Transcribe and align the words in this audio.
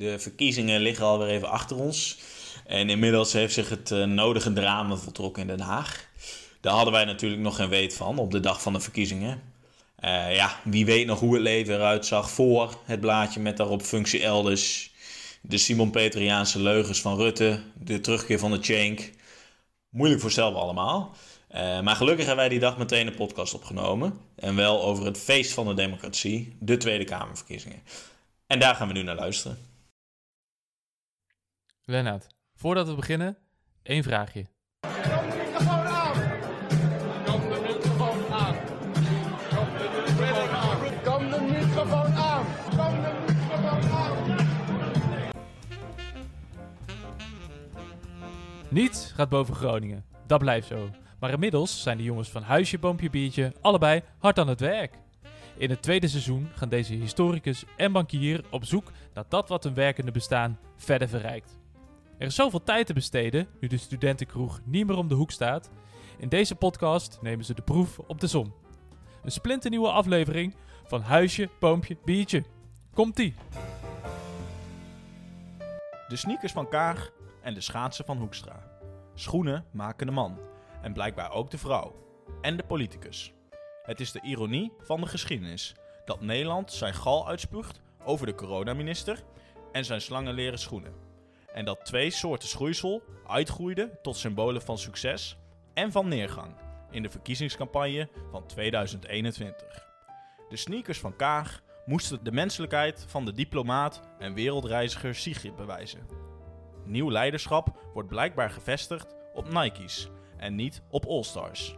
De 0.00 0.18
verkiezingen 0.18 0.80
liggen 0.80 1.04
alweer 1.04 1.28
even 1.28 1.50
achter 1.50 1.76
ons. 1.76 2.18
En 2.66 2.90
inmiddels 2.90 3.32
heeft 3.32 3.54
zich 3.54 3.68
het 3.68 3.90
uh, 3.90 4.04
nodige 4.04 4.52
drama 4.52 4.96
voltrokken 4.96 5.42
in 5.42 5.48
Den 5.48 5.60
Haag. 5.60 6.08
Daar 6.60 6.72
hadden 6.72 6.92
wij 6.92 7.04
natuurlijk 7.04 7.42
nog 7.42 7.56
geen 7.56 7.68
weet 7.68 7.94
van 7.94 8.18
op 8.18 8.30
de 8.30 8.40
dag 8.40 8.62
van 8.62 8.72
de 8.72 8.80
verkiezingen. 8.80 9.42
Uh, 10.04 10.34
ja, 10.34 10.60
wie 10.64 10.84
weet 10.84 11.06
nog 11.06 11.20
hoe 11.20 11.34
het 11.34 11.42
leven 11.42 11.74
eruit 11.74 12.06
zag 12.06 12.30
voor 12.30 12.78
het 12.84 13.00
blaadje 13.00 13.40
met 13.40 13.56
daarop 13.56 13.82
functie 13.82 14.22
elders. 14.22 14.92
De 15.40 15.58
Simon 15.58 15.90
Petriaanse 15.90 16.60
leugens 16.60 17.00
van 17.00 17.16
Rutte, 17.16 17.60
de 17.74 18.00
terugkeer 18.00 18.38
van 18.38 18.50
de 18.50 18.58
Chank. 18.60 19.10
Moeilijk 19.88 20.20
voorstelbaar 20.20 20.62
allemaal. 20.62 21.16
Uh, 21.54 21.80
maar 21.80 21.96
gelukkig 21.96 22.26
hebben 22.26 22.44
wij 22.44 22.52
die 22.52 22.60
dag 22.60 22.78
meteen 22.78 23.06
een 23.06 23.14
podcast 23.14 23.54
opgenomen. 23.54 24.18
En 24.36 24.56
wel 24.56 24.82
over 24.82 25.04
het 25.04 25.18
feest 25.18 25.52
van 25.52 25.66
de 25.66 25.74
democratie, 25.74 26.56
de 26.60 26.76
Tweede 26.76 27.04
Kamerverkiezingen. 27.04 27.82
En 28.46 28.58
daar 28.58 28.74
gaan 28.74 28.88
we 28.88 28.94
nu 28.94 29.02
naar 29.02 29.16
luisteren. 29.16 29.69
Lennart, 31.90 32.26
voordat 32.54 32.88
we 32.88 32.94
beginnen, 32.94 33.36
één 33.82 34.02
vraagje. 34.02 34.46
Kan 34.80 35.00
de 35.00 35.36
microfoon 35.44 35.86
aan? 35.86 36.14
Kan 37.24 37.40
de 37.40 37.60
microfoon 37.62 38.32
aan? 38.32 38.56
Kan 39.50 39.68
de 39.78 40.00
microfoon 40.00 40.52
aan? 40.52 40.78
Kan 41.02 41.30
de 41.30 41.40
microfoon 41.40 42.16
aan? 42.16 42.46
Kan 42.76 43.02
de 43.02 43.12
microfoon 43.26 43.90
aan? 43.90 44.16
Niets 48.68 49.12
gaat 49.12 49.28
boven 49.28 49.54
Groningen. 49.54 50.04
Dat 50.26 50.38
blijft 50.38 50.66
zo. 50.66 50.90
Maar 51.20 51.30
inmiddels 51.30 51.82
zijn 51.82 51.96
de 51.96 52.04
jongens 52.04 52.30
van 52.30 52.42
Huisje, 52.42 52.78
Boompje, 52.78 53.10
Biertje 53.10 53.52
allebei 53.60 54.02
hard 54.18 54.38
aan 54.38 54.48
het 54.48 54.60
werk. 54.60 54.98
In 55.56 55.70
het 55.70 55.82
tweede 55.82 56.08
seizoen 56.08 56.48
gaan 56.54 56.68
deze 56.68 56.94
historicus 56.94 57.64
en 57.76 57.92
bankier 57.92 58.44
op 58.50 58.64
zoek 58.64 58.92
naar 59.14 59.24
dat 59.28 59.48
wat 59.48 59.64
hun 59.64 59.74
werkende 59.74 60.10
bestaan 60.10 60.58
verder 60.76 61.08
verrijkt. 61.08 61.59
Er 62.20 62.26
is 62.26 62.34
zoveel 62.34 62.62
tijd 62.62 62.86
te 62.86 62.92
besteden 62.92 63.48
nu 63.60 63.68
de 63.68 63.76
studentenkroeg 63.76 64.60
niet 64.64 64.86
meer 64.86 64.96
om 64.96 65.08
de 65.08 65.14
hoek 65.14 65.30
staat. 65.30 65.70
In 66.18 66.28
deze 66.28 66.54
podcast 66.54 67.18
nemen 67.22 67.44
ze 67.44 67.54
de 67.54 67.62
proef 67.62 67.98
op 67.98 68.20
de 68.20 68.26
som. 68.26 68.54
Een 69.22 69.30
splinternieuwe 69.30 69.90
aflevering 69.90 70.54
van 70.84 71.00
Huisje, 71.00 71.48
Boompje, 71.60 71.96
Biertje. 72.04 72.44
Komt-ie! 72.94 73.34
De 76.08 76.16
sneakers 76.16 76.52
van 76.52 76.68
Kaag 76.68 77.10
en 77.42 77.54
de 77.54 77.60
schaatsen 77.60 78.04
van 78.04 78.18
Hoekstra. 78.18 78.62
Schoenen 79.14 79.64
maken 79.70 80.06
de 80.06 80.12
man. 80.12 80.38
En 80.82 80.92
blijkbaar 80.92 81.32
ook 81.32 81.50
de 81.50 81.58
vrouw. 81.58 81.94
En 82.40 82.56
de 82.56 82.64
politicus. 82.64 83.32
Het 83.82 84.00
is 84.00 84.12
de 84.12 84.20
ironie 84.22 84.72
van 84.80 85.00
de 85.00 85.06
geschiedenis 85.06 85.74
dat 86.04 86.20
Nederland 86.20 86.72
zijn 86.72 86.94
gal 86.94 87.28
uitspuugt 87.28 87.80
over 88.04 88.26
de 88.26 88.34
coronaminister 88.34 89.24
en 89.72 89.84
zijn 89.84 90.00
slangenleren 90.00 90.58
schoenen. 90.58 91.09
En 91.54 91.64
dat 91.64 91.84
twee 91.84 92.10
soorten 92.10 92.48
schoeisel 92.48 93.02
uitgroeiden 93.26 93.98
tot 94.02 94.16
symbolen 94.16 94.62
van 94.62 94.78
succes 94.78 95.38
en 95.74 95.92
van 95.92 96.08
neergang 96.08 96.54
in 96.90 97.02
de 97.02 97.10
verkiezingscampagne 97.10 98.08
van 98.30 98.46
2021. 98.46 99.88
De 100.48 100.56
sneakers 100.56 101.00
van 101.00 101.16
Kaag 101.16 101.62
moesten 101.84 102.24
de 102.24 102.32
menselijkheid 102.32 103.04
van 103.08 103.24
de 103.24 103.32
diplomaat 103.32 104.00
en 104.18 104.34
wereldreiziger 104.34 105.14
Sigrid 105.14 105.56
bewijzen. 105.56 106.06
Nieuw 106.84 107.10
leiderschap 107.10 107.90
wordt 107.94 108.08
blijkbaar 108.08 108.50
gevestigd 108.50 109.14
op 109.34 109.52
Nike's 109.52 110.08
en 110.36 110.54
niet 110.54 110.82
op 110.90 111.06
All-Stars. 111.06 111.76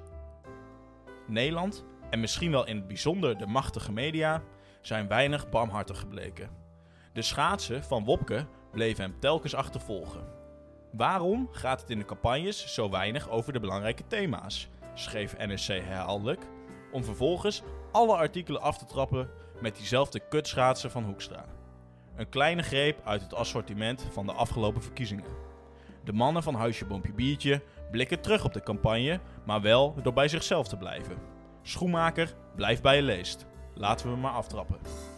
Nederland, 1.26 1.84
en 2.10 2.20
misschien 2.20 2.50
wel 2.50 2.66
in 2.66 2.76
het 2.76 2.86
bijzonder 2.86 3.38
de 3.38 3.46
machtige 3.46 3.92
media, 3.92 4.42
zijn 4.80 5.08
weinig 5.08 5.48
barmhartig 5.48 5.98
gebleken. 5.98 6.50
De 7.12 7.22
schaatsen 7.22 7.84
van 7.84 8.04
Wopke 8.04 8.46
bleven 8.72 9.04
hem 9.04 9.14
telkens 9.18 9.54
achtervolgen. 9.54 10.24
Waarom 10.90 11.48
gaat 11.50 11.80
het 11.80 11.90
in 11.90 11.98
de 11.98 12.04
campagnes 12.04 12.74
zo 12.74 12.90
weinig 12.90 13.30
over 13.30 13.52
de 13.52 13.60
belangrijke 13.60 14.06
thema's? 14.06 14.68
schreef 14.94 15.36
NRC 15.38 15.66
herhaaldelijk, 15.66 16.46
om 16.92 17.04
vervolgens 17.04 17.62
alle 17.92 18.16
artikelen 18.16 18.60
af 18.60 18.78
te 18.78 18.84
trappen 18.84 19.30
met 19.60 19.76
diezelfde 19.76 20.20
kutschaatsen 20.28 20.90
van 20.90 21.04
Hoekstra. 21.04 21.44
Een 22.16 22.28
kleine 22.28 22.62
greep 22.62 23.00
uit 23.04 23.22
het 23.22 23.34
assortiment 23.34 24.06
van 24.10 24.26
de 24.26 24.32
afgelopen 24.32 24.82
verkiezingen. 24.82 25.24
De 26.04 26.12
mannen 26.12 26.42
van 26.42 26.54
Huisje 26.54 26.84
Boompje 26.84 27.12
Biertje 27.12 27.62
blikken 27.90 28.20
terug 28.20 28.44
op 28.44 28.52
de 28.52 28.62
campagne, 28.62 29.20
maar 29.44 29.60
wel 29.60 29.94
door 30.02 30.12
bij 30.12 30.28
zichzelf 30.28 30.68
te 30.68 30.76
blijven. 30.76 31.16
Schoenmaker, 31.62 32.34
blijf 32.56 32.80
bij 32.80 32.96
je 32.96 33.02
leest. 33.02 33.46
Laten 33.74 34.10
we 34.10 34.16
maar 34.16 34.32
aftrappen. 34.32 35.11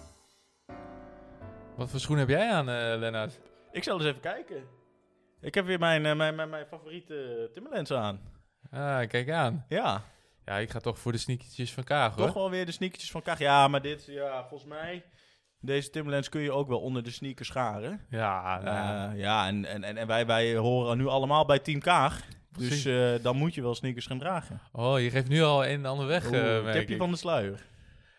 Wat 1.77 1.91
voor 1.91 2.01
schoen 2.01 2.19
heb 2.19 2.29
jij 2.29 2.51
aan, 2.53 2.69
eh 2.69 2.99
Lennart? 2.99 3.41
Ik 3.73 3.83
zal 3.83 3.97
eens 3.97 4.05
even 4.05 4.21
kijken. 4.21 4.63
Ik 5.41 5.55
heb 5.55 5.67
weer 5.67 5.79
mijn, 5.79 6.07
eh, 6.07 6.17
mijn, 6.17 6.35
mijn, 6.35 6.49
mijn 6.51 6.67
favoriete 6.67 7.51
Timberlands 7.53 7.93
aan. 7.93 8.21
Ah, 8.71 9.09
kijk 9.09 9.31
aan. 9.31 9.65
Ja, 9.69 10.05
Ja, 10.45 10.57
ik 10.59 10.71
ga 10.71 10.79
toch 10.81 10.99
voor 10.99 11.13
de 11.13 11.19
sneakertjes 11.19 11.73
van 11.75 11.85
Kaag, 11.85 12.15
hoor. 12.15 12.27
toch 12.27 12.35
wel 12.35 12.51
weer 12.51 12.67
de 12.67 12.73
sneakertjes 12.73 13.11
van 13.11 13.23
Kaag. 13.23 13.39
Ja, 13.39 13.69
maar 13.69 13.83
dit, 13.83 14.05
ja, 14.07 14.45
volgens 14.49 14.71
mij... 14.71 15.05
Deze 15.61 15.91
Timberlands 15.91 16.29
kun 16.29 16.41
je 16.41 16.53
ook 16.53 16.69
wel 16.69 16.81
onder 16.81 17.03
de 17.03 17.11
sneakers 17.11 17.49
scharen. 17.49 18.01
Ja, 18.09 18.61
nou, 18.63 19.13
Eh, 19.13 19.19
ja, 19.21 19.47
en, 19.47 19.65
en, 19.65 19.85
en 19.85 19.97
en 19.97 20.07
wij, 20.07 20.27
wij 20.27 20.57
horen 20.57 20.97
nu 20.99 21.07
allemaal 21.07 21.45
bij 21.45 21.59
Team 21.59 21.81
Kaag. 21.81 22.21
Dus 22.59 22.83
dan 23.23 23.37
moet 23.37 23.55
je 23.55 23.63
wel 23.63 23.75
sneakers 23.75 24.07
gaan 24.07 24.19
dragen. 24.19 24.61
Oh, 24.73 25.01
je 25.01 25.11
geeft 25.11 25.29
nu 25.29 25.43
al 25.43 25.65
een 25.65 25.71
en 25.71 25.85
ander 25.87 26.07
weg, 26.07 26.27
Oeh, 26.27 26.57
eh 26.67 26.73
tipje 26.73 26.95
ik. 26.95 27.01
van 27.01 27.11
de 27.11 27.17
sluier. 27.17 27.65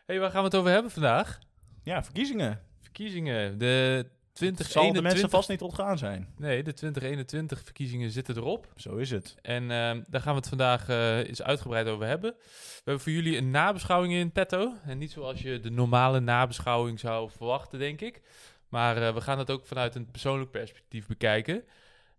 hey, 0.06 0.20
waar 0.20 0.30
gaan 0.32 0.40
we 0.40 0.46
het 0.46 0.56
over 0.56 0.72
hebben 0.72 0.92
vandaag? 0.92 1.40
Ja, 1.84 2.04
verkiezingen. 2.04 2.62
Verkiezingen. 2.96 3.58
De 3.58 3.66
Het 3.66 4.38
zal 4.38 4.48
de 4.48 4.54
2021... 4.54 5.04
mensen 5.04 5.30
vast 5.30 5.50
niet 5.50 5.62
ontgaan 5.62 5.98
zijn. 5.98 6.28
Nee, 6.38 6.64
de 6.64 6.74
2021 6.74 7.64
verkiezingen 7.64 8.12
zitten 8.12 8.38
erop. 8.38 8.68
Zo 8.76 8.96
is 8.96 9.12
het. 9.12 9.36
En 9.42 9.72
ehm, 9.72 10.02
daar 10.08 10.22
gaan 10.22 10.34
we 10.34 10.40
het 10.40 10.48
vandaag 10.48 10.90
eh, 10.90 11.18
eens 11.18 11.42
uitgebreid 11.42 11.88
over 11.88 12.08
hebben. 12.08 12.34
We 12.40 12.82
hebben 12.84 13.04
voor 13.04 13.12
jullie 13.12 13.38
een 13.38 13.52
nabeschouwing 13.52 14.14
in 14.14 14.32
petto. 14.32 14.74
En 14.86 14.98
niet 14.98 15.12
zoals 15.12 15.42
je 15.42 15.60
de 15.60 15.70
normale 15.70 16.20
nabeschouwing 16.20 17.00
zou 17.00 17.30
verwachten, 17.30 17.80
denk 17.80 18.02
ik. 18.02 18.22
Maar 18.70 18.98
eh, 19.08 19.14
we 19.14 19.22
gaan 19.22 19.40
het 19.40 19.52
ook 19.52 19.66
vanuit 19.66 19.96
een 19.96 20.12
persoonlijk 20.12 20.52
perspectief 20.52 21.08
bekijken. 21.08 21.64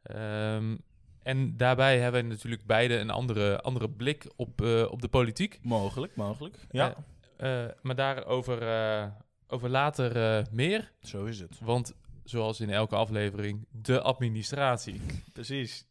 Ehm, 0.02 0.76
en 1.22 1.56
daarbij 1.56 1.98
hebben 1.98 2.22
we 2.22 2.28
natuurlijk 2.28 2.66
beide 2.66 2.96
een 2.96 3.10
andere, 3.10 3.60
andere 3.60 3.90
blik 3.90 4.26
op, 4.36 4.60
eh, 4.60 4.90
op 4.90 5.02
de 5.02 5.08
politiek. 5.08 5.58
Mogelijk, 5.62 6.16
mogelijk. 6.16 6.56
Ja, 6.70 6.96
maar 7.82 7.96
daarover 7.96 8.62
over 9.48 9.68
later 9.68 10.16
eh, 10.16 10.44
meer. 10.50 10.92
zo 11.00 11.24
is 11.24 11.40
het. 11.40 11.58
Want 11.60 11.94
zoals 12.24 12.60
in 12.60 12.70
elke 12.70 12.96
aflevering, 12.96 13.66
de 13.70 14.00
administratie. 14.00 15.00
Precies. 15.32 15.84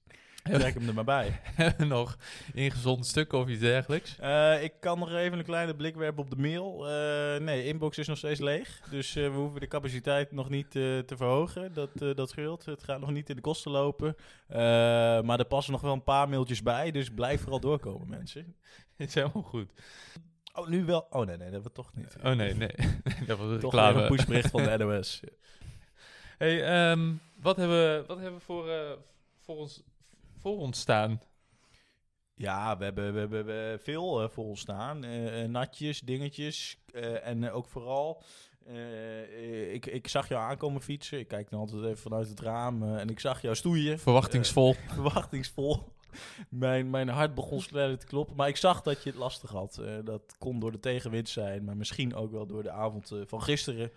Trek 0.43 0.73
hem 0.73 0.88
er 0.88 0.93
maar 0.93 1.03
bij. 1.03 1.39
Nog 1.77 2.17
ingezond 2.53 3.05
stukken 3.05 3.39
of 3.39 3.47
iets 3.47 3.59
dergelijks? 3.59 4.17
Eh, 4.19 4.63
ik 4.63 4.73
kan 4.79 4.99
nog 4.99 5.11
even 5.13 5.38
een 5.38 5.45
kleine 5.45 5.75
blik 5.75 5.95
werpen 5.95 6.23
op 6.23 6.29
de 6.29 6.35
mail. 6.35 6.89
Eh, 6.89 7.41
nee, 7.41 7.65
inbox 7.65 7.97
is 7.97 8.07
nog 8.07 8.17
steeds 8.17 8.39
leeg. 8.39 8.81
Dus 8.89 9.13
we 9.13 9.27
hoeven 9.27 9.59
de 9.59 9.67
capaciteit 9.67 10.31
nog 10.31 10.49
niet 10.49 10.71
te 10.71 11.13
verhogen. 11.15 11.73
Dat, 11.73 11.89
dat 12.17 12.29
scheelt. 12.29 12.65
Het 12.65 12.83
gaat 12.83 12.99
nog 12.99 13.11
niet 13.11 13.29
in 13.29 13.35
de 13.35 13.41
kosten 13.41 13.71
lopen. 13.71 14.15
Maar 15.25 15.39
er 15.39 15.45
passen 15.45 15.73
nog 15.73 15.81
wel 15.81 15.94
een 15.94 16.03
paar 16.03 16.29
mailtjes 16.29 16.63
bij. 16.63 16.91
Dus 16.91 17.09
blijf 17.09 17.41
vooral 17.41 17.59
doorkomen, 17.59 18.09
mensen. 18.09 18.55
is 18.97 19.13
helemaal 19.13 19.44
goed. 19.44 19.71
Oh, 20.55 20.67
nu 20.67 20.85
wel. 20.85 21.07
Oh 21.09 21.25
nee, 21.25 21.38
nee, 21.38 21.38
dat 21.38 21.51
hebben 21.51 21.63
we 21.63 21.71
toch 21.71 21.93
niet. 21.93 22.16
Oh 22.23 22.31
nee, 22.31 22.53
nee. 22.53 22.75
dat 23.27 23.38
was 23.38 23.49
een 23.49 23.59
Toch 23.59 23.71
reclame. 23.73 24.01
een 24.01 24.07
pushbericht 24.07 24.49
van 24.49 24.63
de 24.77 24.77
NOS. 24.77 25.21
Hey, 26.38 26.63
ehm, 26.63 27.13
wat, 27.41 27.57
hebben 27.57 27.77
we, 27.77 28.03
wat 28.07 28.17
hebben 28.17 28.39
we 28.39 28.45
voor, 28.45 28.69
eh, 28.69 28.91
voor, 29.39 29.55
ons, 29.57 29.83
voor 30.39 30.57
ons 30.57 30.79
staan? 30.79 31.21
Ja, 32.35 32.77
we 32.77 32.83
hebben, 32.83 33.13
we 33.13 33.19
hebben, 33.19 33.45
we 33.45 33.51
hebben 33.51 33.79
veel 33.79 34.21
eh, 34.21 34.29
voor 34.29 34.45
ons 34.45 34.59
staan. 34.59 35.03
Eh, 35.03 35.44
natjes, 35.44 35.99
dingetjes. 35.99 36.77
en 37.23 37.51
ook 37.51 37.67
vooral... 37.67 38.23
ik, 39.71 39.85
ik 39.85 40.07
zag 40.07 40.27
jou 40.27 40.41
aankomen 40.41 40.81
fietsen. 40.81 41.19
Ik 41.19 41.27
kijk 41.27 41.50
dan 41.50 41.59
altijd 41.59 41.83
even 41.83 41.97
vanuit 41.97 42.30
het 42.30 42.39
raam. 42.39 42.97
en 42.97 43.09
ik 43.09 43.19
zag 43.19 43.41
jou 43.41 43.56
stoeien. 43.56 44.00
Verwachtingsvol. 44.00 44.75
Verwachtingsvol. 44.94 45.94
mijn, 46.50 46.89
mijn 46.89 47.09
hart 47.09 47.35
begon 47.35 47.62
sneller 47.62 47.97
te 47.97 48.06
kloppen. 48.06 48.35
Maar 48.35 48.47
ik 48.47 48.57
zag 48.57 48.81
dat 48.81 49.03
je 49.03 49.09
het 49.09 49.19
lastig 49.19 49.50
had. 49.50 49.77
Eh, 49.77 49.94
dat 50.03 50.35
kon 50.39 50.59
door 50.59 50.71
de 50.71 50.79
tegenwind 50.79 51.29
zijn. 51.29 51.63
Maar 51.63 51.77
misschien 51.77 52.15
ook 52.15 52.31
wel 52.31 52.45
door 52.45 52.63
de 52.63 52.71
avond 52.71 53.12
eh, 53.12 53.19
van 53.25 53.41
gisteren. 53.41 53.91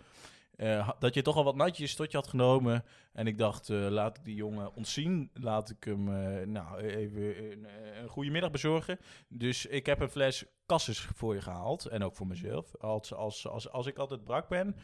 Eh, 0.59 0.89
dat 0.99 1.13
je 1.13 1.21
toch 1.21 1.35
al 1.35 1.43
wat 1.43 1.55
natjes 1.55 1.95
tot 1.95 2.11
je 2.11 2.17
had 2.17 2.27
genomen. 2.27 2.83
En 3.13 3.27
ik 3.27 3.37
dacht, 3.37 3.69
eh, 3.69 3.87
laat 3.89 4.17
ik 4.17 4.25
die 4.25 4.35
jongen 4.35 4.75
ontzien. 4.75 5.29
Laat 5.33 5.69
ik 5.69 5.83
hem 5.83 6.15
eh, 6.15 6.47
nou, 6.47 6.77
even 6.77 7.51
een, 7.51 7.67
een 8.01 8.07
goede 8.07 8.29
middag 8.29 8.51
bezorgen. 8.51 8.99
Dus 9.27 9.65
ik 9.65 9.85
heb 9.85 9.99
een 9.99 10.09
fles 10.09 10.45
kasses 10.65 10.99
voor 10.99 11.33
je 11.33 11.41
gehaald. 11.41 11.85
En 11.85 12.03
ook 12.03 12.15
voor 12.15 12.27
mezelf. 12.27 12.75
Als, 12.75 13.13
als, 13.13 13.47
als, 13.47 13.71
als 13.71 13.85
ik 13.85 13.97
altijd 13.97 14.23
brak 14.23 14.47
ben. 14.47 14.75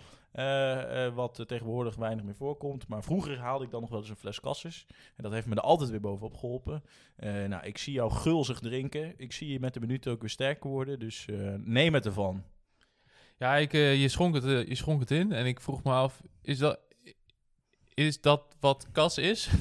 wat 1.16 1.44
tegenwoordig 1.48 1.96
weinig 1.96 2.26
meer 2.26 2.36
voorkomt. 2.36 2.88
Maar 2.88 3.04
vroeger 3.04 3.40
haalde 3.40 3.66
ik 3.66 3.72
dan 3.72 3.82
nog 3.82 3.90
wel 3.90 4.00
eens 4.00 4.10
een 4.10 4.16
fles 4.16 4.40
kasses. 4.40 4.86
En 5.16 5.24
dat 5.24 5.32
heeft 5.32 5.48
me 5.48 5.56
er 5.56 5.62
altijd 5.62 5.90
weer 5.90 6.02
bovenop 6.02 6.38
geholpen. 6.38 6.84
Eh, 7.16 7.44
nou, 7.46 7.66
ik 7.66 7.78
zie 7.78 7.94
jou 7.94 8.12
gulzig 8.12 8.60
drinken. 8.60 9.14
Ik 9.18 9.32
zie 9.32 9.52
je 9.52 9.60
met 9.60 9.74
de 9.74 9.80
minuten 9.80 10.12
ook 10.12 10.22
weer 10.22 10.30
sterker 10.30 10.70
worden. 10.70 11.00
Dus 11.00 11.28
neem 11.58 11.94
het 11.94 12.06
ervan. 12.06 12.44
Ja, 13.38 13.56
ik, 13.56 13.74
eh, 13.74 14.02
je, 14.02 14.08
schonk 14.08 14.36
het, 14.36 14.46
eh, 14.46 14.68
je 14.68 14.76
schonk 14.76 15.00
het 15.00 15.12
in 15.12 15.32
en 15.32 15.46
ik 15.46 15.60
vroeg 15.60 15.84
me 15.84 15.92
af, 15.92 16.22
is 16.42 16.58
dat, 16.58 16.80
is 17.94 18.22
dat 18.22 18.56
wat 18.60 18.88
Cas 18.92 19.18
is? 19.18 19.50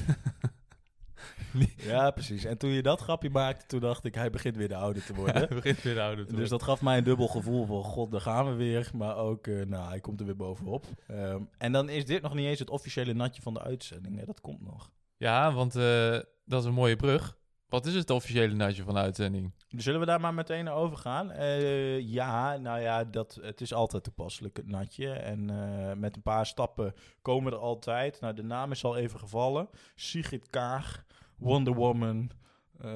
Ja, 1.77 2.11
precies. 2.11 2.43
En 2.43 2.57
toen 2.57 2.69
je 2.69 2.81
dat 2.81 3.01
grapje 3.01 3.29
maakte, 3.29 3.65
toen 3.65 3.79
dacht 3.79 4.05
ik, 4.05 4.15
hij 4.15 4.29
begint 4.29 4.55
weer 4.55 4.67
de 4.67 4.75
oude 4.75 5.03
te 5.03 5.13
worden. 5.13 5.35
Hij 5.47 5.47
begint 5.47 5.81
weer 5.81 5.93
de 5.93 6.01
oude 6.01 6.15
te 6.15 6.23
Dus 6.23 6.31
worden. 6.31 6.49
dat 6.49 6.63
gaf 6.63 6.81
mij 6.81 6.97
een 6.97 7.03
dubbel 7.03 7.27
gevoel 7.27 7.65
van, 7.65 7.83
god, 7.83 8.11
daar 8.11 8.21
gaan 8.21 8.45
we 8.49 8.53
weer. 8.53 8.89
Maar 8.93 9.15
ook, 9.17 9.47
eh, 9.47 9.65
nou, 9.65 9.87
hij 9.89 9.99
komt 9.99 10.19
er 10.19 10.25
weer 10.25 10.35
bovenop. 10.35 10.85
Ehm, 11.07 11.41
en 11.57 11.71
dan 11.71 11.89
is 11.89 12.05
dit 12.05 12.21
nog 12.21 12.33
niet 12.33 12.45
eens 12.45 12.59
het 12.59 12.69
officiële 12.69 13.13
natje 13.13 13.41
van 13.41 13.53
de 13.53 13.61
uitzending. 13.61 14.19
Hè? 14.19 14.25
Dat 14.25 14.41
komt 14.41 14.61
nog. 14.61 14.91
Ja, 15.17 15.53
want 15.53 15.73
dat 16.45 16.61
is 16.61 16.65
een 16.65 16.73
mooie 16.73 16.95
brug. 16.95 17.37
Wat 17.69 17.85
is 17.85 17.95
het 17.95 18.09
officiële 18.09 18.53
natje 18.53 18.83
van 18.83 18.93
de 18.93 18.99
uitzending? 18.99 19.51
Zullen 19.67 19.99
we 19.99 20.05
daar 20.05 20.19
maar 20.19 20.33
meteen 20.33 20.63
naar 20.63 20.73
overgaan? 20.73 21.31
Eh, 21.31 21.99
ja, 21.99 22.57
nou 22.57 22.81
ja, 22.81 23.03
dat, 23.03 23.39
het 23.41 23.61
is 23.61 23.73
altijd 23.73 24.03
toepasselijk, 24.03 24.57
het 24.57 24.67
natje. 24.67 25.09
En 25.09 25.49
eh, 25.49 25.95
met 25.95 26.15
een 26.15 26.21
paar 26.21 26.45
stappen 26.45 26.93
komen 27.21 27.53
er 27.53 27.59
altijd. 27.59 28.21
Nou, 28.21 28.33
de 28.33 28.43
naam 28.43 28.71
is 28.71 28.83
al 28.83 28.97
even 28.97 29.19
gevallen. 29.19 29.69
Sigrid 29.95 30.49
Kaag, 30.49 31.05
Wonder 31.37 31.73
Woman, 31.73 32.31
eh, 32.79 32.91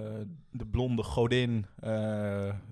de 0.52 0.66
blonde 0.66 1.04
godin, 1.04 1.66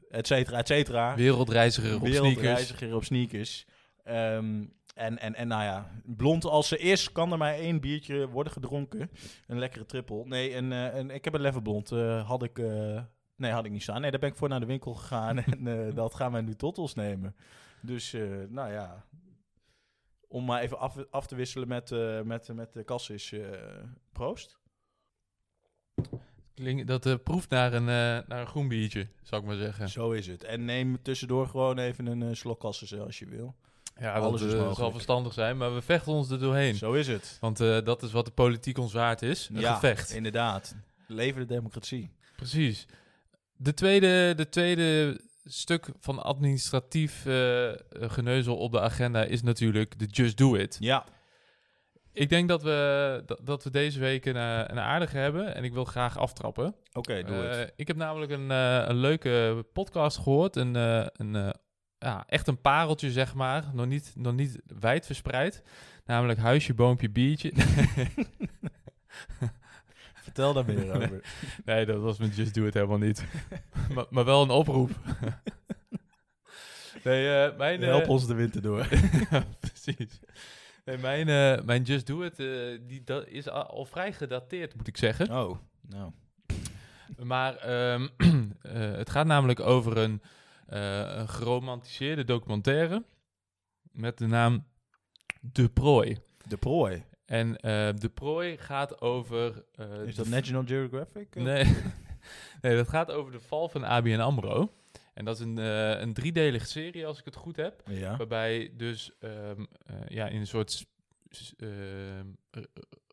et 0.10 0.28
cetera, 0.28 0.58
et 0.58 0.68
cetera. 0.68 1.16
Wereldreiziger 1.16 1.96
op 1.96 2.00
sneakers. 2.00 2.22
Wereldreiziger 2.22 2.96
op 2.96 3.04
sneakers. 3.04 3.66
Ehm, 4.04 4.64
en, 4.98 5.20
en, 5.20 5.36
en 5.36 5.48
nou 5.48 5.64
ja, 5.64 5.92
blond 6.06 6.46
als 6.46 6.68
ze 6.68 6.78
is, 6.78 7.12
kan 7.12 7.32
er 7.32 7.38
maar 7.38 7.54
één 7.54 7.80
biertje 7.80 8.30
worden 8.30 8.54
gedronken. 8.54 9.10
Een 9.48 9.60
lekkere 9.60 9.86
triple. 9.86 10.26
Nee, 10.26 10.56
een, 10.56 10.72
eh, 10.72 10.96
een, 10.96 11.10
ik 11.10 11.24
heb 11.24 11.34
een 11.34 11.42
lever 11.42 11.62
blond. 11.62 11.92
eh, 11.92 12.28
had 12.28 12.44
ik... 12.44 12.60
eh, 12.60 13.02
Nee, 13.36 13.52
had 13.52 13.66
ik 13.66 13.72
niet 13.72 13.82
staan. 13.82 14.02
Nee, 14.02 14.12
daar 14.12 14.20
ben 14.20 14.30
ik 14.30 14.36
voor 14.36 14.50
naar 14.50 14.60
de 14.60 14.66
winkel 14.66 14.94
gegaan 14.94 15.38
en 15.44 15.68
eh, 15.88 15.96
dat 15.96 16.14
gaan 16.16 16.32
wij 16.32 16.42
nu 16.42 16.56
tot 16.56 16.78
ons 16.78 16.94
nemen. 16.94 17.36
Dus, 17.82 18.14
eh, 18.14 18.22
nou 18.50 18.72
ja, 18.72 19.06
om 20.28 20.46
maar 20.46 20.62
even 20.62 20.80
af, 20.80 20.96
af 21.12 21.28
te 21.28 21.36
wisselen 21.36 21.68
met, 21.68 21.92
eh, 21.92 22.22
met, 22.22 22.54
met 22.54 22.74
de 22.74 22.84
kassis. 22.84 23.32
eh 23.32 23.40
proost. 24.12 24.60
Klink- 26.54 26.88
Dat 26.88 27.06
eh, 27.06 27.14
proeft 27.24 27.50
naar 27.50 27.74
een, 27.74 27.82
eh, 27.88 28.28
naar 28.28 28.40
een 28.42 28.48
groen 28.48 28.68
biertje, 28.68 29.08
zou 29.24 29.42
ik 29.42 29.48
maar 29.48 29.58
zeggen. 29.58 29.90
Zo 29.90 30.12
is 30.12 30.28
het. 30.28 30.44
En 30.44 30.66
neem 30.66 31.02
tussendoor 31.02 31.48
gewoon 31.48 31.78
even 31.78 32.06
een 32.06 32.22
eh, 32.24 32.34
slok 32.34 32.60
kassis 32.60 32.94
als 33.00 33.20
je 33.20 33.26
wil. 33.26 33.56
Ja, 34.00 34.14
Alles 34.14 34.40
dat 34.42 34.50
is 34.50 34.54
eh, 34.54 34.60
mogelijk. 34.60 34.80
zal 34.80 34.92
verstandig 34.92 35.34
zijn, 35.34 35.58
maar 35.58 35.74
we 35.74 35.82
vechten 35.82 36.12
ons 36.12 36.30
er 36.30 36.40
doorheen. 36.40 36.76
Zo 36.76 36.94
is 36.94 37.08
het. 37.08 37.38
Want 37.42 37.60
eh, 37.60 37.78
dat 37.84 38.04
is 38.04 38.12
wat 38.12 38.26
de 38.26 38.32
politiek 38.32 38.78
ons 38.78 38.94
waard 38.94 39.22
is. 39.22 39.50
Een 39.54 39.60
ja, 39.60 39.74
gevecht. 39.74 40.12
inderdaad. 40.12 40.76
Leven 41.08 41.42
de 41.48 41.54
democratie. 41.54 42.12
Precies. 42.36 42.86
De 43.56 43.74
tweede, 43.74 44.34
de 44.36 44.50
tweede 44.50 45.20
stuk 45.46 45.88
van 46.00 46.24
administratief 46.24 47.26
eh, 47.26 47.70
geneuzel 47.92 48.58
op 48.58 48.72
de 48.72 48.80
agenda 48.82 49.24
is 49.24 49.42
natuurlijk 49.42 50.00
de 50.00 50.06
Just 50.06 50.38
Do 50.38 50.56
It. 50.56 50.78
Ja, 50.80 51.06
Ik 52.14 52.30
denk 52.30 52.48
dat 52.48 52.64
we, 52.64 53.24
dat, 53.26 53.40
dat 53.44 53.64
we 53.64 53.70
deze 53.70 54.00
week 54.00 54.26
een, 54.26 54.36
eh, 54.36 54.64
een 54.68 54.80
aardige 54.80 55.18
hebben 55.18 55.56
en 55.56 55.64
ik 55.64 55.74
wil 55.74 55.86
graag 55.86 56.18
aftrappen. 56.18 56.76
oké, 56.94 57.24
doe 57.24 57.36
Eh, 57.48 57.58
het. 57.60 57.74
ik 57.76 57.88
heb 57.88 57.98
namelijk 57.98 58.32
een, 58.32 58.52
eh, 58.52 58.84
een 58.88 58.98
leuke 58.98 59.66
podcast 59.74 60.18
gehoord. 60.18 60.56
Een, 60.56 60.76
eh, 60.76 61.06
een, 61.14 61.36
eh, 61.36 61.50
ja, 62.00 62.24
echt 62.28 62.48
een 62.48 62.62
pareltje, 62.62 63.12
zeg 63.12 63.34
maar. 63.34 63.64
Nog 63.74 63.86
niet, 63.86 64.12
nog 64.16 64.34
niet 64.34 64.60
wijd 64.80 65.06
verspreid. 65.06 65.64
Namelijk 66.06 66.40
Huisje, 66.40 66.74
Boompje, 66.74 67.10
Biertje. 67.10 67.52
Vertel 70.24 70.54
daar 70.54 70.66
meer 70.66 70.96
over. 70.96 71.22
nee, 71.66 71.86
dat 71.86 72.02
was 72.02 72.18
met 72.18 72.36
Just 72.36 72.54
Do 72.54 72.66
It 72.66 72.74
helemaal 72.74 72.98
niet. 72.98 73.26
maar, 73.94 74.06
maar 74.10 74.26
wel 74.26 74.42
een 74.42 74.50
oproep. 74.50 74.90
nee, 77.04 77.44
eh, 77.44 77.58
mijn... 77.58 77.82
eh, 77.82 77.88
Help 77.88 78.08
ons 78.10 78.28
de 78.28 78.34
winter 78.34 78.62
door. 78.62 78.88
ja, 79.30 79.44
precies. 79.60 80.20
Nee, 80.86 80.98
mijn, 80.98 81.28
eh, 81.30 81.66
mijn 81.66 81.84
Just 81.84 82.08
Do 82.08 82.22
It 82.22 82.40
eh, 82.40 82.48
die, 82.88 83.04
dat 83.04 83.28
is 83.28 83.50
al, 83.50 83.64
al 83.66 83.86
vrij 83.86 84.14
gedateerd, 84.14 84.76
moet 84.76 84.88
ik 84.88 84.98
zeggen. 84.98 85.32
Oh, 85.32 85.58
nou. 85.90 86.12
Maar 87.24 87.56
ehm, 87.56 88.08
eh, 88.62 88.92
het 88.92 89.10
gaat 89.10 89.26
namelijk 89.26 89.60
over 89.60 89.98
een, 89.98 90.22
eh, 90.22 90.28
een 90.68 91.30
geromantiseerde 91.30 92.24
documentaire 92.24 93.04
met 93.92 94.18
de 94.18 94.28
naam 94.28 94.66
De 95.42 95.70
Prooi. 95.70 96.18
De 96.48 96.58
prooi. 96.58 97.04
En 97.26 97.58
eh, 97.58 97.90
De 97.96 98.10
Prooi 98.10 98.58
gaat 98.58 99.02
over... 99.02 99.64
eh, 99.76 100.02
Is 100.06 100.16
dat 100.16 100.28
National 100.28 100.64
Geographic? 100.66 101.36
Nee. 101.36 101.64
nee, 102.62 102.76
dat 102.76 102.88
gaat 102.88 103.12
over 103.12 103.32
de 103.32 103.40
val 103.40 103.70
van 103.70 103.84
ABN 103.84 104.20
AMRO. 104.20 104.74
En 105.14 105.26
dat 105.26 105.36
is 105.40 105.46
een, 105.46 105.58
eh, 105.58 106.00
een 106.00 106.14
driedelige 106.14 106.66
serie, 106.66 107.08
als 107.08 107.20
ik 107.20 107.26
het 107.26 107.36
goed 107.36 107.56
heb. 107.56 107.82
Ja. 107.90 108.18
Waarbij 108.18 108.72
dus 108.78 109.12
ehm, 109.20 109.66
eh, 109.86 109.96
ja, 110.08 110.28
in 110.28 110.40
een 110.40 110.48
soort 110.48 110.86
ehm, 111.58 112.26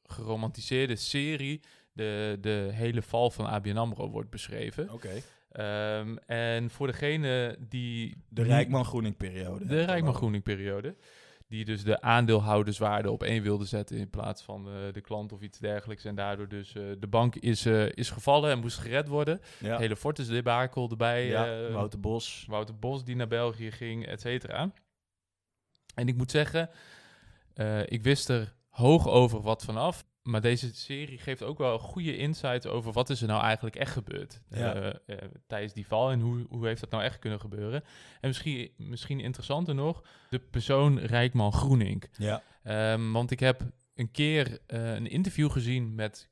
geromantiseerde 0.03 0.97
serie 0.97 1.61
de, 1.93 2.39
de 2.41 2.69
hele 2.73 3.03
val 3.03 3.31
van 3.31 3.47
ABN 3.47 3.77
AMRO 3.77 4.11
wordt 4.11 4.31
beschreven. 4.31 4.91
Oké. 4.91 5.21
Ehm, 5.55 6.17
en 6.27 6.71
voor 6.71 6.87
degene 6.87 7.57
die... 7.69 8.25
De 8.29 8.43
nu- 8.43 8.49
Rijkman 8.49 8.85
Groening 8.85 9.17
periode. 9.17 9.67
De 9.67 9.85
Rijkman 9.85 10.15
Groening 10.15 10.43
periode. 10.43 10.97
Die 11.49 11.65
dus 11.65 11.85
de 11.85 12.01
aandeelhouderswaarde 12.01 13.11
op 13.11 13.23
één 13.23 13.43
wilde 13.43 13.65
zetten 13.65 13.97
in 13.97 14.11
plaats 14.11 14.43
van 14.43 14.69
eh, 14.69 14.75
de 14.93 15.01
klant 15.01 15.33
of 15.33 15.41
iets 15.41 15.59
dergelijks. 15.59 16.05
En 16.05 16.15
daardoor 16.15 16.49
dus 16.49 16.75
eh, 16.75 16.83
de 16.99 17.07
bank 17.07 17.35
is, 17.37 17.67
eh, 17.67 17.89
is 17.91 18.11
gevallen 18.11 18.51
en 18.51 18.59
moest 18.59 18.79
gered 18.79 19.09
worden. 19.09 19.41
Ja. 19.61 19.79
Hele 19.79 19.97
Fortis 19.97 20.27
debakel 20.29 20.91
erbij. 20.91 21.27
ja, 21.27 21.71
Wouter 21.71 22.01
Bos. 22.01 22.45
Wouter 22.49 22.79
Bos 22.79 23.05
die 23.05 23.17
naar 23.17 23.29
België 23.29 23.71
ging, 23.71 24.07
et 24.07 24.21
cetera. 24.21 24.73
En 25.95 26.09
ik 26.09 26.17
moet 26.17 26.31
zeggen, 26.31 26.71
ik 27.85 28.03
wist 28.03 28.29
er 28.29 28.55
hoog 28.69 29.09
over 29.09 29.41
wat 29.41 29.65
vanaf. 29.65 30.05
Maar 30.25 30.41
deze 30.41 30.75
serie 30.75 31.19
geeft 31.19 31.43
ook 31.43 31.59
wel 31.59 31.79
goede 31.79 32.17
insights 32.17 32.67
over 32.67 32.93
wat 32.93 33.11
is 33.11 33.21
er 33.21 33.29
nou 33.29 33.43
eigenlijk 33.43 33.77
echt 33.77 33.93
gebeurd 33.93 34.41
Ja. 34.49 34.75
eh, 34.75 34.89
eh, 35.07 35.29
tijdens 35.47 35.73
die 35.73 35.87
val. 35.87 36.11
En 36.11 36.21
hoe, 36.21 36.47
hoe 36.49 36.67
heeft 36.67 36.81
dat 36.81 36.91
nou 36.91 37.03
echt 37.03 37.19
kunnen 37.19 37.41
gebeuren. 37.41 37.85
En 38.21 38.29
misschien, 38.29 38.71
misschien 38.77 39.21
interessanter 39.21 39.75
nog, 39.75 40.03
de 40.31 40.39
persoon 40.39 40.99
Rijkman 40.99 41.53
Groening. 41.53 42.05
Ja. 42.13 42.43
Ehm, 42.63 43.13
want 43.13 43.31
ik 43.31 43.41
heb 43.41 43.63
een 43.95 44.11
keer 44.11 44.59
eh, 44.67 44.95
een 44.95 45.07
interview 45.07 45.51
gezien 45.51 45.95
met 45.95 46.31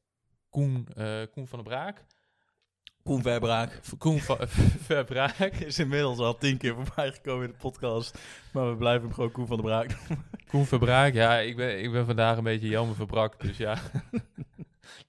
Koen, 0.49 0.89
Koen 1.33 1.47
van 1.49 1.59
der 1.59 1.69
Braak. 1.69 2.05
Koen 3.03 3.23
Verbraak. 3.23 3.81
Koen 3.99 4.21
Verbraak. 4.89 5.55
Is 5.55 5.79
inmiddels 5.79 6.19
al 6.19 6.39
tien 6.39 6.57
keer 6.57 6.75
voorbij 6.75 7.13
gekomen 7.13 7.45
in 7.47 7.51
de 7.51 7.59
podcast. 7.59 8.19
Maar 8.53 8.71
we 8.71 8.77
blijven 8.77 9.03
hem 9.03 9.13
gewoon 9.15 9.31
Koen 9.31 9.47
van 9.47 9.57
de 9.57 9.63
Braak. 9.63 9.97
Koen 10.49 10.67
Verbraak, 10.67 11.13
ja, 11.15 11.39
ik 11.39 11.57
ben, 11.57 11.83
ik 11.83 11.93
ben 11.93 12.07
vandaag 12.07 12.37
een 12.37 12.45
beetje 12.45 12.69
Jelme 12.69 12.93
Verbrak, 12.95 13.41
dus 13.41 13.57
ja. 13.57 13.79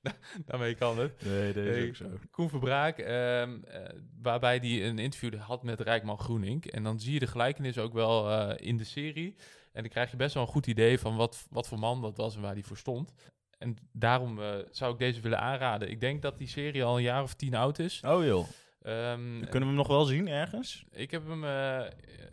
Da- 0.02 0.16
Daarmee 0.46 0.76
kan 0.76 1.00
het. 1.00 1.26
Nee, 1.26 1.54
dat 1.54 1.64
is 1.66 1.76
Nee. 1.76 1.88
ook 1.88 1.96
zo. 1.96 2.06
Koen 2.32 2.50
Verbraak, 2.50 2.98
ehm, 2.98 3.58
eh, 3.64 3.80
waarbij 4.22 4.58
hij 4.58 4.88
een 4.88 5.00
interview 5.00 5.40
had 5.40 5.64
met 5.64 5.80
Rijkman 5.80 6.20
Groening. 6.20 6.66
En 6.66 6.84
dan 6.84 7.00
zie 7.00 7.14
je 7.14 7.20
de 7.20 7.28
gelijkenis 7.28 7.78
ook 7.78 7.94
wel 7.94 8.30
eh, 8.32 8.68
in 8.68 8.78
de 8.78 8.84
serie. 8.84 9.36
En 9.74 9.82
dan 9.82 9.92
krijg 9.92 10.12
je 10.12 10.18
best 10.18 10.34
wel 10.34 10.44
een 10.44 10.50
goed 10.50 10.68
idee 10.68 11.00
van 11.00 11.16
wat, 11.16 11.48
wat 11.50 11.68
voor 11.68 11.80
man 11.80 12.02
dat 12.02 12.18
was 12.18 12.36
en 12.36 12.42
waar 12.42 12.54
hij 12.54 12.64
voor 12.64 12.78
stond. 12.78 13.14
En 13.63 13.77
daarom 13.91 14.41
eh, 14.41 14.50
zou 14.72 14.93
ik 14.93 15.00
deze 15.00 15.22
willen 15.22 15.39
aanraden. 15.39 15.89
Ik 15.89 16.00
denk 16.00 16.22
dat 16.22 16.38
die 16.38 16.48
serie 16.48 16.84
al 16.84 16.96
een 16.98 17.03
jaar 17.03 17.24
of 17.24 17.34
tien 17.34 17.55
oud 17.55 17.79
is. 17.79 18.01
Oh 18.05 18.25
joh. 18.25 18.48
Ehm, 18.82 19.39
Kunnen 19.39 19.60
we 19.60 19.65
hem 19.65 19.74
nog 19.75 19.88
wel 19.88 20.05
zien 20.05 20.27
ergens? 20.27 20.86
ik 20.91 21.12
heb 21.12 21.27
hem, 21.27 21.43
eh, 21.43 21.82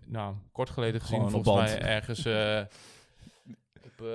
nou, 0.04 0.34
kort 0.52 0.70
geleden 0.70 1.00
gezien, 1.00 1.16
Gewoon 1.25 1.30
volgens 1.44 1.70
mij 1.70 1.82
ergens 1.82 2.25
eh, 2.25 2.60
op 3.87 4.06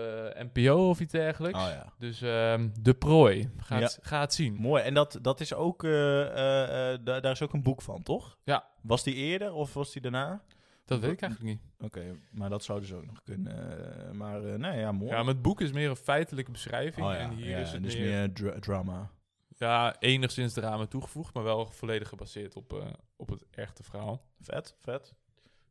NPO 0.53 0.89
of 0.89 0.99
iets 0.99 1.11
dergelijks. 1.11 1.59
Oh 1.59 1.67
ja. 1.69 1.93
Dus 1.99 2.21
ehm, 2.21 2.69
De 2.81 2.93
Prooi, 2.93 3.49
ga, 3.57 3.79
Ja. 3.79 3.89
ga 4.01 4.19
het 4.19 4.33
zien. 4.33 4.53
Mooi. 4.53 4.83
En 4.83 4.93
dat, 4.93 5.17
dat 5.21 5.39
is 5.39 5.53
ook, 5.53 5.81
da- 5.81 6.97
daar 7.03 7.31
is 7.31 7.41
ook 7.41 7.53
een 7.53 7.63
boek 7.63 7.81
van, 7.81 8.03
toch? 8.03 8.37
Ja. 8.43 8.67
Was 8.81 9.03
die 9.03 9.15
eerder 9.15 9.53
of 9.53 9.73
was 9.73 9.91
die 9.91 10.01
daarna? 10.01 10.41
Dat 10.85 10.99
weet 10.99 11.11
ik 11.11 11.21
eigenlijk 11.21 11.51
niet. 11.51 11.61
Oké, 11.79 12.15
maar 12.31 12.49
dat 12.49 12.63
zou 12.63 12.79
dus 12.79 12.93
ook 12.93 13.05
nog 13.05 13.23
kunnen. 13.23 13.79
eh, 14.07 14.11
maar 14.11 14.43
eh, 14.45 14.55
nee, 14.55 14.79
ja, 14.79 14.91
mooi. 14.91 15.11
Ja, 15.11 15.17
maar 15.23 15.33
het 15.33 15.41
boek 15.41 15.61
is 15.61 15.71
meer 15.71 15.89
een 15.89 15.95
feitelijke 15.95 16.51
beschrijving. 16.51 17.05
oh 17.07 17.13
ja, 17.13 17.19
en 17.19 17.29
hier 17.31 17.49
ja, 17.49 17.57
is 17.57 17.71
het 17.71 17.83
dus 17.83 17.97
meer, 17.97 18.05
meer 18.09 18.33
dra- 18.33 18.59
drama. 18.59 19.09
ja, 19.57 19.99
enigszins 19.99 20.53
drama 20.53 20.85
toegevoegd, 20.85 21.33
maar 21.33 21.43
wel 21.43 21.65
volledig 21.65 22.09
gebaseerd 22.09 22.55
op, 22.55 22.73
eh, 22.73 22.85
op 23.15 23.29
het 23.29 23.45
echte 23.51 23.83
verhaal. 23.83 24.25
Vet, 24.39 24.75
vet. 24.79 25.13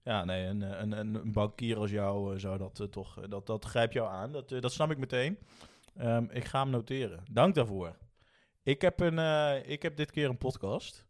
Ja, 0.03 0.25
nee, 0.25 0.47
een, 0.47 0.61
een, 0.61 0.93
een, 0.93 1.15
een 1.15 1.33
bankier 1.33 1.77
als 1.77 1.91
jou 1.91 2.39
zou 2.41 2.59
dat 2.59 2.87
toch, 2.93 3.21
dat, 3.29 3.47
dat 3.47 3.65
grijpt 3.65 3.93
jou 3.93 4.09
aan. 4.09 4.33
Dat, 4.33 4.49
dat 4.49 4.73
snap 4.73 4.91
ik 4.91 4.99
meteen. 4.99 5.39
Ehm, 5.97 6.25
ik 6.31 6.45
ga 6.45 6.61
hem 6.63 6.71
noteren. 6.71 7.23
Dank 7.31 7.55
daarvoor. 7.55 7.97
Ik 8.63 8.81
heb, 8.81 9.01
een, 9.01 9.19
ik 9.71 9.83
heb 9.83 9.97
dit 9.97 10.11
keer 10.11 10.29
een 10.29 10.39
podcast. 10.39 11.04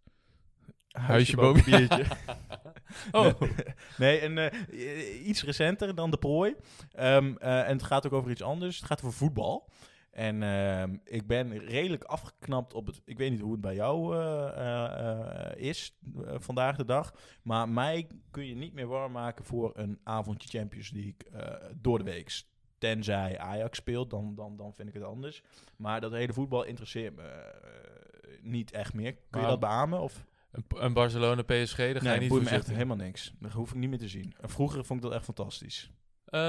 Huisje, 1.01 1.37
boven 1.37 1.65
biertje. 1.65 2.05
Oh, 3.13 3.41
Nee, 3.99 4.23
een, 4.25 4.39
eh, 4.39 5.27
iets 5.27 5.45
recenter 5.45 5.95
dan 5.95 6.11
de 6.11 6.17
prooi. 6.17 6.55
Ehm, 6.93 7.35
eh, 7.39 7.69
en 7.69 7.73
het 7.73 7.83
gaat 7.83 8.07
ook 8.07 8.13
over 8.13 8.31
iets 8.31 8.43
anders. 8.43 8.77
Het 8.77 8.87
gaat 8.87 9.03
over 9.03 9.17
voetbal. 9.17 9.69
En 10.11 10.43
ehm, 10.43 10.97
ik 11.05 11.27
ben 11.27 11.59
redelijk 11.59 12.05
afgeknapt 12.05 12.75
op 12.75 12.87
het... 12.87 13.01
Ik 13.05 13.19
weet 13.19 13.31
niet 13.31 13.41
hoe 13.41 13.53
het 13.53 13.61
bij 13.61 13.75
jou 13.75 14.17
eh, 14.17 15.51
is 15.55 15.99
vandaag 16.35 16.77
de 16.77 16.85
dag. 16.85 17.15
Maar 17.43 17.69
mij 17.69 18.07
kun 18.31 18.47
je 18.47 18.55
niet 18.55 18.75
meer 18.75 18.87
warm 18.87 19.13
maken 19.13 19.45
voor 19.45 19.73
een 19.75 20.01
avondje 20.05 20.59
Champions 20.59 20.91
League 20.91 21.17
door 21.81 21.99
de 21.99 22.05
week 22.05 22.43
tenzij 22.79 23.39
Ajax 23.39 23.79
speelt, 23.79 24.11
dan, 24.11 24.35
dan, 24.35 24.57
dan 24.57 24.75
vind 24.75 24.89
ik 24.89 24.95
het 24.95 25.03
anders. 25.03 25.43
Maar 25.77 26.01
dat 26.01 26.13
hele 26.13 26.33
voetbal 26.33 26.65
interesseert 26.65 27.17
me 27.17 27.55
niet 28.43 28.71
echt 28.71 28.95
meer. 28.95 29.17
Kun 29.31 29.41
je 29.41 29.47
dat 29.47 29.61
beamen? 29.61 30.01
Of? 30.01 30.25
Een, 30.55 30.65
een 30.69 30.93
Barcelona 30.93 31.43
PSG, 31.43 31.77
daar 31.77 31.95
ga 31.95 32.03
Nee, 32.03 32.15
je 32.15 32.21
niet 32.21 32.29
boeit 32.29 32.43
voor 32.43 32.53
me 32.53 32.59
echt 32.59 32.67
helemaal 32.67 32.97
niks. 32.97 33.33
Dat 33.39 33.53
hoef 33.53 33.71
ik 33.71 33.77
niet 33.77 33.91
meer 33.91 33.99
te 33.99 34.09
zien. 34.09 34.35
En 34.41 34.49
Vroeger 34.49 34.85
vond 34.85 34.99
ik 34.99 35.05
dat 35.05 35.15
echt 35.15 35.25
fantastisch. 35.25 35.91
Eh, 36.25 36.41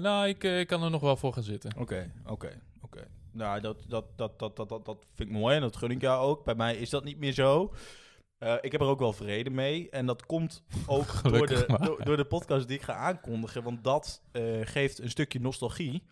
nou, 0.00 0.28
ik, 0.28 0.44
eh, 0.44 0.60
ik 0.60 0.66
kan 0.66 0.82
er 0.82 0.90
nog 0.90 1.00
wel 1.00 1.16
voor 1.16 1.32
gaan 1.32 1.42
zitten. 1.42 1.72
Oké, 1.78 2.12
oké, 2.26 2.60
oké. 2.80 3.08
Nou, 3.32 3.60
dat, 3.60 3.84
dat, 3.88 4.18
dat, 4.18 4.38
dat, 4.38 4.56
dat, 4.56 4.68
dat, 4.68 4.84
dat 4.84 5.06
vind 5.14 5.28
ik 5.28 5.34
mooi 5.34 5.54
en 5.54 5.60
dat 5.60 5.76
gun 5.76 5.90
ik 5.90 6.00
jou 6.00 6.26
ook. 6.26 6.44
Bij 6.44 6.54
mij 6.54 6.76
is 6.76 6.90
dat 6.90 7.04
niet 7.04 7.18
meer 7.18 7.32
zo. 7.32 7.74
Eh, 8.38 8.54
ik 8.60 8.72
heb 8.72 8.80
er 8.80 8.86
ook 8.86 8.98
wel 8.98 9.12
vrede 9.12 9.50
mee. 9.50 9.90
En 9.90 10.06
dat 10.06 10.26
komt 10.26 10.62
ook 10.86 11.22
door 11.30 11.46
de, 11.46 11.78
door, 11.80 12.04
door 12.04 12.16
de 12.16 12.24
podcast 12.24 12.68
die 12.68 12.76
ik 12.76 12.82
ga 12.82 12.94
aankondigen. 12.94 13.62
Want 13.62 13.84
dat 13.84 14.22
geeft 14.62 14.98
een 14.98 15.10
stukje 15.10 15.40
nostalgie. 15.40 16.02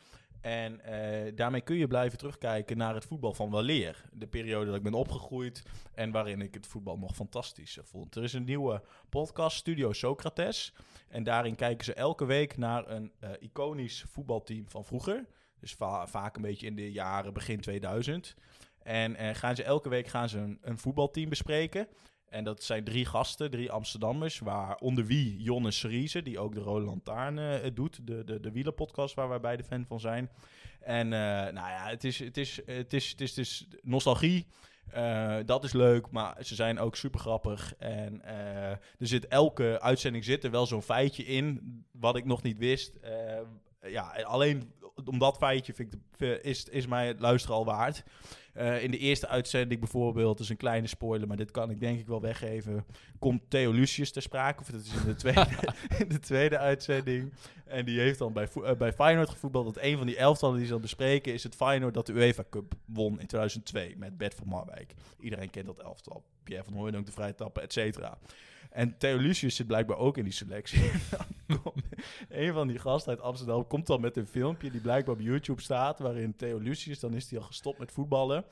En 0.45 0.81
eh, 0.81 1.33
daarmee 1.35 1.61
kun 1.61 1.77
je 1.77 1.87
blijven 1.87 2.19
terugkijken 2.19 2.77
naar 2.77 2.95
het 2.95 3.05
voetbal 3.05 3.35
van 3.35 3.51
weleer. 3.51 4.05
De 4.13 4.27
periode 4.27 4.67
dat 4.67 4.75
ik 4.75 4.83
ben 4.83 4.95
opgegroeid 4.95 5.63
en 5.95 6.11
waarin 6.11 6.41
ik 6.41 6.55
het 6.55 6.67
voetbal 6.67 6.99
nog 6.99 7.15
fantastisch 7.15 7.79
eh, 7.79 7.85
vond. 7.85 8.15
Er 8.17 8.23
is 8.23 8.33
een 8.33 8.45
nieuwe 8.45 8.83
podcast, 9.09 9.57
Studio 9.57 9.93
Socrates. 9.93 10.75
En 11.09 11.23
daarin 11.23 11.55
kijken 11.55 11.85
ze 11.85 11.95
elke 11.95 12.25
week 12.25 12.57
naar 12.57 12.89
een 12.91 13.13
eh, 13.21 13.31
iconisch 13.41 14.05
voetbalteam 14.09 14.65
van 14.69 14.85
vroeger. 14.85 15.27
Dus 15.61 15.75
va- 15.75 16.07
vaak 16.07 16.37
een 16.37 16.43
beetje 16.43 16.67
in 16.67 16.77
de 16.77 16.93
jaren 16.93 17.33
begin 17.33 17.61
2000. 17.61 18.35
En 18.83 19.35
gaan 19.35 19.57
ze 19.57 19.63
elke 19.63 19.89
week 19.89 20.07
gaan 20.07 20.29
ze 20.29 20.57
een 20.61 20.79
voetbalteam 20.79 21.29
bespreken. 21.29 21.89
En 22.35 22.45
dat 22.45 22.63
zijn 22.63 22.85
drie 22.85 23.05
gasten, 23.05 23.51
drie 23.51 23.71
Amsterdammers, 23.71 24.39
waaronder 24.39 25.07
wie 25.07 25.43
Jonne 25.43 25.71
Seriese, 25.71 26.23
die 26.23 26.39
ook 26.39 26.55
de 26.55 26.61
Rode 26.61 26.85
Lantaarn 26.85 27.39
eh, 27.39 27.71
doet, 27.75 28.07
de, 28.07 28.25
de, 28.25 28.41
de 28.41 28.51
wielerpodcast 28.51 29.15
waar 29.15 29.29
wij 29.29 29.41
beide 29.41 29.65
fan 29.65 29.87
van 29.87 30.01
zijn. 30.01 30.31
En 30.81 31.13
eh, 31.13 31.21
nou 31.53 31.69
ja, 31.69 31.89
het 31.89 32.05
is, 32.05 32.19
het 32.19 32.37
is, 32.37 32.61
het 32.67 32.93
is, 32.93 33.11
het 33.11 33.21
is, 33.21 33.31
het 33.31 33.39
is 33.39 33.69
nostalgie. 33.83 34.47
Eh, 34.91 35.37
dat 35.45 35.65
is 35.65 35.73
leuk, 35.73 36.11
maar 36.11 36.37
ze 36.45 36.55
zijn 36.55 36.79
ook 36.79 36.97
super 36.97 37.21
grappig. 37.21 37.75
En 37.79 38.25
er 38.25 38.81
zit 38.99 39.27
elke 39.27 39.81
uitzending 39.81 40.25
zit 40.25 40.45
er 40.45 40.51
wel 40.51 40.67
zo'n 40.67 40.83
feitje 40.83 41.25
in, 41.25 41.61
wat 41.93 42.17
ik 42.17 42.25
nog 42.25 42.43
niet 42.43 42.59
wist. 42.59 42.99
Ja, 43.81 44.23
alleen 44.23 44.73
om 45.05 45.19
dat 45.19 45.37
feitje 45.37 45.75
vind 45.75 45.95
ik 45.95 46.01
is, 46.43 46.65
is 46.65 46.87
mij 46.87 47.07
het 47.07 47.21
luisteren 47.21 47.57
al 47.57 47.65
waard. 47.65 48.05
Eh, 48.55 48.83
in 48.83 48.91
de 48.91 48.99
eerste 48.99 49.29
uitzending 49.29 49.81
bijvoorbeeld, 49.81 50.41
is 50.41 50.49
een 50.49 50.57
kleine 50.57 50.87
spoiler, 50.87 51.29
maar 51.29 51.37
dit 51.37 51.51
kan 51.51 51.71
ik 51.71 51.81
denk 51.81 51.99
ik 51.99 52.07
wel 52.07 52.21
weggeven. 52.21 52.85
Komt 53.19 53.43
Theo 53.49 53.73
Lucius 53.73 54.13
ter 54.13 54.23
sprake, 54.23 54.61
of 54.61 54.67
dat 54.67 54.81
is 54.81 54.93
in 54.93 55.05
de 55.05 55.15
tweede, 55.15 55.47
in 56.03 56.09
de 56.09 56.19
tweede 56.19 56.59
uitzending. 56.59 57.33
En 57.65 57.85
die 57.85 58.01
heeft 58.01 58.19
dan 58.19 58.33
bij, 58.33 58.49
eh, 58.65 58.77
bij 58.77 58.93
Feyenoord 58.93 59.29
gevoetbald. 59.29 59.75
Dat 59.75 59.83
een 59.83 59.97
van 59.97 60.07
die 60.07 60.17
elftallen 60.17 60.57
die 60.57 60.65
ze 60.65 60.73
dan 60.73 60.81
bespreken 60.81 61.33
is 61.33 61.43
het 61.43 61.55
Feyenoord 61.55 61.95
dat 61.95 62.07
de 62.07 62.13
UEFA 62.13 62.45
Cup 62.51 62.75
won 62.85 63.21
in 63.21 63.27
2002 63.27 63.95
met 63.97 64.17
Bert 64.17 64.35
van 64.35 64.49
Marwijk. 64.49 64.95
Iedereen 65.21 65.51
kent 65.51 65.67
dat 65.67 65.79
elftal. 65.79 66.25
Pierre 66.43 66.65
van 66.65 66.75
Hooijdonk, 66.75 67.07
de 67.07 67.13
vrije 67.13 67.35
tappen, 67.35 67.63
et 67.63 67.73
cetera. 67.73 68.19
En 68.75 68.99
Theo 68.99 69.17
Lucius 69.17 69.57
zit 69.57 69.67
blijkbaar 69.67 69.97
ook 69.97 70.17
in 70.19 70.25
die 70.25 70.33
selectie. 70.33 70.91
Een 72.29 72.53
van 72.53 72.69
die 72.69 72.79
gasten 72.79 73.13
uit 73.13 73.21
Amsterdam 73.21 73.67
komt 73.67 73.87
dan 73.87 74.01
met 74.01 74.17
een 74.17 74.27
filmpje 74.27 74.71
die 74.71 74.81
blijkbaar 74.81 75.15
op 75.15 75.21
YouTube 75.21 75.61
staat, 75.61 75.99
waarin 75.99 76.37
Theo 76.37 76.59
Lucius, 76.59 77.01
dan 77.01 77.15
is 77.15 77.31
hij 77.31 77.39
al 77.39 77.45
gestopt 77.45 77.79
met 77.79 77.93
voetballen. 77.93 78.45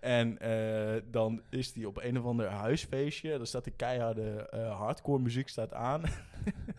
En 0.00 0.38
eh, 0.38 1.02
dan 1.10 1.42
is 1.50 1.74
hij 1.74 1.84
op 1.84 1.96
een 2.02 2.18
of 2.18 2.24
ander 2.24 2.48
huisfeestje, 2.48 3.36
dan 3.36 3.46
staat 3.46 3.64
die 3.64 3.72
keiharde 3.76 4.48
eh, 4.50 4.78
hardcore 4.78 5.22
muziek 5.22 5.48
staat 5.48 5.72
aan. 5.72 6.02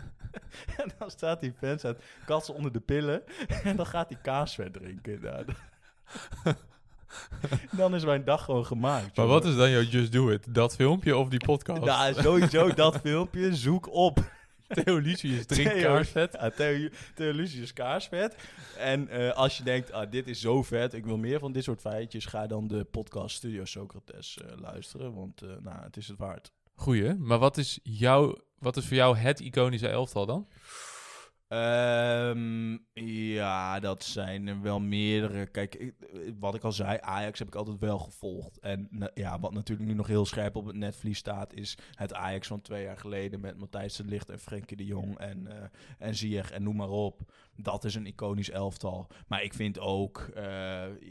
en 0.81 0.91
dan 0.97 1.11
staat 1.11 1.41
die 1.41 1.53
fans 1.53 1.85
uit 1.85 2.03
katsen 2.25 2.55
onder 2.55 2.71
de 2.71 2.79
pillen 2.79 3.23
en 3.63 3.75
dan 3.75 3.85
gaat 3.85 4.09
hij 4.09 4.19
kaasvet 4.21 4.73
drinken. 4.73 5.45
dan 7.71 7.95
is 7.95 8.05
mijn 8.05 8.23
dag 8.23 8.43
gewoon 8.43 8.65
gemaakt. 8.65 9.15
Maar 9.17 9.27
wat 9.27 9.45
is 9.45 9.55
dan 9.55 9.69
jouw 9.69 9.81
Just 9.81 10.11
Do 10.11 10.29
It? 10.29 10.53
Dat 10.53 10.75
filmpje 10.75 11.17
of 11.17 11.29
die 11.29 11.45
podcast? 11.45 11.81
Nou, 11.81 12.13
sowieso 12.13 12.73
dat 12.73 12.99
filmpje. 13.03 13.55
Zoek 13.55 13.93
op. 13.93 14.19
Theo 14.67 14.97
Lucius 14.97 15.45
drinkt 15.47 15.73
Theo- 15.73 15.81
kaarsvet. 15.81 16.33
Ja, 16.33 16.49
Theo, 16.49 16.89
Theo 17.15 17.31
Lucius 17.31 17.73
kaarsvet. 17.73 18.35
En 18.77 19.07
eh, 19.07 19.31
als 19.31 19.57
je 19.57 19.63
denkt, 19.63 19.91
ah, 19.91 20.11
dit 20.11 20.27
is 20.27 20.39
zo 20.41 20.63
vet, 20.63 20.93
ik 20.93 21.05
wil 21.05 21.17
meer 21.17 21.39
van 21.39 21.51
dit 21.51 21.63
soort 21.63 21.81
feitjes, 21.81 22.25
ga 22.25 22.47
dan 22.47 22.67
de 22.67 22.83
podcast 22.83 23.35
Studio 23.35 23.65
Socrates 23.65 24.37
eh, 24.37 24.57
luisteren, 24.61 25.13
want 25.13 25.41
eh, 25.41 25.49
nou, 25.61 25.83
het 25.83 25.97
is 25.97 26.07
het 26.07 26.17
waard. 26.17 26.51
Goeie, 26.75 27.13
maar 27.13 27.37
wat 27.37 27.57
is, 27.57 27.79
jouw, 27.83 28.35
wat 28.59 28.77
is 28.77 28.85
voor 28.85 28.95
jou 28.97 29.17
het 29.17 29.39
iconische 29.39 29.87
elftal 29.87 30.25
dan? 30.25 30.47
Ehm, 31.49 32.77
ja, 33.33 33.79
dat 33.79 34.03
zijn 34.03 34.47
er 34.47 34.61
wel 34.61 34.79
meerdere. 34.79 35.45
Kijk, 35.45 35.93
wat 36.39 36.55
ik 36.55 36.63
al 36.63 36.71
zei, 36.71 36.97
Ajax 37.01 37.39
heb 37.39 37.47
ik 37.47 37.55
altijd 37.55 37.79
wel 37.79 37.99
gevolgd. 37.99 38.59
En 38.59 38.89
ja, 39.13 39.39
wat 39.39 39.53
natuurlijk 39.53 39.89
nu 39.89 39.95
nog 39.95 40.07
heel 40.07 40.25
scherp 40.25 40.55
op 40.55 40.65
het 40.65 40.75
netvlies 40.75 41.17
staat, 41.17 41.53
is 41.53 41.77
het 41.95 42.13
Ajax 42.13 42.47
van 42.47 42.61
twee 42.61 42.83
jaar 42.83 42.97
geleden 42.97 43.39
met 43.39 43.57
Matthijs 43.57 43.95
de 43.95 44.03
Ligt 44.03 44.29
en 44.29 44.39
Frenkie 44.39 44.77
de 44.77 44.85
Jong 44.85 45.17
en, 45.17 45.47
eh 45.47 45.67
en 45.97 46.15
Ziyech 46.15 46.51
en 46.51 46.63
noem 46.63 46.75
maar 46.75 46.89
op. 46.89 47.21
Dat 47.61 47.83
is 47.83 47.95
een 47.95 48.05
iconisch 48.05 48.49
elftal. 48.49 49.07
Maar 49.27 49.43
ik 49.43 49.53
vind 49.53 49.79
ook 49.79 50.29
eh, 50.35 50.43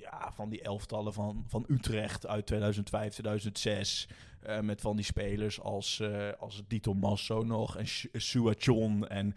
ja, 0.00 0.32
van 0.34 0.48
die 0.48 0.62
elftallen 0.62 1.12
van, 1.12 1.44
van 1.48 1.64
Utrecht 1.68 2.26
uit 2.26 2.46
2005, 2.46 3.12
2006. 3.12 4.08
eh, 4.40 4.60
met 4.60 4.80
van 4.80 4.96
die 4.96 5.04
spelers 5.04 5.60
als, 5.60 6.00
eh 6.00 6.28
als 6.38 6.62
Dito 6.68 6.94
Masso 6.94 7.42
nog 7.42 7.76
en 7.76 7.86
Suachon 8.12 9.08
en 9.08 9.34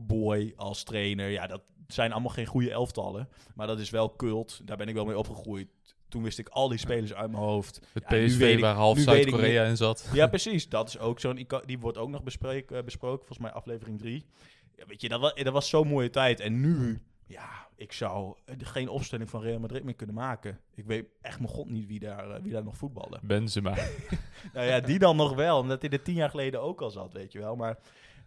Boy 0.00 0.52
als 0.56 0.82
trainer. 0.82 1.28
Ja, 1.28 1.46
dat 1.46 1.62
zijn 1.86 2.12
allemaal 2.12 2.30
geen 2.30 2.46
goede 2.46 2.70
elftallen. 2.70 3.28
Maar 3.54 3.66
dat 3.66 3.78
is 3.78 3.90
wel 3.90 4.16
cult. 4.16 4.60
Daar 4.64 4.76
ben 4.76 4.88
ik 4.88 4.94
wel 4.94 5.04
mee 5.04 5.18
opgegroeid. 5.18 5.68
Toen 6.08 6.22
wist 6.22 6.38
ik 6.38 6.48
al 6.48 6.68
die 6.68 6.78
spelers 6.78 7.14
uit 7.14 7.30
mijn 7.30 7.42
hoofd. 7.42 7.80
Het 7.92 8.04
Ja, 8.08 8.24
PSV 8.26 8.40
ik- 8.40 8.60
waar 8.60 8.74
half 8.74 8.98
Zuid-Korea 8.98 9.64
in 9.64 9.76
zat. 9.76 10.08
Ja, 10.12 10.26
precies. 10.26 10.68
Dat 10.68 10.88
is 10.88 10.98
ook 10.98 11.20
zo'n... 11.20 11.46
Die 11.66 11.78
wordt 11.78 11.98
ook 11.98 12.08
nog 12.08 12.22
bespreek, 12.22 12.84
besproken. 12.84 13.18
Volgens 13.26 13.38
mij 13.38 13.50
aflevering 13.52 13.98
3. 13.98 14.24
Ja, 14.80 14.86
weet 14.86 15.00
je, 15.00 15.08
dat 15.08 15.20
was, 15.20 15.34
dat 15.34 15.52
was 15.52 15.68
zo'n 15.68 15.88
mooie 15.88 16.10
tijd. 16.10 16.40
En 16.40 16.60
nu... 16.60 17.00
Ja, 17.26 17.68
ik 17.76 17.92
zou 17.92 18.34
eh, 18.44 18.54
geen 18.58 18.88
opstelling 18.88 19.30
van 19.30 19.42
Real 19.42 19.58
Madrid 19.58 19.84
meer 19.84 19.94
kunnen 19.94 20.14
maken. 20.14 20.60
Ik 20.74 20.84
weet 20.86 21.06
echt 21.20 21.38
mijn 21.40 21.50
god 21.52 21.68
niet 21.70 21.86
wie 21.86 21.98
daar, 22.00 22.30
eh, 22.30 22.42
wie 22.42 22.52
daar 22.52 22.64
nog 22.64 22.76
voetballen. 22.76 23.20
Benzema. 23.26 23.74
Nou 24.52 24.66
ja, 24.66 24.80
die 24.80 24.98
dan 24.98 25.16
nog 25.16 25.34
wel, 25.34 25.58
omdat 25.58 25.82
hij 25.82 25.90
er 25.90 26.02
tien 26.02 26.14
jaar 26.14 26.30
geleden 26.30 26.60
ook 26.62 26.80
al 26.80 26.90
zat, 26.90 27.12
weet 27.12 27.32
je 27.32 27.38
wel. 27.38 27.56
Maar 27.56 27.78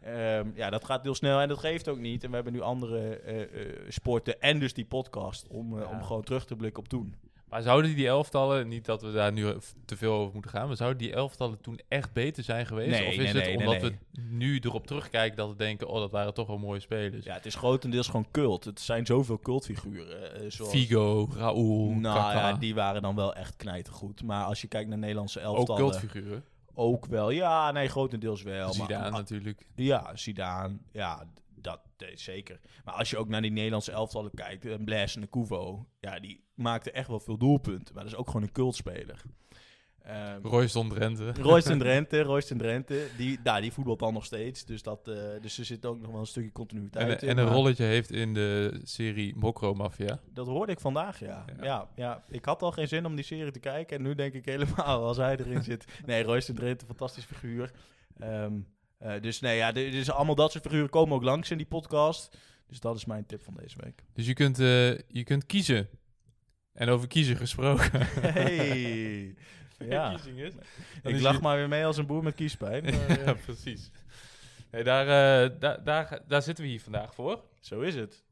ehm, 0.01 0.49
ja, 0.55 0.69
dat 0.69 0.85
gaat 0.85 1.03
heel 1.03 1.15
snel 1.15 1.39
en 1.39 1.47
dat 1.47 1.59
geeft 1.59 1.87
ook 1.87 1.99
niet. 1.99 2.23
En 2.23 2.29
we 2.29 2.35
hebben 2.35 2.53
nu 2.53 2.61
andere 2.61 3.15
eh, 3.15 3.41
eh, 3.41 3.75
sporten 3.87 4.41
en 4.41 4.59
dus 4.59 4.73
die 4.73 4.85
podcast 4.85 5.47
om, 5.47 5.79
Ja. 5.79 5.85
om 5.85 6.03
gewoon 6.03 6.23
terug 6.23 6.45
te 6.45 6.55
blikken 6.55 6.83
op 6.83 6.89
toen. 6.89 7.15
Maar 7.53 7.61
zouden 7.61 7.95
die 7.95 8.07
elftallen, 8.07 8.67
niet 8.67 8.85
dat 8.85 9.01
we 9.01 9.11
daar 9.11 9.31
nu 9.31 9.53
te 9.85 9.97
veel 9.97 10.13
over 10.13 10.33
moeten 10.33 10.51
gaan, 10.51 10.67
maar 10.67 10.75
zouden 10.75 10.99
die 10.99 11.13
elftallen 11.13 11.61
toen 11.61 11.79
echt 11.87 12.13
beter 12.13 12.43
zijn 12.43 12.65
geweest? 12.65 12.89
Nee, 12.89 13.07
of 13.07 13.11
is 13.11 13.17
nee, 13.17 13.27
het 13.27 13.35
nee, 13.35 13.57
omdat 13.57 13.81
we 13.81 13.93
nu 14.19 14.59
erop 14.59 14.87
terugkijken 14.87 15.37
dat 15.37 15.49
we 15.49 15.55
denken, 15.55 15.87
oh 15.87 15.99
dat 15.99 16.11
waren 16.11 16.33
toch 16.33 16.47
wel 16.47 16.57
mooie 16.57 16.79
spelers? 16.79 17.25
Ja, 17.25 17.33
het 17.33 17.45
is 17.45 17.55
grotendeels 17.55 18.07
gewoon 18.07 18.27
cult. 18.31 18.63
Het 18.63 18.79
zijn 18.79 19.05
zoveel 19.05 19.39
cultfiguren. 19.39 20.41
eh, 20.41 20.49
zoals... 20.49 20.71
Figo, 20.71 21.29
Raúl, 21.35 21.89
Nou 21.89 22.17
Kaka. 22.17 22.47
ja, 22.49 22.53
die 22.53 22.75
waren 22.75 23.01
dan 23.01 23.15
wel 23.15 23.35
echt 23.35 23.55
knijtergoed. 23.55 24.23
Maar 24.23 24.45
als 24.45 24.61
je 24.61 24.67
kijkt 24.67 24.89
naar 24.89 24.97
Nederlandse 24.97 25.39
ook 25.43 25.55
elftallen... 25.55 25.81
cultfiguren. 25.81 26.43
ook 26.73 27.05
wel. 27.05 27.29
Ja, 27.29 27.71
nee, 27.71 27.87
grotendeels 27.87 28.41
wel. 28.41 28.73
Zidane 28.73 29.09
maar, 29.09 29.19
natuurlijk. 29.19 29.65
Ja, 29.75 30.15
Zidane. 30.15 30.77
Ja, 30.91 31.23
eh, 32.03 32.17
zeker. 32.17 32.59
Maar 32.83 32.93
als 32.93 33.09
je 33.09 33.17
ook 33.17 33.27
naar 33.27 33.41
die 33.41 33.51
Nederlandse 33.51 33.91
elftallen 33.91 34.31
kijkt, 34.33 34.65
en 34.65 34.85
Blaise 34.85 35.15
en 35.15 35.21
de 35.21 35.27
Kuvo, 35.27 35.87
ja, 35.99 36.19
die 36.19 36.43
maakte 36.53 36.91
echt 36.91 37.07
wel 37.07 37.19
veel 37.19 37.37
doelpunten. 37.37 37.93
Maar 37.95 38.03
dat 38.03 38.13
is 38.13 38.19
ook 38.19 38.27
gewoon 38.27 38.41
een 38.41 38.51
cultspeler. 38.51 39.21
Ehm 40.03 40.39
Royston 40.45 40.89
Drenthe. 40.89 41.31
Royston 41.41 41.79
Drenthe, 41.83 42.21
Royston 42.21 42.57
Drenthe, 42.57 43.07
die, 43.17 43.39
nou, 43.43 43.61
die 43.61 43.71
voetbalt 43.71 43.99
dan 43.99 44.13
nog 44.13 44.25
steeds. 44.25 44.65
Dus, 44.65 44.83
dat, 44.83 45.07
eh, 45.07 45.15
dus 45.41 45.57
er 45.57 45.65
zit 45.65 45.85
ook 45.85 46.01
nog 46.01 46.11
wel 46.11 46.19
een 46.19 46.25
stukje 46.25 46.51
continuïteit 46.51 47.07
En, 47.07 47.21
in. 47.21 47.29
en 47.29 47.37
een 47.37 47.45
maar 47.45 47.53
rolletje 47.53 47.83
heeft 47.83 48.11
in 48.11 48.33
de 48.33 48.79
serie 48.83 49.35
Mokro 49.35 49.73
Mafia. 49.73 50.19
Dat 50.33 50.47
hoorde 50.47 50.71
ik 50.71 50.79
vandaag, 50.79 51.19
ja. 51.19 51.45
Ja. 51.57 51.63
ja. 51.63 51.89
Ja, 51.95 52.23
Ik 52.29 52.45
had 52.45 52.61
al 52.61 52.71
geen 52.71 52.87
zin 52.87 53.05
om 53.05 53.15
die 53.15 53.25
serie 53.25 53.51
te 53.51 53.59
kijken. 53.59 53.97
En 53.97 54.03
nu 54.03 54.15
denk 54.15 54.33
ik 54.33 54.45
helemaal, 54.45 55.03
als 55.07 55.17
hij 55.17 55.37
erin 55.37 55.63
zit. 55.63 55.85
Nee, 56.05 56.23
Royston 56.23 56.55
Drenthe, 56.55 56.85
fantastisch 56.85 57.25
figuur. 57.25 57.71
Ehm, 58.19 58.53
eh, 59.03 59.21
dus 59.21 59.39
nee, 59.39 59.57
ja, 59.57 59.71
dus 59.71 60.09
allemaal 60.11 60.35
dat 60.35 60.51
soort 60.51 60.63
figuren 60.63 60.89
komen 60.89 61.15
ook 61.15 61.23
langs 61.23 61.51
in 61.51 61.57
die 61.57 61.65
podcast. 61.65 62.37
Dus 62.67 62.79
dat 62.79 62.95
is 62.95 63.05
mijn 63.05 63.25
tip 63.25 63.43
van 63.43 63.53
deze 63.61 63.75
week. 63.83 64.03
Dus 64.13 64.25
je 64.25 64.33
kunt, 64.33 64.59
eh, 64.59 64.97
je 64.97 65.23
kunt 65.23 65.45
kiezen. 65.45 65.89
En 66.73 66.89
over 66.89 67.07
kiezen 67.07 67.35
gesproken. 67.37 68.01
Hey! 68.21 69.35
ja. 69.89 70.11
Is. 70.35 70.53
Ik 71.03 71.15
is 71.15 71.21
lach 71.21 71.35
je- 71.35 71.41
maar 71.41 71.57
weer 71.57 71.67
mee 71.67 71.85
als 71.85 71.97
een 71.97 72.05
boer 72.05 72.23
met 72.23 72.35
kiespijn. 72.35 72.83
Maar, 72.83 72.93
eh, 73.17 73.25
ja, 73.25 73.33
precies. 73.33 73.91
Nee, 74.71 74.83
daar, 74.83 75.05
daar, 75.59 75.83
daar, 75.83 76.19
daar 76.27 76.41
zitten 76.41 76.63
we 76.63 76.69
hier 76.69 76.81
vandaag 76.81 77.13
voor. 77.13 77.43
zo 77.59 77.79
is 77.81 77.95
het. 77.95 78.23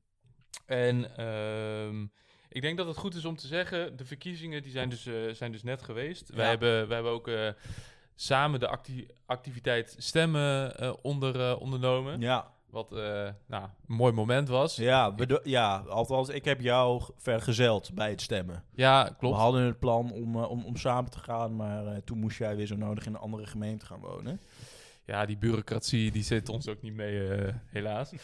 En 0.66 1.18
ehm, 1.18 2.06
ik 2.50 2.62
denk 2.62 2.78
dat 2.78 2.88
het 2.88 2.98
goed 2.98 3.16
is 3.16 3.26
om 3.26 3.36
te 3.36 3.48
zeggen, 3.48 3.98
de 3.98 4.06
verkiezingen 4.06 4.62
die 4.64 4.72
zijn 4.72 4.90
dus, 4.90 5.08
zijn 5.32 5.52
dus 5.52 5.64
net 5.64 5.82
geweest. 5.82 6.30
Wij, 6.30 6.44
Ja. 6.44 6.50
hebben, 6.50 6.88
wij 6.88 6.96
hebben 6.96 7.12
ook 7.14 7.30
samen 8.22 8.60
de 8.60 8.68
acti- 8.68 9.08
activiteit 9.26 9.96
stemmen 9.98 10.78
eh, 10.78 10.94
onder, 11.02 11.50
eh, 11.50 11.62
ondernomen. 11.62 12.20
Ja, 12.20 12.52
Wat 12.70 12.92
eh, 12.92 13.30
nou, 13.48 13.64
een 13.64 13.96
mooi 13.96 14.14
moment 14.14 14.48
was. 14.48 14.76
Ja, 14.76 15.14
Ja, 15.18 15.40
ja, 15.44 15.78
althans, 15.78 16.30
ik 16.30 16.46
heb 16.46 16.62
jou 16.62 17.02
vergezeld 17.18 17.94
bij 17.94 18.10
het 18.10 18.22
stemmen. 18.22 18.64
klopt. 19.18 19.36
We 19.36 19.42
hadden 19.42 19.62
het 19.64 19.80
plan 19.80 20.12
om, 20.12 20.36
om, 20.38 20.66
om 20.66 20.76
samen 20.76 21.12
te 21.12 21.20
gaan, 21.20 21.56
maar 21.56 22.04
toen 22.04 22.18
moest 22.20 22.38
jij 22.38 22.56
weer 22.56 22.68
zo 22.68 22.76
nodig 22.76 23.06
in 23.06 23.14
een 23.14 23.20
andere 23.20 23.46
gemeente 23.46 23.86
gaan 23.86 24.00
wonen. 24.00 24.42
Ja, 25.06 25.26
die 25.26 25.38
bureaucratie 25.38 26.12
die 26.12 26.24
zit 26.24 26.50
ons 26.50 26.68
ook 26.68 26.82
niet 26.82 26.94
mee, 26.94 27.30
helaas. 27.66 28.12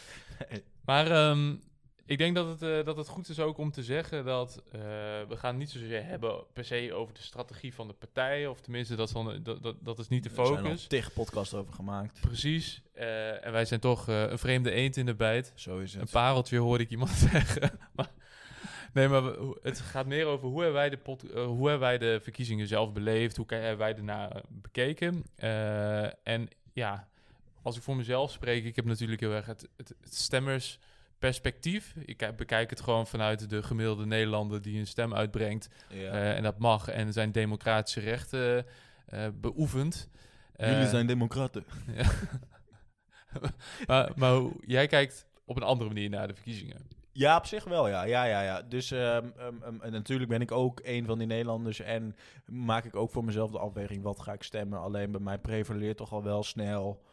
Maar 0.86 1.12
ehm, 1.12 1.56
ik 2.08 2.18
denk 2.18 2.36
dat 2.36 2.48
het, 2.48 2.62
eh, 2.62 2.86
dat 2.86 2.98
het 2.98 3.08
goed 3.08 3.30
is 3.30 3.40
ook 3.40 3.58
om 3.58 3.72
te 3.72 3.84
zeggen 3.84 4.26
dat 4.26 4.64
eh, 4.72 4.80
we 5.28 5.36
gaan 5.38 5.58
niet 5.58 5.70
zozeer 5.70 6.06
hebben 6.06 6.44
per 6.54 6.66
se 6.66 6.94
over 6.94 7.14
de 7.14 7.22
strategie 7.22 7.74
van 7.74 7.88
de 7.88 7.94
partij. 7.94 8.48
Of 8.48 8.62
tenminste, 8.62 8.96
dat 8.96 9.08
is, 9.08 9.14
dan, 9.14 9.40
dat, 9.44 9.64
dat, 9.64 9.76
dat 9.82 10.00
is 10.00 10.08
niet 10.08 10.24
de 10.24 10.30
Er 10.30 10.36
zijn 10.36 10.48
al 10.48 10.56
focus. 10.64 10.88
tig 10.88 11.14
podcasts 11.14 11.54
over 11.54 11.74
gemaakt. 11.74 12.22
Precies. 12.22 12.82
Eh, 12.94 13.46
en 13.46 13.52
wij 13.52 13.66
zijn 13.66 13.80
toch 13.80 14.08
een 14.08 14.38
vreemde 14.40 14.72
eend 14.72 14.98
in 14.98 15.06
de 15.06 15.16
bijt. 15.16 15.52
Zo 15.56 15.78
is 15.78 15.94
Een 15.94 16.00
het. 16.00 16.12
pareltje 16.12 16.58
hoorde 16.58 16.84
ik 16.84 16.90
iemand 16.90 17.10
zeggen. 17.32 17.80
Maar- 17.96 18.12
nee, 18.94 19.08
maar 19.08 19.24
we- 19.24 19.60
het 19.62 19.80
gaat 19.80 20.06
meer 20.06 20.26
over 20.26 20.48
hoe 20.48 20.58
hebben 20.62 20.80
wij 20.80 20.90
de, 20.90 20.98
pod, 20.98 21.22
hoe 21.34 21.70
hebben 21.70 21.80
wij 21.88 21.98
de 21.98 22.20
verkiezingen 22.22 22.68
zelf 22.68 22.94
beleefd? 22.94 23.38
Hoe 23.38 23.46
hebben 23.48 23.78
wij 23.78 23.96
ernaar 23.96 24.42
bekeken? 24.50 25.24
En 26.24 26.48
ja, 26.74 27.08
als 27.62 27.78
ik 27.78 27.82
voor 27.84 27.96
mezelf 27.96 28.32
spreek, 28.32 28.64
ik 28.66 28.76
heb 28.76 28.86
natuurlijk 28.86 29.20
heel 29.22 29.32
erg 29.34 29.46
het, 29.46 29.68
het, 29.78 29.94
het 30.02 30.16
stemmersperspectief. 31.18 31.94
Ik 32.06 32.18
kijk- 32.18 32.38
bekijk 32.38 32.70
het 32.70 32.82
gewoon 32.82 33.08
vanuit 33.08 33.50
de 33.50 33.64
gemiddelde 33.64 34.06
Nederlander 34.06 34.62
die 34.62 34.80
een 34.80 34.88
stem 34.88 35.14
uitbrengt. 35.14 35.70
Ja. 35.90 36.12
eh, 36.12 36.36
en 36.36 36.44
dat 36.44 36.60
mag 36.60 36.88
en 36.88 37.14
zijn 37.14 37.32
democratische 37.32 38.00
rechten 38.00 38.66
eh 39.06 39.28
beoefent. 39.34 40.10
Jullie 40.58 40.88
zijn 40.88 41.08
democraten. 41.08 41.64
maar, 43.88 44.12
maar 44.16 44.34
hoe- 44.34 44.54
jij 44.66 44.88
kijkt 44.88 45.26
op 45.46 45.56
een 45.56 45.64
andere 45.64 45.90
manier 45.90 46.10
naar 46.10 46.28
de 46.28 46.34
verkiezingen. 46.34 46.88
Ja, 47.12 47.38
op 47.38 47.46
zich 47.46 47.64
wel, 47.64 47.88
ja. 47.88 48.04
ja, 48.04 48.24
ja, 48.24 48.42
ja. 48.42 48.62
Dus 48.62 48.92
ehm, 48.92 49.26
ehm, 49.38 49.56
ehm, 49.64 49.82
en 49.82 49.92
natuurlijk 49.92 50.30
ben 50.30 50.42
ik 50.42 50.52
ook 50.52 50.80
een 50.84 51.06
van 51.06 51.18
die 51.18 51.28
Nederlanders 51.28 51.80
en 51.80 52.16
maak 52.46 52.86
ik 52.86 52.96
ook 52.96 53.12
voor 53.12 53.24
mezelf 53.24 53.52
de 53.52 53.60
afweging 53.60 54.04
wat 54.04 54.20
ga 54.22 54.34
ik 54.34 54.44
stemmen. 54.44 54.80
Alleen 54.80 55.12
bij 55.12 55.22
mij 55.22 55.38
prevaleert 55.40 55.98
toch 55.98 56.12
al 56.12 56.24
wel 56.24 56.44
snel 56.44 57.04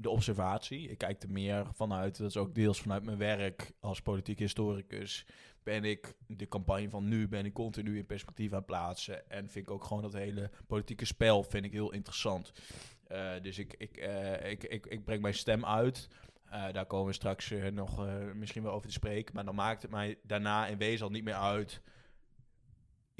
de 0.00 0.10
observatie. 0.10 0.88
Ik 0.88 0.98
kijk 0.98 1.22
er 1.22 1.30
meer 1.30 1.66
vanuit, 1.72 2.18
dat 2.18 2.28
is 2.28 2.36
ook 2.36 2.54
deels 2.54 2.80
vanuit 2.80 3.04
mijn 3.04 3.18
werk 3.18 3.72
als 3.80 4.02
politiek 4.02 4.38
historicus, 4.38 5.26
ben 5.62 5.84
ik 5.84 6.14
de 6.26 6.48
campagne 6.48 6.90
van 6.90 7.08
nu, 7.08 7.28
ben 7.28 7.44
ik 7.44 7.52
continu 7.52 7.98
in 7.98 8.06
perspectief 8.06 8.50
aan 8.50 8.56
het 8.56 8.66
plaatsen. 8.66 9.30
En 9.30 9.48
vind 9.48 9.66
ik 9.66 9.70
ook 9.70 9.84
gewoon 9.84 10.02
dat 10.02 10.12
hele 10.12 10.50
politieke 10.66 11.04
spel 11.04 11.42
vind 11.42 11.64
ik 11.64 11.72
heel 11.72 11.92
interessant. 11.92 12.52
Eh, 13.06 13.32
dus 13.42 13.58
ik, 13.58 13.74
ik, 13.78 13.96
eh, 13.96 14.50
ik, 14.50 14.64
ik, 14.64 14.86
ik 14.86 15.04
breng 15.04 15.22
mijn 15.22 15.34
stem 15.34 15.64
uit. 15.64 16.08
Eh, 16.50 16.72
daar 16.72 16.86
komen 16.86 17.06
we 17.06 17.12
straks 17.12 17.52
nog 17.72 18.06
misschien 18.34 18.62
wel 18.62 18.72
over 18.72 18.86
te 18.86 18.92
spreken. 18.92 19.34
Maar 19.34 19.44
dan 19.44 19.54
maakt 19.54 19.82
het 19.82 19.90
mij 19.90 20.18
daarna 20.22 20.66
in 20.66 20.78
wezen 20.78 21.06
al 21.06 21.12
niet 21.12 21.24
meer 21.24 21.34
uit. 21.34 21.80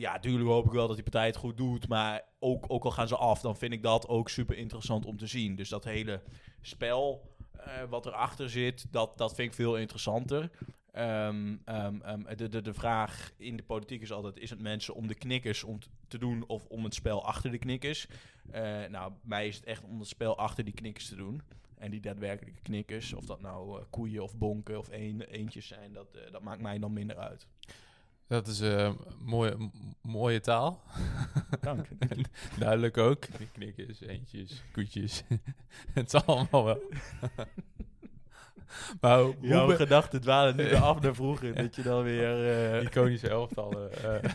Ja, 0.00 0.12
natuurlijk 0.12 0.48
hoop 0.48 0.66
ik 0.66 0.72
wel 0.72 0.86
dat 0.86 0.96
die 0.96 1.04
partij 1.04 1.26
het 1.26 1.36
goed 1.36 1.56
doet. 1.56 1.88
Maar 1.88 2.22
ook, 2.38 2.64
ook 2.68 2.84
al 2.84 2.90
gaan 2.90 3.08
ze 3.08 3.16
af, 3.16 3.40
dan 3.40 3.56
vind 3.56 3.72
ik 3.72 3.82
dat 3.82 4.08
ook 4.08 4.28
super 4.28 4.56
interessant 4.56 5.06
om 5.06 5.16
te 5.16 5.26
zien. 5.26 5.56
Dus 5.56 5.68
dat 5.68 5.84
hele 5.84 6.22
spel 6.60 7.30
eh, 7.52 7.82
wat 7.88 8.06
erachter 8.06 8.50
zit, 8.50 8.86
dat, 8.92 9.18
dat 9.18 9.34
vind 9.34 9.48
ik 9.48 9.54
veel 9.54 9.76
interessanter. 9.76 10.50
Ehm, 10.92 11.56
ehm, 11.64 12.00
ehm, 12.00 12.36
de, 12.36 12.48
de, 12.48 12.62
de 12.62 12.74
vraag 12.74 13.32
in 13.36 13.56
de 13.56 13.62
politiek 13.62 14.02
is 14.02 14.12
altijd: 14.12 14.38
is 14.38 14.50
het 14.50 14.60
mensen 14.60 14.94
om 14.94 15.06
de 15.06 15.14
knikkers 15.14 15.64
om 15.64 15.78
te 16.08 16.18
doen 16.18 16.44
of 16.46 16.66
om 16.66 16.84
het 16.84 16.94
spel 16.94 17.26
achter 17.26 17.50
de 17.50 17.58
knikkers? 17.58 18.06
Eh, 18.50 18.84
nou, 18.90 19.12
mij 19.22 19.48
is 19.48 19.56
het 19.56 19.64
echt 19.64 19.84
om 19.84 19.98
het 19.98 20.08
spel 20.08 20.38
achter 20.38 20.64
die 20.64 20.74
knikkers 20.74 21.08
te 21.08 21.16
doen. 21.16 21.42
En 21.78 21.90
die 21.90 22.00
daadwerkelijke 22.00 22.62
knikkers, 22.62 23.12
of 23.12 23.24
dat 23.24 23.40
nou 23.40 23.78
eh, 23.78 23.84
koeien 23.90 24.22
of 24.22 24.36
bonken 24.36 24.78
of 24.78 24.88
een, 24.90 25.20
eentjes 25.20 25.66
zijn, 25.66 25.92
dat, 25.92 26.18
dat 26.32 26.42
maakt 26.42 26.62
mij 26.62 26.78
dan 26.78 26.92
minder 26.92 27.16
uit. 27.16 27.46
Dat 28.30 28.46
is 28.46 28.60
eh 28.60 28.90
mooie, 29.18 29.70
mooie 30.02 30.40
taal. 30.40 30.82
Dank. 31.60 31.86
Duidelijk 32.58 32.96
ook. 32.98 33.26
Knikkers, 33.52 34.00
eentjes, 34.00 34.62
koetjes. 34.72 35.22
het 35.94 36.14
is 36.14 36.24
allemaal 36.24 36.64
wel. 36.64 36.82
maar 39.00 39.20
hoe 39.20 39.36
Jouw 39.40 39.66
be- 39.66 39.76
gedachten 39.76 40.20
dwalen 40.20 40.56
nu 40.56 40.64
weer 40.64 40.76
af 40.82 41.00
naar 41.00 41.14
vroeger. 41.14 41.54
Dat 41.54 41.76
je 41.76 41.82
dan 41.82 42.02
weer... 42.02 42.50
eh, 42.74 42.82
iconische 42.82 43.28
elftallen. 43.28 43.92
eh, 44.22 44.30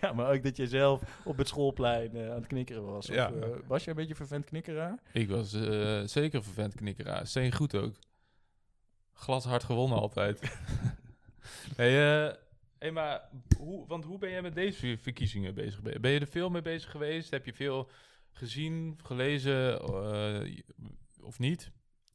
ja, 0.00 0.12
maar 0.12 0.32
ook 0.32 0.42
dat 0.42 0.56
je 0.56 0.66
zelf 0.66 1.02
op 1.24 1.36
het 1.36 1.48
schoolplein 1.48 2.10
aan 2.16 2.34
het 2.34 2.46
knikkeren 2.46 2.84
was. 2.84 3.08
Of, 3.08 3.14
Ja. 3.14 3.30
was 3.66 3.84
je 3.84 3.90
een 3.90 3.96
beetje 3.96 4.14
vervent 4.14 4.44
knikkeraar? 4.44 4.98
ik 5.12 5.28
was 5.28 5.50
zeker 6.04 6.34
een 6.34 6.42
vervent 6.44 6.74
knikkeraar. 6.74 7.26
Steen 7.26 7.52
goed 7.52 7.74
ook. 7.74 7.94
Glashard 9.12 9.64
gewonnen 9.64 9.98
altijd. 9.98 10.58
hey, 11.76 12.26
eh, 12.28 12.34
hey, 12.78 12.92
maar 12.92 13.28
hoe, 13.58 13.86
want 13.86 14.04
hoe 14.04 14.18
ben 14.18 14.30
jij 14.30 14.42
met 14.42 14.54
deze 14.54 14.98
verkiezingen 14.98 15.54
bezig? 15.54 15.80
Ben 16.00 16.10
je 16.10 16.20
er 16.20 16.26
veel 16.26 16.50
mee 16.50 16.62
bezig 16.62 16.90
geweest? 16.90 17.30
Heb 17.30 17.46
je 17.46 17.52
veel 17.52 17.90
gezien, 18.30 18.98
gelezen 19.02 19.80
eh, 19.80 20.58
of 21.22 21.38
niet? 21.38 21.70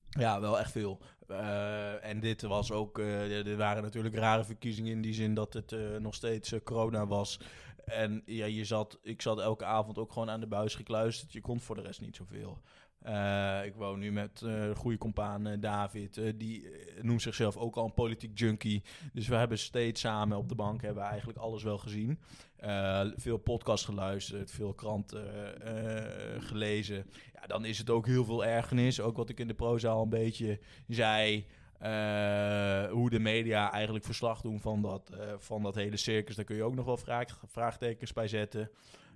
Ja, 0.09 0.39
wel 0.39 0.59
echt 0.59 0.71
veel. 0.71 1.01
Eh, 1.27 2.05
en 2.05 2.19
dit 2.19 2.41
was 2.41 2.71
ook, 2.71 2.99
eh, 2.99 3.47
er 3.47 3.57
waren 3.57 3.83
natuurlijk 3.83 4.15
rare 4.15 4.43
verkiezingen 4.43 4.91
in 4.91 5.01
die 5.01 5.13
zin 5.13 5.33
dat 5.33 5.53
het 5.53 5.75
nog 5.99 6.15
steeds 6.15 6.53
corona 6.63 7.07
was. 7.07 7.39
En 7.85 8.21
ja, 8.25 8.45
je 8.45 8.65
zat, 8.65 8.99
ik 9.01 9.21
zat 9.21 9.39
elke 9.39 9.65
avond 9.65 9.97
ook 9.97 10.11
gewoon 10.11 10.29
aan 10.29 10.39
de 10.39 10.47
buis 10.47 10.75
gekluisterd. 10.75 11.31
Je 11.31 11.41
kon 11.41 11.59
voor 11.59 11.75
de 11.75 11.81
rest 11.81 12.01
niet 12.01 12.15
zoveel. 12.15 12.61
Eh, 13.01 13.65
ik 13.65 13.75
woon 13.75 13.99
nu 13.99 14.11
met 14.11 14.41
eh, 14.45 14.65
een 14.65 14.75
goede 14.75 14.97
compaan 14.97 15.47
eh, 15.47 15.57
David. 15.59 16.17
eh, 16.17 16.33
die 16.35 16.69
eh, 16.69 17.03
noemt 17.03 17.21
zichzelf 17.21 17.57
ook 17.57 17.75
al 17.75 17.85
een 17.85 17.93
politiek 17.93 18.39
junkie. 18.39 18.83
Dus 19.13 19.27
we 19.27 19.35
hebben 19.35 19.57
steeds 19.57 20.01
samen 20.01 20.37
op 20.37 20.49
de 20.49 20.55
bank 20.55 20.81
hebben 20.81 21.03
we 21.03 21.09
eigenlijk 21.09 21.39
alles 21.39 21.63
wel 21.63 21.77
gezien. 21.77 22.19
Eh, 22.55 23.05
veel 23.15 23.37
podcast 23.37 23.85
geluisterd, 23.85 24.51
veel 24.51 24.73
kranten 24.73 25.25
eh, 25.61 26.41
gelezen. 26.41 27.05
Ja, 27.33 27.47
dan 27.47 27.65
is 27.65 27.77
het 27.77 27.89
ook 27.89 28.05
heel 28.05 28.25
veel 28.25 28.45
ergernis. 28.45 28.99
Ook 29.01 29.17
wat 29.17 29.29
ik 29.29 29.39
in 29.39 29.47
de 29.47 29.53
prozaal 29.53 30.01
een 30.03 30.09
beetje 30.09 30.59
zei. 30.87 31.45
eh, 31.79 32.85
hoe 32.91 33.09
de 33.09 33.19
media 33.19 33.71
eigenlijk 33.71 34.05
verslag 34.05 34.41
doen 34.41 34.59
van 34.59 34.81
dat, 34.81 35.09
eh, 35.09 35.33
van 35.37 35.63
dat 35.63 35.75
hele 35.75 35.97
circus. 35.97 36.35
Daar 36.35 36.45
kun 36.45 36.55
je 36.55 36.63
ook 36.63 36.75
nog 36.75 36.85
wel 36.85 36.97
vraag, 36.97 37.39
vraagtekens 37.47 38.13
bij 38.13 38.27
zetten. 38.27 38.69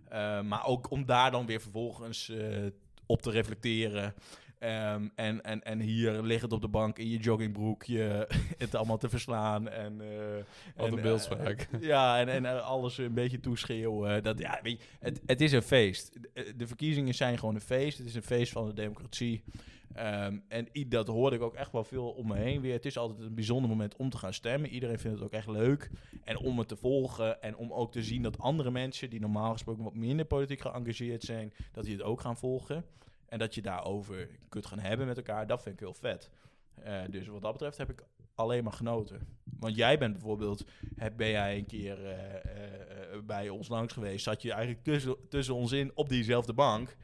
Eh, 0.09 0.41
maar 0.41 0.65
ook 0.65 0.91
om 0.91 1.05
daar 1.05 1.31
dan 1.31 1.45
weer 1.45 1.61
vervolgens 1.61 2.29
eh, 2.29 2.65
op 3.05 3.21
te 3.21 3.31
reflecteren. 3.31 4.13
Ehm, 4.59 5.07
en, 5.15 5.43
en, 5.43 5.63
en 5.63 5.79
hier 5.79 6.21
liggend 6.21 6.53
op 6.53 6.61
de 6.61 6.67
bank 6.67 6.97
in 6.97 7.09
je 7.09 7.17
joggingbroek 7.17 7.83
je 7.83 8.27
het 8.57 8.75
allemaal 8.75 8.97
te 8.97 9.09
verslaan. 9.09 9.69
En, 9.69 9.97
Wat 9.97 10.85
en, 10.85 10.91
een 10.91 10.97
eh, 10.97 11.03
beeldspraak. 11.03 11.67
ja, 11.79 12.19
en, 12.19 12.29
en 12.29 12.45
eh, 12.45 12.65
alles 12.65 12.97
een 12.97 13.13
beetje 13.13 13.39
toeschreeuwen. 13.39 14.23
Dat, 14.23 14.39
ja, 14.39 14.59
weet 14.63 14.81
je, 14.81 14.87
het, 14.99 15.21
het 15.25 15.41
is 15.41 15.51
een 15.51 15.61
feest. 15.61 16.17
De, 16.33 16.53
de 16.55 16.67
verkiezingen 16.67 17.13
zijn 17.13 17.37
gewoon 17.37 17.55
een 17.55 17.61
feest. 17.61 17.97
Het 17.97 18.07
is 18.07 18.15
een 18.15 18.23
feest 18.23 18.51
van 18.51 18.67
de 18.67 18.73
democratie. 18.73 19.43
Ehm, 19.95 20.37
en 20.47 20.67
dat 20.89 21.07
hoorde 21.07 21.35
ik 21.35 21.41
ook 21.41 21.53
echt 21.53 21.71
wel 21.71 21.83
veel 21.83 22.09
om 22.09 22.27
me 22.27 22.35
heen 22.35 22.61
weer. 22.61 22.73
Het 22.73 22.85
is 22.85 22.97
altijd 22.97 23.19
een 23.19 23.35
bijzonder 23.35 23.69
moment 23.69 23.95
om 23.95 24.09
te 24.09 24.17
gaan 24.17 24.33
stemmen. 24.33 24.69
Iedereen 24.69 24.99
vindt 24.99 25.17
het 25.17 25.25
ook 25.25 25.33
echt 25.33 25.47
leuk. 25.47 25.89
En 26.23 26.37
om 26.37 26.59
het 26.59 26.67
te 26.67 26.75
volgen 26.75 27.41
en 27.41 27.55
om 27.55 27.73
ook 27.73 27.91
te 27.91 28.03
zien 28.03 28.21
dat 28.21 28.39
andere 28.39 28.71
mensen... 28.71 29.09
die 29.09 29.19
normaal 29.19 29.51
gesproken 29.51 29.83
wat 29.83 29.95
minder 29.95 30.25
politiek 30.25 30.61
geëngageerd 30.61 31.23
zijn... 31.23 31.53
dat 31.71 31.83
die 31.83 31.93
het 31.93 32.03
ook 32.03 32.21
gaan 32.21 32.37
volgen. 32.37 32.85
En 33.25 33.39
dat 33.39 33.55
je 33.55 33.61
daarover 33.61 34.29
kunt 34.49 34.65
gaan 34.65 34.79
hebben 34.79 35.07
met 35.07 35.17
elkaar. 35.17 35.47
Dat 35.47 35.61
vind 35.61 35.75
ik 35.75 35.81
heel 35.81 35.93
vet. 35.93 36.29
Eh, 36.75 37.01
dus 37.09 37.27
wat 37.27 37.41
dat 37.41 37.51
betreft 37.51 37.77
heb 37.77 37.89
ik 37.89 38.03
alleen 38.35 38.63
maar 38.63 38.73
genoten. 38.73 39.27
Want 39.59 39.75
jij 39.75 39.97
bent 39.97 40.13
bijvoorbeeld, 40.13 40.65
heb, 40.95 41.17
ben 41.17 41.29
jij 41.29 41.57
een 41.57 41.65
keer 41.65 42.05
eh, 42.05 42.35
eh, 42.35 43.21
bij 43.23 43.49
ons 43.49 43.67
langs 43.67 43.93
geweest, 43.93 44.23
zat 44.23 44.41
je 44.41 44.51
eigenlijk 44.51 44.83
tussen, 44.83 45.15
tussen 45.29 45.55
ons 45.55 45.71
in 45.71 45.91
op 45.93 46.09
diezelfde 46.09 46.53
bank. 46.53 46.95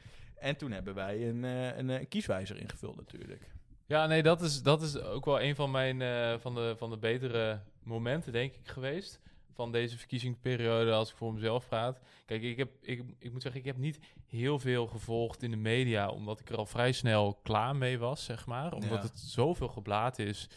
En 0.41 0.55
toen 0.57 0.71
hebben 0.71 0.93
wij 0.93 1.29
een, 1.29 1.45
eh, 1.45 1.77
een, 1.77 1.89
eh, 1.89 2.05
kieswijzer 2.09 2.57
ingevuld 2.57 2.95
natuurlijk. 2.95 3.49
Ja, 3.85 4.05
nee, 4.05 4.23
dat 4.23 4.41
is, 4.41 4.63
dat 4.63 4.81
is 4.81 4.97
ook 4.97 5.25
wel 5.25 5.41
een 5.41 5.55
van 5.55 5.71
mijn 5.71 6.01
eh, 6.01 6.39
van, 6.39 6.55
de, 6.55 6.73
van 6.77 6.89
de 6.89 6.97
betere 6.97 7.59
momenten, 7.83 8.31
denk 8.31 8.53
ik, 8.55 8.67
geweest. 8.67 9.19
Van 9.53 9.71
deze 9.71 9.97
verkiezingsperiode, 9.97 10.91
als 10.91 11.09
ik 11.09 11.15
voor 11.15 11.33
mezelf 11.33 11.67
praat. 11.67 11.99
Kijk, 12.25 12.41
ik, 12.41 12.57
heb, 12.57 12.69
ik, 12.81 13.03
ik 13.19 13.31
moet 13.31 13.41
zeggen, 13.41 13.61
ik 13.61 13.67
heb 13.67 13.77
niet 13.77 13.99
heel 14.27 14.59
veel 14.59 14.87
gevolgd 14.87 15.43
in 15.43 15.51
de 15.51 15.57
media, 15.57 16.09
omdat 16.09 16.39
ik 16.39 16.49
er 16.49 16.57
al 16.57 16.65
vrij 16.65 16.91
snel 16.91 17.39
klaar 17.43 17.75
mee 17.75 17.99
was, 17.99 18.23
zeg 18.25 18.45
maar. 18.45 18.73
Omdat 18.73 18.89
Ja. 18.89 19.01
het 19.01 19.19
zoveel 19.19 19.67
geblaat 19.67 20.19
is, 20.19 20.49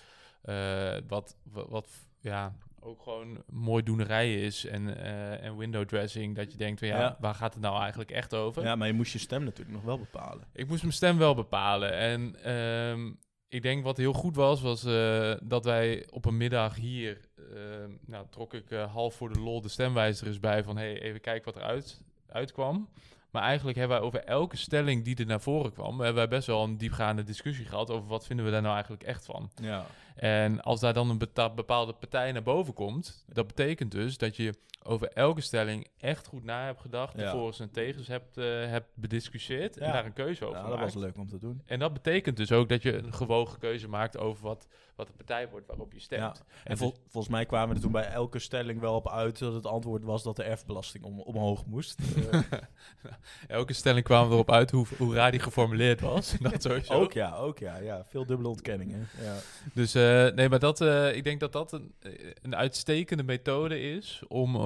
wat, 1.09 1.37
wat, 1.43 1.69
wat, 1.69 1.89
ja, 2.21 2.57
ook 2.85 3.03
gewoon 3.03 3.43
mooi 3.47 3.83
doenerijen 3.83 4.39
is 4.41 4.67
en, 4.67 4.97
eh, 5.03 5.45
en 5.45 5.57
window 5.57 5.85
dressing, 5.85 6.37
dat 6.37 6.53
je 6.53 6.59
denkt 6.59 6.79
van 6.79 6.89
ja, 6.89 6.99
Ja. 7.01 7.17
waar 7.21 7.35
gaat 7.35 7.53
het 7.55 7.63
nou 7.63 7.81
eigenlijk 7.81 8.11
echt 8.11 8.35
over? 8.35 8.63
Ja, 8.63 8.77
maar 8.77 8.87
je 8.87 8.93
moest 8.93 9.13
je 9.13 9.19
stem 9.19 9.45
natuurlijk 9.45 9.77
nog 9.77 9.85
wel 9.85 9.99
bepalen. 9.99 10.47
Ik 10.53 10.69
moest 10.69 10.83
mijn 10.83 10.95
stem 10.95 11.19
wel 11.19 11.35
bepalen. 11.35 11.93
En 11.93 12.37
ehm, 12.43 13.13
ik 13.49 13.63
denk 13.63 13.85
wat 13.85 13.97
heel 13.97 14.13
goed 14.13 14.37
was, 14.37 14.61
was 14.61 14.85
eh, 14.85 15.35
dat 15.43 15.65
wij 15.65 16.07
op 16.11 16.25
een 16.25 16.37
middag 16.37 16.77
hier... 16.77 17.21
ehm, 17.55 17.91
nou, 18.07 18.27
trok 18.31 18.55
ik 18.55 18.71
eh, 18.71 18.93
half 18.93 19.15
voor 19.15 19.33
de 19.33 19.41
lol 19.41 19.61
de 19.61 19.69
stemwijzer 19.69 20.27
eens 20.27 20.41
bij 20.41 20.63
van... 20.65 20.77
hey, 20.77 21.01
even 21.03 21.21
kijken 21.21 21.53
wat 21.53 21.63
eruit 21.63 22.03
uitkwam. 22.29 22.89
Maar 23.31 23.43
eigenlijk 23.43 23.79
hebben 23.79 23.97
wij 23.97 24.07
over 24.07 24.25
elke 24.25 24.57
stelling 24.57 25.05
die 25.05 25.17
er 25.17 25.27
naar 25.27 25.41
voren 25.41 25.73
kwam, 25.73 25.97
hebben 25.99 26.15
wij 26.15 26.29
best 26.29 26.47
wel 26.47 26.65
een 26.65 26.77
diepgaande 26.77 27.23
discussie 27.23 27.65
gehad 27.67 27.91
over 27.91 28.09
wat 28.09 28.27
vinden 28.27 28.45
we 28.45 28.51
daar 28.51 28.63
nou 28.63 28.73
eigenlijk 28.75 29.03
echt 29.03 29.25
van. 29.25 29.51
Ja. 29.63 29.87
En 30.15 30.61
als 30.63 30.81
daar 30.81 30.95
dan 30.95 31.11
een 31.11 31.19
bepaalde 31.55 31.93
partij 31.93 32.33
naar 32.33 32.43
boven 32.43 32.75
komt, 32.75 33.25
dat 33.29 33.47
betekent 33.47 33.91
dus 33.91 34.19
dat 34.19 34.37
je 34.37 34.55
over 34.87 35.09
elke 35.09 35.41
stelling 35.41 35.87
echt 35.99 36.27
goed 36.27 36.45
na 36.45 36.65
hebt 36.65 36.81
gedacht, 36.81 37.17
de 37.17 37.23
Ja. 37.23 37.31
voor's 37.33 37.61
en 37.61 37.71
tegens 37.71 38.09
hebt, 38.09 38.37
eh, 38.37 38.45
hebt 38.45 38.89
bediscussieerd 38.95 39.77
en 39.79 39.87
Ja. 39.87 39.93
daar 39.93 40.05
een 40.05 40.13
keuze 40.13 40.45
over 40.45 40.57
ja, 40.57 40.63
dat 40.69 40.79
maakt. 40.79 40.95
was 40.95 41.03
leuk 41.03 41.19
om 41.19 41.29
te 41.29 41.39
doen. 41.39 41.63
En 41.67 41.79
dat 41.79 41.93
betekent 41.93 42.37
dus 42.37 42.53
ook 42.53 42.69
dat 42.69 42.83
je 42.83 42.97
een 42.97 43.15
gewogen 43.15 43.59
keuze 43.59 43.89
maakt 43.89 44.19
over 44.19 44.43
wat, 44.43 44.69
wat 44.97 45.07
de 45.07 45.13
partij 45.13 45.49
wordt 45.49 45.67
waarop 45.67 45.93
je 45.93 46.01
stemt. 46.01 46.21
Ja. 46.21 46.35
En 46.65 46.71
dus- 46.71 46.79
vol- 46.79 46.95
volgens 47.09 47.33
mij 47.33 47.47
kwamen 47.47 47.69
we 47.69 47.75
er 47.75 47.81
toen 47.81 47.93
bij 47.93 48.09
elke 48.09 48.39
stelling 48.39 48.81
wel 48.81 48.95
op 48.95 49.09
uit 49.11 49.39
dat 49.39 49.55
het 49.55 49.67
antwoord 49.67 50.05
was 50.05 50.23
dat 50.23 50.37
de 50.37 50.43
erfbelasting 50.43 51.05
om, 51.05 51.21
omhoog 51.21 51.67
moest. 51.67 51.99
Eh, 52.31 53.11
elke 53.49 53.73
stelling 53.73 54.05
kwam 54.05 54.31
erop 54.31 54.51
uit 54.51 54.71
hoe, 54.71 54.87
hoe 54.99 55.15
raar 55.15 55.31
die 55.31 55.41
geformuleerd 55.41 56.01
was. 56.01 56.37
dat 56.41 56.63
sowieso. 56.63 56.93
ook 56.93 57.13
ja, 57.13 57.37
ook 57.37 57.59
ja, 57.59 57.77
ja. 57.77 58.05
Veel 58.09 58.27
dubbele 58.27 58.49
ontkenningen. 58.49 59.09
Ja. 59.23 59.37
Dus 59.75 59.95
eh, 60.05 60.35
nee, 60.35 60.49
maar 60.49 60.59
dat, 60.59 60.81
eh, 60.81 61.17
ik 61.17 61.25
denk 61.25 61.41
dat 61.41 61.53
dat 61.53 61.73
een, 61.73 61.95
eh, 62.01 62.13
een 62.43 62.57
uitstekende 62.57 63.23
methode 63.23 63.81
is 63.81 64.23
om, 64.29 64.57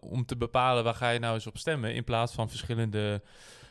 om 0.00 0.24
te 0.26 0.36
bepalen 0.38 0.84
waar 0.84 0.94
ga 0.94 1.10
je 1.10 1.18
nou 1.18 1.34
eens 1.34 1.46
op 1.46 1.58
stemmen. 1.58 1.94
In 1.94 2.04
plaats 2.04 2.32
van 2.32 2.48
verschillende, 2.48 3.22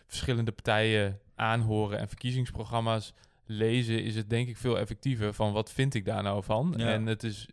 verschillende 0.08 0.52
partijen 0.52 1.20
aanhoren 1.36 2.00
en 2.00 2.08
verkiezingsprogramma's 2.08 3.14
lezen, 3.46 4.04
is 4.04 4.16
het 4.16 4.30
denk 4.30 4.48
ik 4.48 4.58
veel 4.58 4.80
effectiever 4.80 5.34
van 5.34 5.54
wat 5.54 5.72
vind 5.72 5.94
ik 5.94 6.06
daar 6.06 6.24
nou 6.24 6.44
van. 6.44 6.74
Ja. 6.78 6.88
En 6.88 7.06
het 7.06 7.24
is, 7.24 7.48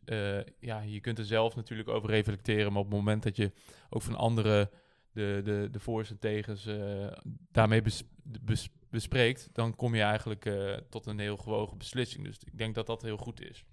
ja, 0.59 0.81
je 0.81 1.01
kunt 1.01 1.19
er 1.19 1.25
zelf 1.25 1.57
natuurlijk 1.57 1.89
over 1.89 2.11
reflecteren, 2.11 2.73
maar 2.73 2.83
op 2.83 2.87
het 2.87 2.97
moment 2.97 3.23
dat 3.23 3.37
je 3.37 3.53
ook 3.91 4.03
van 4.03 4.15
anderen 4.15 4.71
de, 5.13 5.41
de, 5.45 5.69
de 5.71 5.81
voor's 5.81 6.11
en 6.11 6.19
tegens 6.19 6.69
daarmee 7.53 7.83
bes- 7.83 8.05
bes- 8.23 8.71
bespreekt, 8.97 9.49
dan 9.53 9.77
kom 9.77 9.95
je 9.95 10.03
eigenlijk 10.03 10.45
eh, 10.45 10.75
tot 10.91 11.07
een 11.07 11.19
heel 11.19 11.37
gewogen 11.37 11.79
beslissing. 11.79 12.25
Dus 12.25 12.37
ik 12.45 12.59
denk 12.59 12.75
dat 12.75 12.87
dat 12.87 13.03
heel 13.03 13.17
goed 13.17 13.41
is. 13.41 13.65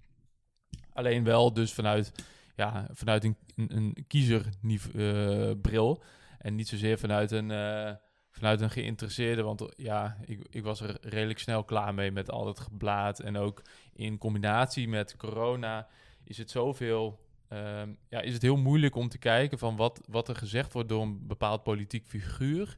Alleen 0.92 1.24
wel 1.24 1.52
dus 1.52 1.72
vanuit, 1.72 2.12
ja, 2.56 2.88
vanuit 2.92 3.24
een, 3.24 3.36
een, 3.56 3.76
een 3.76 4.04
kiezerbril 4.06 6.02
en 6.38 6.54
niet 6.54 6.68
zozeer 6.68 6.98
vanuit 6.98 7.30
een, 7.30 7.50
eh, 7.50 7.92
vanuit 8.30 8.60
een 8.60 8.70
geïnteresseerde. 8.70 9.42
Want 9.42 9.72
ja, 9.76 10.16
ik, 10.24 10.46
ik 10.50 10.62
was 10.62 10.80
er 10.80 10.96
redelijk 11.00 11.38
snel 11.38 11.64
klaar 11.64 11.94
mee 11.94 12.10
met 12.10 12.30
al 12.30 12.46
het 12.46 12.60
geblaad. 12.60 13.20
En 13.20 13.36
ook 13.36 13.62
in 13.92 14.18
combinatie 14.18 14.88
met 14.88 15.16
corona 15.16 15.88
is 16.24 16.38
het 16.38 16.50
zoveel... 16.50 17.20
ehm, 17.48 17.92
ja, 18.08 18.20
is 18.20 18.32
het 18.32 18.42
heel 18.42 18.56
moeilijk 18.56 18.94
om 18.94 19.08
te 19.08 19.18
kijken 19.18 19.58
van 19.58 19.76
wat, 19.76 20.00
wat 20.08 20.28
er 20.28 20.36
gezegd 20.36 20.72
wordt 20.72 20.88
door 20.88 21.02
een 21.02 21.26
bepaald 21.26 21.62
politiek 21.62 22.06
figuur. 22.06 22.76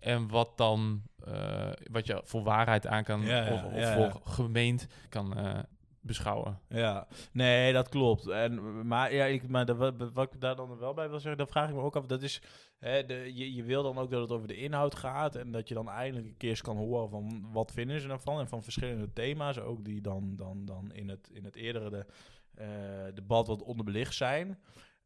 En 0.00 0.28
wat 0.28 0.52
dan, 0.56 1.02
eh, 1.24 1.70
wat 1.90 2.06
je 2.06 2.20
voor 2.24 2.42
waarheid 2.42 2.86
aan 2.86 3.04
kan, 3.04 3.20
Ja, 3.20 3.46
ja, 3.46 3.52
of, 3.52 3.64
of 3.64 3.74
ja, 3.74 3.94
voor 3.94 4.20
gemeend 4.24 4.86
kan 5.08 5.36
eh, 5.36 5.58
beschouwen. 6.00 6.58
Ja, 6.68 7.06
nee, 7.32 7.72
dat 7.72 7.88
klopt. 7.88 8.28
En, 8.28 8.86
maar 8.86 9.14
ja, 9.14 9.24
ik, 9.24 9.48
maar 9.48 9.66
de, 9.66 9.74
wat, 9.74 9.94
wat 10.12 10.34
ik 10.34 10.40
daar 10.40 10.56
dan 10.56 10.78
wel 10.78 10.94
bij 10.94 11.08
wil 11.08 11.20
zeggen, 11.20 11.38
dan 11.38 11.48
vraag 11.48 11.68
ik 11.68 11.74
me 11.74 11.80
ook 11.80 11.96
af. 11.96 12.06
Dat 12.06 12.22
is, 12.22 12.42
hè, 12.78 13.04
de, 13.04 13.30
je, 13.34 13.54
je 13.54 13.62
wil 13.62 13.82
dan 13.82 13.98
ook 13.98 14.10
dat 14.10 14.20
het 14.20 14.30
over 14.30 14.48
de 14.48 14.56
inhoud 14.56 14.94
gaat. 14.94 15.34
En 15.34 15.50
dat 15.50 15.68
je 15.68 15.74
dan 15.74 15.88
eindelijk 15.88 16.26
een 16.26 16.36
keer 16.36 16.50
eens 16.50 16.62
kan 16.62 16.76
horen 16.76 17.10
van 17.10 17.46
wat 17.52 17.72
vinden 17.72 18.00
ze 18.00 18.08
ervan. 18.08 18.40
En 18.40 18.48
van 18.48 18.62
verschillende 18.62 19.12
thema's, 19.12 19.58
ook 19.58 19.84
die 19.84 20.00
dan, 20.00 20.36
dan, 20.36 20.64
dan 20.64 20.92
in, 20.92 21.08
het, 21.08 21.30
in 21.32 21.44
het 21.44 21.56
eerdere 21.56 21.90
de, 21.90 22.06
eh, 22.54 23.14
debat 23.14 23.46
wat 23.46 23.62
onderbelicht 23.62 24.14
zijn. 24.14 24.58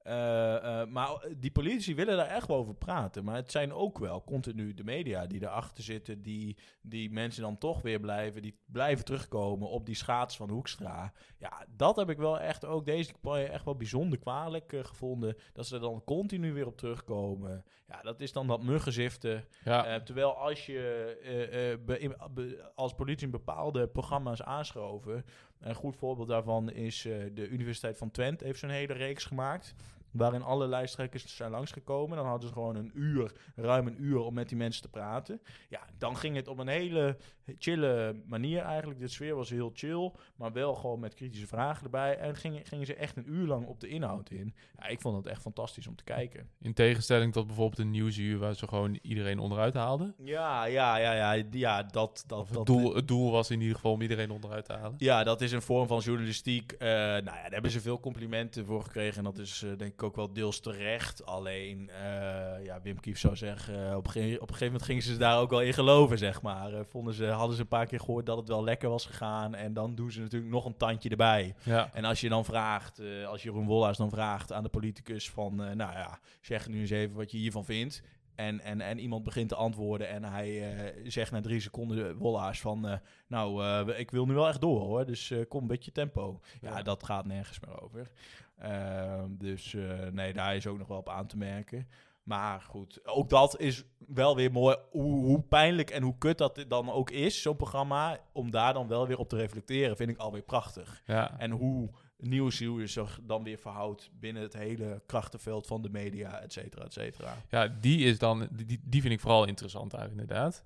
Eh, 0.05 0.81
eh, 0.81 0.88
maar 0.88 1.27
die 1.37 1.51
politici 1.51 1.95
willen 1.95 2.17
daar 2.17 2.27
echt 2.29 2.47
wel 2.47 2.57
over 2.57 2.75
praten. 2.75 3.25
Maar 3.25 3.35
het 3.37 3.51
zijn 3.51 3.73
ook 3.73 3.99
wel 3.99 4.25
continu 4.25 4.75
de 4.75 4.85
media 4.85 5.27
die 5.27 5.43
erachter 5.43 5.85
zitten, 5.85 6.23
die, 6.23 6.57
die 6.83 7.11
mensen 7.11 7.43
dan 7.43 7.59
toch 7.59 7.83
weer 7.83 8.01
blijven, 8.01 8.43
die 8.43 8.59
blijven 8.67 9.05
terugkomen 9.05 9.69
op 9.69 9.87
die 9.87 9.95
schaats 9.95 10.37
van 10.37 10.51
Hoekstra. 10.51 11.12
Ja, 11.38 11.67
dat 11.77 11.97
heb 11.97 12.11
ik 12.11 12.17
wel 12.19 12.40
echt 12.40 12.64
ook 12.64 12.87
deze 12.87 13.12
campagne 13.12 13.45
echt 13.45 13.64
wel 13.64 13.77
bijzonder 13.77 14.19
kwalijk 14.19 14.73
eh, 14.73 14.85
gevonden. 14.85 15.37
Dat 15.53 15.67
ze 15.67 15.75
er 15.75 15.81
dan 15.81 16.03
continu 16.05 16.53
weer 16.53 16.67
op 16.67 16.77
terugkomen. 16.77 17.64
Ja, 17.88 18.01
dat 18.03 18.21
is 18.21 18.33
dan 18.33 18.47
dat 18.47 18.62
muggenziften. 18.62 19.45
Ja, 19.64 19.87
Eh, 19.87 20.01
terwijl 20.01 20.37
als 20.37 20.67
je 20.67 20.79
eh, 21.23 21.73
eh, 21.73 21.79
be- 21.85 21.99
in- 21.99 22.17
be- 22.35 22.71
als 22.75 22.95
politie 22.95 23.29
bepaalde 23.29 23.88
programma's 23.88 24.43
aanschoven. 24.43 25.25
Een 25.61 25.75
goed 25.75 25.97
voorbeeld 25.97 26.29
daarvan 26.29 26.71
is 26.71 27.05
eh, 27.05 27.17
de 27.35 27.49
Universiteit 27.49 27.99
van 27.99 28.11
Twente 28.11 28.45
heeft 28.45 28.59
zo'n 28.59 28.71
hele 28.71 28.93
reeks 28.93 29.25
gemaakt. 29.25 29.75
Waarin 30.14 30.42
alle 30.42 30.66
lijsttrekkers 30.66 31.37
zijn 31.37 31.50
langsgekomen. 31.50 32.16
Dan 32.16 32.27
hadden 32.27 32.48
ze 32.48 32.55
gewoon 32.55 32.77
een 32.77 32.90
uur, 32.94 33.33
ruim 33.57 33.87
een 33.87 34.03
uur, 34.03 34.18
om 34.18 34.35
met 34.35 34.48
die 34.48 34.59
mensen 34.59 34.83
te 34.83 34.88
praten. 34.88 35.40
Ja, 35.68 35.81
dan 35.98 36.16
ging 36.16 36.37
het 36.37 36.48
op 36.48 36.59
een 36.59 36.68
hele 36.68 37.16
chille 37.59 38.22
manier 38.27 38.62
eigenlijk. 38.62 39.00
De 39.00 39.09
sfeer 39.09 39.35
was 39.35 39.50
heel 39.50 39.70
chill, 39.74 40.12
maar 40.37 40.53
wel 40.53 40.74
gewoon 40.74 41.00
met 41.00 41.14
kritische 41.14 41.46
vragen 41.46 41.85
erbij. 41.85 42.18
En 42.18 42.37
gingen, 42.37 42.64
gingen 42.64 42.87
ze 42.87 42.94
echt 42.94 43.16
een 43.16 43.31
uur 43.31 43.46
lang 43.46 43.66
op 43.66 43.81
de 43.81 43.88
inhoud 43.88 44.31
in. 44.31 44.55
Ja, 44.79 44.87
ik 44.87 45.00
vond 45.00 45.16
het 45.16 45.27
echt 45.27 45.42
fantastisch 45.42 45.87
om 45.87 45.96
te 45.96 46.05
kijken. 46.05 46.48
in 46.61 46.74
tegenstelling 46.74 47.33
tot 47.33 47.46
bijvoorbeeld 47.46 47.79
een 47.79 47.90
nieuwsuur 47.90 48.38
waar 48.38 48.55
ze 48.55 48.68
gewoon 48.68 48.98
iedereen 49.03 49.38
onderuit 49.38 49.74
haalden. 49.74 50.14
Ja, 50.18 50.64
ja, 50.64 50.96
ja, 50.96 51.12
ja, 51.12 51.44
ja 51.50 51.83
dat, 51.83 52.24
dat, 52.27 52.46
het, 52.46 52.55
dat, 52.55 52.66
doel, 52.66 52.94
het 52.94 53.09
doel 53.09 53.31
was 53.31 53.50
in 53.50 53.61
ieder 53.61 53.74
geval 53.74 53.92
om 53.92 54.03
iedereen 54.03 54.31
onderuit 54.31 54.64
te 54.64 54.72
halen. 54.72 54.94
Ja, 54.98 55.24
dat 55.24 55.40
is 55.40 55.53
een 55.53 55.62
vorm 55.62 55.87
van 55.87 56.00
journalistiek. 56.00 56.72
Eh, 56.72 56.88
nou 56.88 57.24
ja, 57.24 57.42
daar 57.42 57.50
hebben 57.50 57.70
ze 57.70 57.81
veel 57.81 58.00
complimenten 58.00 58.66
voor 58.66 58.83
gekregen. 58.83 59.18
En 59.18 59.24
dat 59.24 59.38
is 59.38 59.62
eh, 59.62 59.68
denk 59.68 59.92
ik 59.92 60.03
ook 60.05 60.17
wel 60.17 60.33
deels 60.33 60.61
terecht. 60.61 61.27
Alleen, 61.27 61.90
eh, 61.90 62.64
ja, 62.64 62.81
Wim 62.83 63.01
Kief 63.01 63.19
zou 63.19 63.37
zeggen, 63.37 63.90
eh, 63.90 63.97
op, 63.97 64.09
ge- 64.09 64.21
op 64.40 64.49
een 64.49 64.55
gegeven 64.55 64.67
moment 64.67 64.83
gingen 64.83 65.03
ze 65.03 65.17
daar 65.17 65.38
ook 65.38 65.51
wel 65.51 65.61
in 65.62 65.73
geloven, 65.73 66.19
zeg 66.19 66.43
maar. 66.43 66.73
Eh, 66.73 66.81
vonden 66.85 67.14
ze, 67.14 67.27
hadden 67.27 67.57
ze 67.57 67.62
een 67.62 67.69
paar 67.69 67.87
keer 67.87 68.01
gehoord 68.01 68.27
dat 68.27 68.37
het 68.37 68.49
wel 68.49 68.64
lekker 68.64 68.88
was 68.88 69.07
gegaan. 69.07 69.55
En 69.55 69.73
dan 69.73 69.95
doen 69.95 70.11
ze 70.11 70.21
natuurlijk 70.21 70.53
nog 70.53 70.64
een 70.64 70.77
tandje 70.77 71.09
erbij. 71.09 71.55
Ja, 71.62 71.88
En 71.93 72.05
als 72.05 72.21
je 72.21 72.29
dan 72.29 72.45
vraagt, 72.45 72.99
eh, 72.99 73.27
als 73.27 73.43
Jeroen 73.43 73.67
Wollaars 73.67 73.99
dan 73.99 74.11
vraagt 74.11 74.53
aan 74.53 74.62
de 74.62 74.69
politicus 74.69 75.31
van, 75.31 75.55
nou 75.57 75.77
ja, 75.77 76.19
zeg 76.40 76.69
nu 76.69 76.81
eens 76.81 76.90
even 76.90 77.17
wat 77.17 77.31
je 77.31 77.38
hiervan 77.38 77.64
vindt. 77.64 78.03
En, 78.35 78.61
en, 78.61 78.81
en 78.81 78.99
iemand 78.99 79.25
begint 79.25 79.49
te 79.49 79.55
antwoorden 79.55 80.09
en 80.09 80.25
hij 80.25 80.75
zegt 81.05 81.31
na 81.33 81.40
drie 81.40 81.61
seconden 81.61 82.17
Wollaars 82.17 82.61
van, 82.61 83.01
nou, 83.29 83.64
ik 83.93 84.11
wil 84.11 84.27
nu 84.27 84.35
wel 84.35 84.49
echt 84.49 84.61
door 84.61 84.81
hoor, 84.81 85.07
dus 85.07 85.33
kom 85.49 85.61
een 85.61 85.67
beetje 85.67 85.93
tempo. 85.93 86.40
Ja, 86.61 86.77
Ja. 86.77 86.83
dat 86.83 87.03
gaat 87.05 87.25
nergens 87.27 87.61
meer 87.61 87.83
over. 87.83 88.11
Ehm, 88.59 89.29
dus 89.31 89.75
eh, 89.75 90.07
nee, 90.12 90.33
daar 90.33 90.57
is 90.57 90.67
ook 90.67 90.79
nog 90.79 90.88
wel 90.88 90.99
op 90.99 91.09
aan 91.09 91.27
te 91.27 91.37
merken. 91.37 91.88
Maar 92.23 92.61
goed, 92.61 93.07
ook 93.07 93.29
dat 93.29 93.61
is 93.61 93.85
wel 93.99 94.37
weer 94.37 94.53
mooi. 94.53 94.77
Hoe, 94.90 95.25
hoe 95.25 95.43
pijnlijk 95.43 95.90
en 95.90 96.03
hoe 96.03 96.19
kut 96.19 96.38
dat 96.38 96.64
dan 96.69 96.90
ook 96.90 97.11
is, 97.11 97.43
zo'n 97.43 97.57
programma. 97.57 98.19
Om 98.33 98.51
daar 98.51 98.73
dan 98.73 98.88
wel 98.88 99.07
weer 99.07 99.19
op 99.19 99.29
te 99.29 99.37
reflecteren, 99.37 99.97
vind 99.97 100.11
ik 100.11 100.17
alweer 100.17 100.43
prachtig. 100.43 101.03
ja. 101.05 101.38
En 101.38 101.51
hoe 101.51 101.90
nieuwsnieuws 102.19 102.93
zich 102.93 103.21
dan 103.23 103.43
weer 103.43 103.59
verhoudt 103.59 104.11
binnen 104.21 104.43
het 104.43 104.53
hele 104.53 105.03
krachtenveld 105.07 105.67
van 105.67 105.83
de 105.83 105.90
media, 105.90 106.40
et 106.40 106.53
cetera, 106.53 106.85
et 106.85 106.93
cetera. 106.93 107.37
ja 107.49 107.69
die, 107.69 107.99
is 107.99 108.19
dan, 108.19 108.49
die, 108.51 108.81
die 108.85 109.01
vind 109.01 109.12
ik 109.12 109.21
vooral 109.21 109.45
interessant 109.45 109.90
daar 109.90 110.11
inderdaad. 110.11 110.62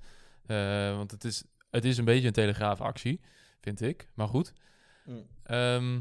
Eh, 0.47 0.97
want 0.97 1.11
het 1.11 1.25
is, 1.25 1.45
het 1.71 1.85
is 1.85 1.99
een 1.99 2.05
beetje 2.05 2.27
een 2.27 2.33
telegraafactie, 2.33 3.21
vind 3.61 3.81
ik. 3.81 4.09
Maar 4.15 4.29
goed. 4.29 4.53
Ehm, 5.43 6.01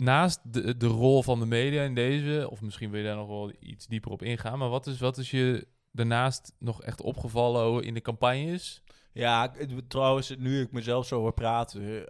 naast 0.00 0.52
de, 0.52 0.76
de 0.76 0.86
rol 0.86 1.22
van 1.22 1.38
de 1.40 1.46
media 1.46 1.82
in 1.82 1.94
deze, 1.94 2.48
of 2.50 2.60
misschien 2.60 2.90
wil 2.90 3.00
je 3.00 3.06
daar 3.06 3.16
nog 3.16 3.28
wel 3.28 3.52
iets 3.60 3.86
dieper 3.86 4.10
op 4.10 4.22
ingaan, 4.22 4.58
maar 4.58 4.68
wat 4.68 4.86
is, 4.86 5.00
wat 5.00 5.18
is 5.18 5.30
je 5.30 5.66
daarnaast 5.92 6.52
nog 6.58 6.82
echt 6.82 7.02
opgevallen 7.02 7.84
in 7.84 7.94
de 7.94 8.00
campagnes? 8.00 8.82
Ja, 9.12 9.52
trouwens, 9.88 10.36
nu 10.38 10.60
ik 10.60 10.72
mezelf 10.72 11.06
zo 11.06 11.20
hoor 11.20 11.32
praten, 11.32 12.06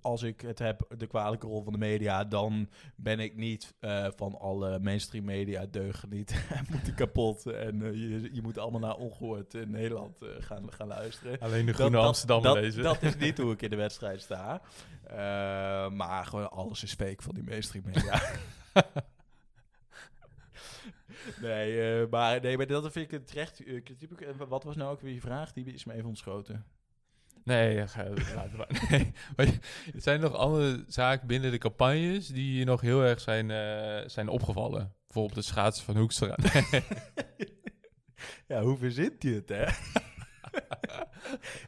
als 0.00 0.22
ik 0.22 0.40
het 0.40 0.58
heb, 0.58 0.94
de 0.98 1.06
kwalijke 1.06 1.46
rol 1.46 1.62
van 1.62 1.72
de 1.72 1.78
media, 1.78 2.24
dan 2.24 2.68
ben 2.96 3.20
ik 3.20 3.36
niet 3.36 3.74
eh, 3.80 4.06
van 4.16 4.38
alle 4.38 4.78
mainstream 4.78 5.24
media 5.24 5.66
deugen 5.70 6.08
niet 6.08 6.44
en 6.56 6.66
moeten 6.70 6.94
kapot. 6.94 7.46
En 7.46 7.82
eh, 7.82 7.92
je, 7.92 8.28
je 8.32 8.42
moet 8.42 8.58
allemaal 8.58 8.80
naar 8.80 8.96
ongehoord 8.96 9.54
in 9.54 9.70
Nederland 9.70 10.22
eh, 10.22 10.28
gaan, 10.38 10.72
gaan 10.72 10.88
luisteren. 10.88 11.38
Alleen 11.40 11.66
de 11.66 11.72
Groene 11.72 11.98
Amsterdam 11.98 12.42
dat, 12.42 12.54
lezen. 12.54 12.82
Dat 12.82 13.02
is 13.02 13.16
niet 13.16 13.38
hoe 13.42 13.52
ik 13.52 13.62
in 13.62 13.70
de 13.70 13.76
wedstrijd 13.76 14.20
sta. 14.20 14.60
Maar 15.88 16.26
gewoon 16.26 16.50
alles 16.50 16.82
is 16.82 16.94
fake 16.94 17.22
van 17.22 17.34
die 17.34 17.44
mainstream 17.44 17.84
media. 17.86 18.22
nee, 21.40 22.00
eh, 22.00 22.08
maar, 22.10 22.40
nee, 22.40 22.56
maar 22.56 22.66
dat 22.66 22.92
vind 22.92 23.04
ik 23.04 23.10
het 23.10 23.26
terecht 23.26 23.64
eh, 23.64 23.82
kritiek. 23.84 24.10
Wat 24.48 24.64
was 24.64 24.76
nou 24.76 24.92
ook 24.92 25.00
weer 25.00 25.14
je 25.14 25.20
vraag? 25.20 25.52
Die 25.52 25.64
is 25.72 25.84
me 25.84 25.92
even 25.92 26.08
ontschoten. 26.08 26.64
Nee, 27.44 27.76
laten 28.34 28.56
maar. 28.56 28.68
Nee. 28.90 29.12
Maar 29.36 29.46
je- 29.46 29.58
er 29.94 30.00
zijn 30.02 30.20
nog 30.20 30.34
andere 30.34 30.84
zaken 30.88 31.26
binnen 31.26 31.50
de 31.50 31.58
campagnes 31.58 32.26
die 32.26 32.58
je 32.58 32.64
nog 32.64 32.80
heel 32.80 33.02
erg 33.02 33.20
zijn, 33.20 33.50
eh, 33.50 34.08
zijn 34.08 34.28
opgevallen. 34.28 34.94
Bijvoorbeeld 35.06 35.36
het 35.36 35.44
schaatsen 35.44 35.84
van 35.84 35.96
Hoekstra. 35.96 36.36
Ja, 38.46 38.62
hoe 38.62 38.76
verzint 38.78 39.22
hij 39.22 39.32
het, 39.32 39.48
hè? 39.48 39.64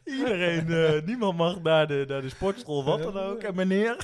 Iedereen, 0.16 1.04
niemand 1.04 1.36
mag 1.36 1.62
naar 1.62 1.86
de, 1.86 2.04
naar 2.08 2.20
de 2.22 2.28
sportschool, 2.28 2.84
wat 2.84 3.02
dan 3.02 3.16
ook. 3.16 3.42
En 3.42 3.54
meneer? 3.54 3.96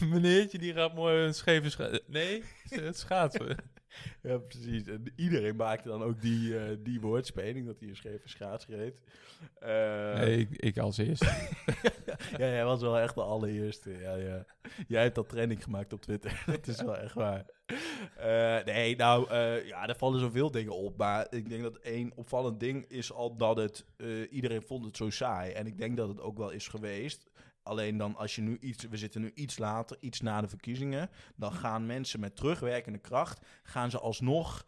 Meneertje 0.00 0.58
die 0.58 0.72
gaat 0.72 0.94
mooi 0.94 1.24
een 1.24 1.34
scheve 1.34 1.70
scha- 1.70 1.98
Nee, 2.06 2.42
het 2.68 2.98
schaatsen. 2.98 3.56
Ja, 4.22 4.38
precies. 4.38 4.86
En 4.86 5.12
iedereen 5.16 5.56
maakte 5.56 5.88
dan 5.88 6.02
ook 6.02 6.20
die, 6.20 6.58
eh, 6.58 6.76
die 6.78 7.00
woordspeling, 7.00 7.66
dat 7.66 7.80
hij 7.80 7.88
een 7.88 7.96
scheve 7.96 8.28
schaats 8.28 8.66
reed. 8.66 9.00
Eh, 9.58 10.14
Nee, 10.14 10.38
ik, 10.38 10.50
ik 10.50 10.78
als 10.78 10.98
eerst. 10.98 11.22
ja, 12.38 12.46
jij 12.46 12.64
was 12.64 12.80
wel 12.80 12.98
echt 12.98 13.14
de 13.14 13.22
allereerste. 13.22 13.90
Ja, 13.90 14.14
ja. 14.14 14.44
Jij 14.88 15.02
hebt 15.02 15.14
dat 15.14 15.28
trending 15.28 15.62
gemaakt 15.62 15.92
op 15.92 16.00
Twitter. 16.00 16.42
dat 16.46 16.66
is 16.66 16.82
wel 16.82 16.96
echt 16.96 17.14
waar. 17.14 17.46
Eh, 18.16 18.64
nee, 18.64 18.96
nou, 18.96 19.34
ja, 19.66 19.88
er 19.88 19.96
vallen 19.96 20.20
zoveel 20.20 20.50
dingen 20.50 20.76
op. 20.76 20.96
Maar 20.96 21.26
ik 21.30 21.48
denk 21.48 21.62
dat 21.62 21.76
één 21.76 22.12
opvallend 22.14 22.60
ding 22.60 22.84
is 22.88 23.12
al 23.12 23.36
dat 23.36 23.56
het... 23.56 23.86
iedereen 24.30 24.62
vond 24.62 24.84
het 24.84 24.96
zo 24.96 25.10
saai. 25.10 25.52
En 25.52 25.66
ik 25.66 25.78
denk 25.78 25.96
dat 25.96 26.08
het 26.08 26.20
ook 26.20 26.38
wel 26.38 26.50
is 26.50 26.68
geweest. 26.68 27.30
Alleen 27.62 27.96
dan 27.96 28.16
als 28.16 28.34
je 28.34 28.42
nu 28.42 28.58
iets... 28.60 28.84
We 28.84 28.96
zitten 28.96 29.20
nu 29.20 29.30
iets 29.34 29.58
later, 29.58 29.96
iets 30.00 30.20
na 30.20 30.40
de 30.40 30.48
verkiezingen. 30.48 31.10
Dan 31.36 31.52
gaan 31.52 31.86
mensen 31.86 32.20
met 32.20 32.36
terugwerkende 32.36 32.98
kracht... 32.98 33.46
gaan 33.62 33.90
ze 33.90 33.98
alsnog 33.98 34.64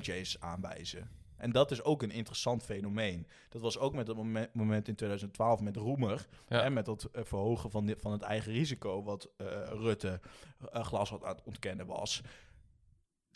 chase 0.00 0.36
aanwijzen. 0.40 1.10
En 1.36 1.52
dat 1.52 1.70
is 1.70 1.82
ook 1.82 2.02
een 2.02 2.10
interessant 2.10 2.62
fenomeen. 2.62 3.26
Dat 3.48 3.62
was 3.62 3.78
ook 3.78 3.94
met 3.94 4.06
het 4.06 4.16
moment, 4.16 4.54
moment 4.54 4.88
in 4.88 4.94
2012 4.94 5.60
met 5.60 5.76
Roemer. 5.76 6.26
Ja. 6.48 6.68
Met 6.68 6.84
dat 6.84 7.04
eh, 7.12 7.24
verhogen 7.24 7.70
van, 7.70 7.86
dit, 7.86 8.00
van 8.00 8.12
het 8.12 8.22
eigen 8.22 8.52
risico... 8.52 9.02
wat 9.02 9.28
Rutte 9.72 10.20
glas 10.72 11.10
had 11.10 11.24
aan 11.24 11.34
het 11.34 11.44
ontkennen 11.44 11.86
was. 11.86 12.22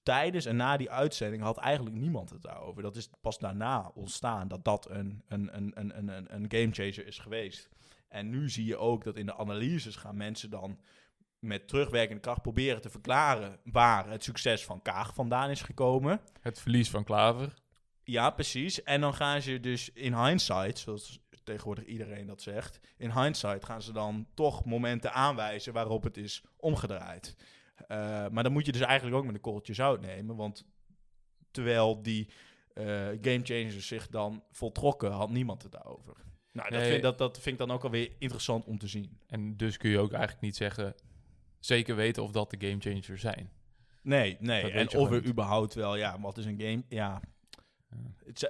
Tijdens 0.02 0.44
en 0.44 0.56
na 0.56 0.76
die 0.76 0.90
uitzending 0.90 1.42
had 1.42 1.56
eigenlijk 1.58 1.96
niemand 1.96 2.30
het 2.30 2.42
daarover. 2.42 2.82
Dat 2.82 2.96
is 2.96 3.08
pas 3.20 3.38
daarna 3.38 3.90
ontstaan 3.94 4.48
dat 4.48 4.64
dat 4.64 4.90
een, 4.90 5.22
een, 5.28 5.56
een, 5.56 5.72
een, 5.74 5.98
een, 5.98 6.08
een- 6.08 6.34
een 6.34 6.44
gamechanger 6.50 7.06
is 7.06 7.18
geweest. 7.18 7.68
En 8.10 8.30
nu 8.30 8.50
zie 8.50 8.64
je 8.64 8.76
ook 8.76 9.04
dat 9.04 9.16
in 9.16 9.26
de 9.26 9.36
analyses 9.36 9.96
gaan 9.96 10.16
mensen 10.16 10.50
dan 10.50 10.78
met 11.38 11.68
terugwerkende 11.68 12.20
kracht 12.20 12.42
proberen 12.42 12.80
te 12.80 12.90
verklaren 12.90 13.58
waar 13.64 14.10
het 14.10 14.24
succes 14.24 14.64
van 14.64 14.82
Kaag 14.82 15.14
vandaan 15.14 15.50
is 15.50 15.62
gekomen. 15.62 16.20
Het 16.40 16.60
verlies 16.60 16.90
van 16.90 17.04
Klaver. 17.04 17.54
Ja, 18.02 18.30
precies. 18.30 18.82
En 18.82 19.00
dan 19.00 19.14
gaan 19.14 19.42
ze 19.42 19.60
dus 19.60 19.92
in 19.92 20.24
hindsight, 20.24 20.78
zoals 20.78 21.20
tegenwoordig 21.44 21.84
iedereen 21.84 22.26
dat 22.26 22.42
zegt, 22.42 22.80
in 22.96 23.10
hindsight 23.10 23.64
gaan 23.64 23.82
ze 23.82 23.92
dan 23.92 24.26
toch 24.34 24.64
momenten 24.64 25.12
aanwijzen 25.12 25.72
waarop 25.72 26.02
het 26.02 26.16
is 26.16 26.44
omgedraaid. 26.56 27.36
Eh, 27.76 28.28
maar 28.28 28.42
dan 28.42 28.52
moet 28.52 28.66
je 28.66 28.72
dus 28.72 28.80
eigenlijk 28.80 29.16
ook 29.16 29.24
met 29.24 29.34
een 29.34 29.40
korreltje 29.40 29.74
zout 29.74 30.00
nemen, 30.00 30.36
want 30.36 30.64
terwijl 31.50 32.02
die 32.02 32.30
eh 32.74 32.84
game 33.20 33.40
changers 33.42 33.86
zich 33.86 34.08
dan 34.08 34.44
voltrokken, 34.50 35.12
had 35.12 35.30
niemand 35.30 35.62
het 35.62 35.72
daarover. 35.72 36.16
Nou, 36.52 36.70
dat, 36.70 36.80
Nee. 36.80 36.90
vind, 36.90 37.02
dat, 37.02 37.18
dat 37.18 37.40
vind 37.40 37.60
ik 37.60 37.66
dan 37.66 37.76
ook 37.76 37.84
alweer 37.84 38.10
interessant 38.18 38.64
om 38.64 38.78
te 38.78 38.86
zien. 38.86 39.18
En 39.26 39.56
dus 39.56 39.76
kun 39.76 39.90
je 39.90 39.98
ook 39.98 40.10
eigenlijk 40.12 40.42
niet 40.42 40.56
zeggen... 40.56 40.94
zeker 41.58 41.96
weten 41.96 42.22
of 42.22 42.30
dat 42.30 42.50
de 42.50 42.66
gamechangers 42.68 43.20
zijn. 43.20 43.50
Nee, 44.02 44.36
nee. 44.40 44.62
Dat 44.62 44.70
En 44.72 44.98
of 45.00 45.10
er 45.10 45.24
überhaupt 45.26 45.74
wel, 45.74 45.96
ja, 45.96 46.20
wat 46.20 46.38
is 46.38 46.44
een 46.44 46.60
game? 46.60 46.82
Ja, 46.88 47.20
Ja. 47.90 47.96
het 48.24 48.38
zi- 48.38 48.46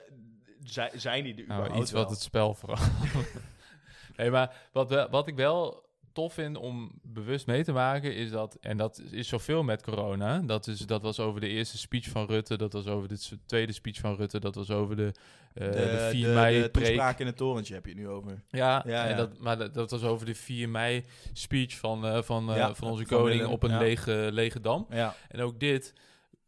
zi- 0.64 0.98
zijn 0.98 1.24
die 1.24 1.32
er 1.34 1.46
Nou, 1.46 1.60
überhaupt 1.60 1.82
iets 1.82 1.90
wat 1.92 2.02
wel? 2.02 2.10
het 2.12 2.20
spel 2.20 2.54
vooral. 2.54 2.84
nee, 4.16 4.30
maar 4.30 4.68
wat, 4.72 5.08
wat 5.10 5.28
ik 5.28 5.36
wel 5.36 5.88
tof 6.12 6.35
vind 6.35 6.57
om 6.57 6.90
bewust 7.03 7.46
mee 7.46 7.64
te 7.64 7.73
maken 7.73 8.14
is 8.14 8.31
dat, 8.31 8.57
en 8.61 8.77
dat 8.77 9.03
is 9.11 9.29
zoveel 9.29 9.62
met 9.62 9.83
corona. 9.83 10.38
Dat, 10.38 10.66
is, 10.66 10.79
dat 10.79 11.03
was 11.03 11.20
over 11.20 11.40
de 11.40 11.49
eerste 11.49 11.79
speech 11.79 12.09
van 12.09 12.27
Rutte, 12.27 12.57
dat 12.57 12.73
was 12.73 12.87
over 12.87 13.09
de 13.09 13.18
tweede 13.46 13.73
speech 13.73 13.99
van 13.99 14.16
Rutte, 14.16 14.40
dat 14.40 14.55
was 14.55 14.70
over 14.70 14.96
de, 14.96 15.12
eh 15.55 15.73
de, 15.73 16.09
4 16.11 16.27
de, 16.27 16.33
mei 16.33 16.62
de 16.62 16.70
toespraak 16.70 17.18
in 17.18 17.27
het 17.27 17.37
torentje 17.37 17.75
heb 17.75 17.85
je 17.85 17.90
het 17.90 18.01
nu 18.01 18.09
over. 18.09 18.42
Ja, 18.49 18.83
Ja, 18.87 19.07
en. 19.07 19.16
Dat, 19.16 19.38
maar 19.38 19.59
dat, 19.59 19.75
dat 19.75 19.90
was 19.90 20.03
over 20.03 20.27
de 20.27 20.35
4 20.35 20.68
mei 20.68 21.05
speech 21.33 21.77
van, 21.77 22.07
eh, 22.07 22.23
van, 22.23 22.51
eh, 22.51 22.57
Ja, 22.57 22.75
van 22.75 22.88
onze 22.88 23.07
van 23.07 23.18
koning 23.18 23.37
Willem, 23.40 23.53
op 23.53 23.62
een 23.62 23.79
lege, 23.79 24.29
lege 24.33 24.61
dam. 24.61 24.87
En 25.29 25.40
ook 25.40 25.61
dit 25.61 25.94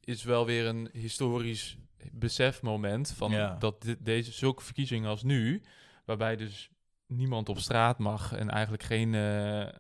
is 0.01 0.25
wel 0.25 0.47
weer 0.47 0.67
een 0.67 0.89
historisch 0.93 1.77
besefmoment 2.13 3.13
van 3.17 3.57
dat 3.59 3.83
dit, 3.83 3.99
deze 4.01 4.33
zulke 4.33 4.63
verkiezingen 4.63 5.09
als 5.09 5.23
nu, 5.23 5.63
waarbij 6.05 6.37
dus 6.37 6.71
niemand 7.17 7.49
op 7.49 7.59
straat 7.59 7.99
mag 7.99 8.33
en 8.33 8.51
eigenlijk 8.51 8.83
geen, 8.83 9.15
eh, 9.15 9.63
eh, 9.63 9.71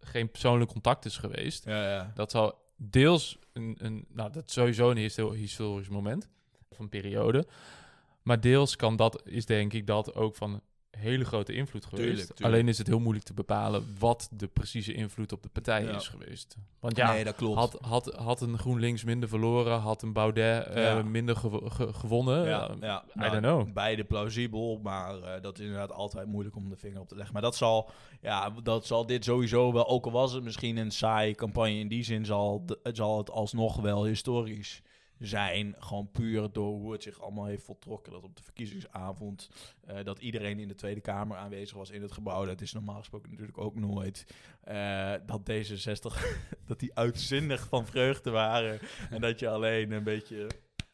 geen 0.00 0.30
persoonlijk 0.30 0.70
contact 0.70 1.04
is 1.04 1.16
geweest. 1.16 1.64
ja, 1.64 1.88
ja. 1.90 2.12
Dat 2.14 2.30
zal 2.30 2.58
deels 2.76 3.38
een, 3.52 3.76
een 3.78 4.06
nou 4.08 4.32
dat 4.32 4.44
is 4.46 4.52
sowieso 4.52 4.90
een 4.90 4.96
histo- 4.96 5.32
historisch 5.32 5.88
moment 5.88 6.28
van 6.70 6.88
periode, 6.88 7.46
maar 8.22 8.40
deels 8.40 8.76
kan 8.76 8.96
dat 8.96 9.22
is 9.24 9.46
denk 9.46 9.72
ik 9.72 9.86
dat 9.86 10.14
ook 10.14 10.36
van 10.36 10.60
hele 10.98 11.24
grote 11.24 11.52
invloed 11.52 11.84
geweest. 11.84 12.06
Tuurlijk, 12.08 12.26
tuurlijk. 12.28 12.54
Alleen 12.54 12.68
is 12.68 12.78
het 12.78 12.86
heel 12.86 12.98
moeilijk 13.00 13.24
te 13.26 13.34
bepalen 13.34 13.96
wat 13.98 14.28
de 14.32 14.46
precieze 14.46 14.92
invloed 14.94 15.32
op 15.32 15.42
de 15.42 15.48
partij 15.48 15.82
Ja. 15.84 15.94
is 15.94 16.08
geweest. 16.08 16.56
Want 16.80 16.96
ja, 16.96 17.12
nee, 17.12 17.24
dat 17.24 17.34
klopt. 17.36 17.58
had, 17.58 17.78
had, 17.80 18.14
had 18.14 18.40
een 18.40 18.58
GroenLinks 18.58 19.04
minder 19.04 19.28
verloren, 19.28 19.78
had 19.78 20.02
een 20.02 20.12
Baudet 20.12 20.66
eh, 20.66 21.02
minder 21.02 21.36
gewo- 21.36 21.68
ge- 21.68 21.92
gewonnen. 21.92 22.44
ja, 22.44 22.68
Eh, 22.68 22.76
ja. 22.80 23.04
I 23.16 23.20
don't 23.30 23.38
know. 23.42 23.72
Beide 23.72 24.04
plausibel, 24.04 24.80
maar 24.82 25.18
eh, 25.22 25.42
dat 25.42 25.58
is 25.58 25.64
inderdaad 25.64 25.92
altijd 25.92 26.26
moeilijk 26.26 26.56
om 26.56 26.68
de 26.68 26.76
vinger 26.76 27.00
op 27.00 27.08
te 27.08 27.14
leggen. 27.14 27.32
Maar 27.32 27.42
dat 27.42 27.56
zal, 27.56 27.90
ja, 28.20 28.50
dat 28.62 28.86
zal 28.86 29.06
dit 29.06 29.24
sowieso 29.24 29.72
wel, 29.72 29.88
ook 29.88 30.04
al 30.04 30.12
was 30.12 30.32
het 30.32 30.42
misschien 30.42 30.76
een 30.76 30.90
saaie 30.90 31.34
campagne 31.34 31.78
in 31.78 31.88
die 31.88 32.04
zin, 32.04 32.24
zal, 32.24 32.66
de- 32.66 32.78
het 32.82 32.96
zal 32.96 33.18
het 33.18 33.30
alsnog 33.30 33.80
wel 33.80 34.04
historisch 34.04 34.82
zijn. 35.26 35.74
Gewoon 35.78 36.10
puur 36.12 36.52
door 36.52 36.78
hoe 36.78 36.92
het 36.92 37.02
zich 37.02 37.20
allemaal 37.20 37.44
heeft 37.44 37.64
voltrokken. 37.64 38.12
Dat 38.12 38.22
op 38.22 38.36
de 38.36 38.42
verkiezingsavond, 38.42 39.50
eh, 39.86 40.04
dat 40.04 40.18
iedereen 40.18 40.58
in 40.58 40.68
de 40.68 40.74
Tweede 40.74 41.00
Kamer 41.00 41.36
aanwezig 41.36 41.76
was 41.76 41.90
in 41.90 42.02
het 42.02 42.12
gebouw. 42.12 42.44
Dat 42.44 42.60
is 42.60 42.72
normaal 42.72 42.98
gesproken 42.98 43.30
natuurlijk 43.30 43.58
ook 43.58 43.74
nooit. 43.74 44.26
Eh, 44.60 45.14
dat 45.26 45.40
D66, 45.50 46.24
dat 46.68 46.80
die 46.80 46.94
uitzinnig 46.94 47.66
van 47.68 47.86
vreugde 47.86 48.30
waren. 48.30 48.80
en 49.10 49.20
dat 49.20 49.38
je 49.38 49.48
alleen 49.48 49.92
een 49.92 50.04
beetje 50.04 50.48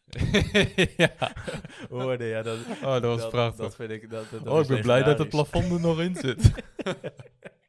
ja. 0.96 1.12
hoorde. 1.90 2.24
Ja, 2.24 2.42
dat, 2.42 2.58
Oh, 2.82 2.92
dat 2.92 3.02
was 3.02 3.28
prachtig. 3.28 3.64
Dat 3.64 3.74
vind 3.74 3.90
ik. 3.90 4.10
Dat, 4.10 4.30
dat, 4.30 4.46
oh, 4.46 4.60
ik 4.60 4.66
ben 4.66 4.80
blij 4.80 5.02
dat 5.02 5.18
het 5.18 5.28
plafond 5.28 5.72
er 5.72 5.80
nog 5.80 6.00
in 6.00 6.16
zit. 6.16 6.50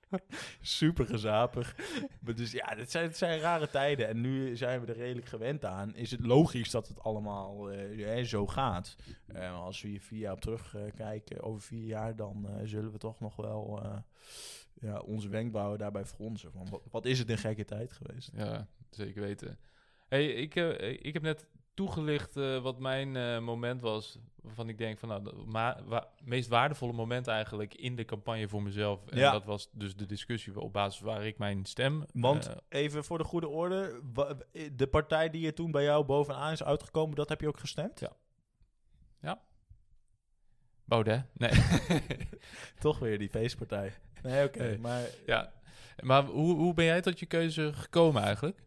Super 0.62 1.06
gezapig. 1.06 1.76
maar 2.22 2.36
dus 2.36 2.52
ja, 2.52 2.76
dit 2.76 2.92
zijn, 2.92 3.06
het 3.06 3.18
zijn 3.18 3.40
rare 3.40 3.70
tijden. 3.70 4.08
En 4.08 4.22
nu 4.22 4.58
zijn 4.58 4.82
we 4.82 4.88
er 4.88 4.98
redelijk 4.98 5.28
gewend 5.28 5.66
aan. 5.66 5.96
Is 5.96 6.12
het 6.12 6.26
logisch 6.26 6.70
dat 6.70 6.88
het 6.88 7.00
allemaal 7.00 7.72
eh, 7.72 8.24
zo 8.24 8.48
gaat? 8.48 8.96
Eh, 9.34 9.62
als 9.64 9.82
we 9.82 9.88
hier 9.88 10.02
vier 10.02 10.20
jaar 10.20 10.34
op 10.34 10.42
terug 10.42 10.76
eh, 10.76 10.82
kijken, 10.96 11.44
over 11.44 11.62
vier 11.62 11.86
jaar, 11.86 12.16
dan 12.16 12.48
eh, 12.48 12.62
zullen 12.64 12.92
we 12.92 12.98
toch 12.98 13.20
nog 13.20 13.36
wel 13.36 13.82
ja, 14.74 15.00
onze 15.00 15.30
wenkbrauwen 15.30 15.80
daarbij 15.80 16.06
fronsen. 16.06 16.52
Van, 16.52 16.82
wat, 16.92 17.06
is 17.06 17.20
het 17.20 17.30
een 17.30 17.38
gekke 17.38 17.66
tijd 17.66 17.92
geweest? 17.92 18.32
ja, 18.34 18.68
zeker 18.90 19.22
weten. 19.22 19.60
Hey, 20.08 20.28
ik, 20.28 20.56
ik 21.02 21.14
heb 21.14 21.22
net 21.22 21.46
toegelicht 21.80 22.38
eh, 22.38 22.62
wat 22.62 22.80
mijn 22.80 23.16
eh, 23.16 23.40
moment 23.40 23.82
was. 23.82 24.20
Waarvan 24.42 24.70
ik 24.70 24.78
denk 24.78 25.00
van 25.00 25.10
nou, 25.10 25.24
het 25.24 25.46
ma- 25.46 25.84
wa- 25.86 26.08
meest 26.24 26.50
waardevolle 26.50 26.94
moment 26.94 27.28
eigenlijk 27.28 27.74
in 27.74 27.96
de 27.96 28.06
campagne 28.06 28.48
voor 28.48 28.62
mezelf. 28.64 29.08
En 29.08 29.18
Ja. 29.18 29.32
dat 29.32 29.46
was 29.46 29.70
dus 29.72 29.96
de 29.96 30.06
discussie 30.06 30.60
op 30.60 30.74
basis 30.74 31.02
waar 31.02 31.26
ik 31.26 31.38
mijn 31.38 31.66
stem. 31.66 32.06
Want 32.14 32.48
eh, 32.48 32.56
even 32.70 33.04
voor 33.04 33.18
de 33.18 33.24
goede 33.24 33.48
orde, 33.48 34.00
wa- 34.14 34.38
de 34.76 34.88
partij 34.88 35.30
die 35.30 35.46
er 35.46 35.54
toen 35.54 35.72
bij 35.72 35.84
jou 35.84 36.06
bovenaan 36.06 36.52
is 36.52 36.64
uitgekomen, 36.64 37.16
dat 37.16 37.30
heb 37.30 37.42
je 37.42 37.48
ook 37.48 37.60
gestemd? 37.60 38.00
Ja. 38.00 38.12
Baudet? 40.86 41.26
Nee. 41.34 41.52
Toch 42.80 43.00
weer 43.00 43.18
die 43.20 43.30
feestpartij. 43.30 43.94
Nee, 44.22 44.46
oké. 44.46 44.60
Nee. 44.64 44.78
Maar 44.78 45.04
ja. 45.26 45.52
Maar 46.02 46.24
hoe, 46.24 46.56
hoe 46.56 46.74
ben 46.74 46.86
jij 46.86 47.02
tot 47.02 47.20
je 47.20 47.26
keuze 47.26 47.74
gekomen 47.74 48.24
eigenlijk? 48.24 48.60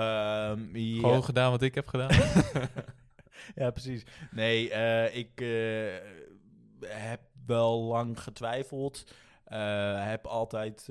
Ehm, 0.00 0.76
ja. 0.76 1.00
Gewoon 1.00 1.24
gedaan 1.24 1.50
wat 1.50 1.62
ik 1.62 1.74
heb 1.74 1.86
gedaan? 1.86 2.10
ja, 3.54 3.70
precies. 3.70 4.04
Nee, 4.30 4.70
eh, 4.70 5.16
ik 5.16 5.40
eh, 5.40 6.88
heb 6.88 7.20
wel 7.46 7.82
lang 7.82 8.20
getwijfeld. 8.20 9.04
Eh, 9.44 10.06
heb 10.06 10.26
altijd 10.26 10.88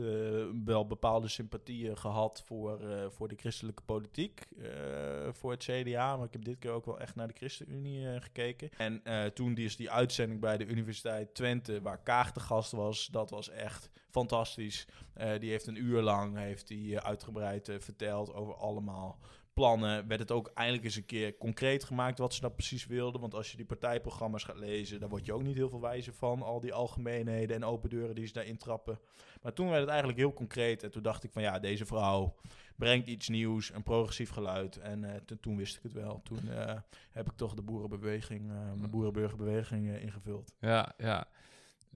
wel 0.65 0.87
bepaalde 0.87 1.27
sympathieën 1.27 1.97
gehad 1.97 2.43
voor, 2.45 2.79
voor 3.09 3.27
de 3.27 3.35
christelijke 3.35 3.83
politiek, 3.83 4.47
voor 5.31 5.51
het 5.51 5.63
CDA. 5.63 6.17
Maar 6.17 6.25
ik 6.25 6.33
heb 6.33 6.45
dit 6.45 6.59
keer 6.59 6.71
ook 6.71 6.85
wel 6.85 6.99
echt 6.99 7.15
naar 7.15 7.27
de 7.27 7.33
ChristenUnie 7.37 8.21
gekeken. 8.21 8.69
En 8.77 9.01
toen 9.33 9.53
die 9.53 9.65
is 9.65 9.75
die 9.75 9.91
uitzending 9.91 10.39
bij 10.39 10.57
de 10.57 10.65
Universiteit 10.65 11.33
Twente, 11.33 11.81
waar 11.81 12.03
Kaag 12.03 12.31
de 12.31 12.39
gast 12.39 12.71
was, 12.71 13.07
dat 13.07 13.29
was 13.29 13.49
echt 13.49 13.89
fantastisch. 14.15 14.87
Eh, 15.13 15.39
die 15.39 15.49
heeft 15.49 15.67
een 15.67 15.83
uur 15.83 16.01
lang 16.01 16.37
heeft 16.37 16.67
die, 16.67 16.97
eh, 16.97 17.05
uitgebreid 17.05 17.69
eh, 17.69 17.79
verteld 17.79 18.33
over 18.33 18.55
allemaal 18.55 19.19
plannen. 19.53 20.07
Werd 20.07 20.19
het 20.19 20.31
ook 20.31 20.51
eindelijk 20.53 20.83
eens 20.83 20.95
een 20.95 21.05
keer 21.05 21.37
concreet 21.37 21.83
gemaakt 21.83 22.17
wat 22.17 22.33
ze 22.33 22.41
nou 22.41 22.53
precies 22.53 22.85
wilden. 22.85 23.21
Want 23.21 23.33
als 23.33 23.51
je 23.51 23.57
die 23.57 23.65
partijprogramma's 23.65 24.43
gaat 24.43 24.59
lezen, 24.59 24.99
dan 24.99 25.09
word 25.09 25.25
je 25.25 25.33
ook 25.33 25.43
niet 25.43 25.55
heel 25.55 25.69
veel 25.69 25.81
wijzer 25.81 26.13
van. 26.13 26.41
Al 26.41 26.59
die 26.59 26.73
algemeenheden 26.73 27.55
en 27.55 27.63
open 27.63 27.89
deuren 27.89 28.15
die 28.15 28.27
ze 28.27 28.33
daarin 28.33 28.57
trappen. 28.57 28.99
Maar 29.41 29.53
toen 29.53 29.67
werd 29.67 29.79
het 29.79 29.89
eigenlijk 29.89 30.19
heel 30.19 30.33
concreet. 30.33 30.83
En 30.83 30.91
toen 30.91 31.03
dacht 31.03 31.23
ik 31.23 31.31
van 31.31 31.41
ja, 31.41 31.59
deze 31.59 31.85
vrouw 31.85 32.35
brengt 32.75 33.07
iets 33.07 33.29
nieuws, 33.29 33.73
een 33.73 33.83
progressief 33.83 34.29
geluid. 34.29 34.77
En 34.77 35.23
toen- 35.41 35.57
wist 35.57 35.75
ik 35.75 35.83
het 35.83 35.93
wel. 35.93 36.21
Toen 36.23 36.47
heb 37.11 37.27
ik 37.27 37.35
toch 37.35 37.53
de 37.53 37.61
boerenbeweging, 37.61 38.47
mijn 38.47 38.89
boerenburgerbeweging 38.89 39.97
ingevuld. 39.97 40.53
Ja, 40.59 40.93
ja. 40.97 41.27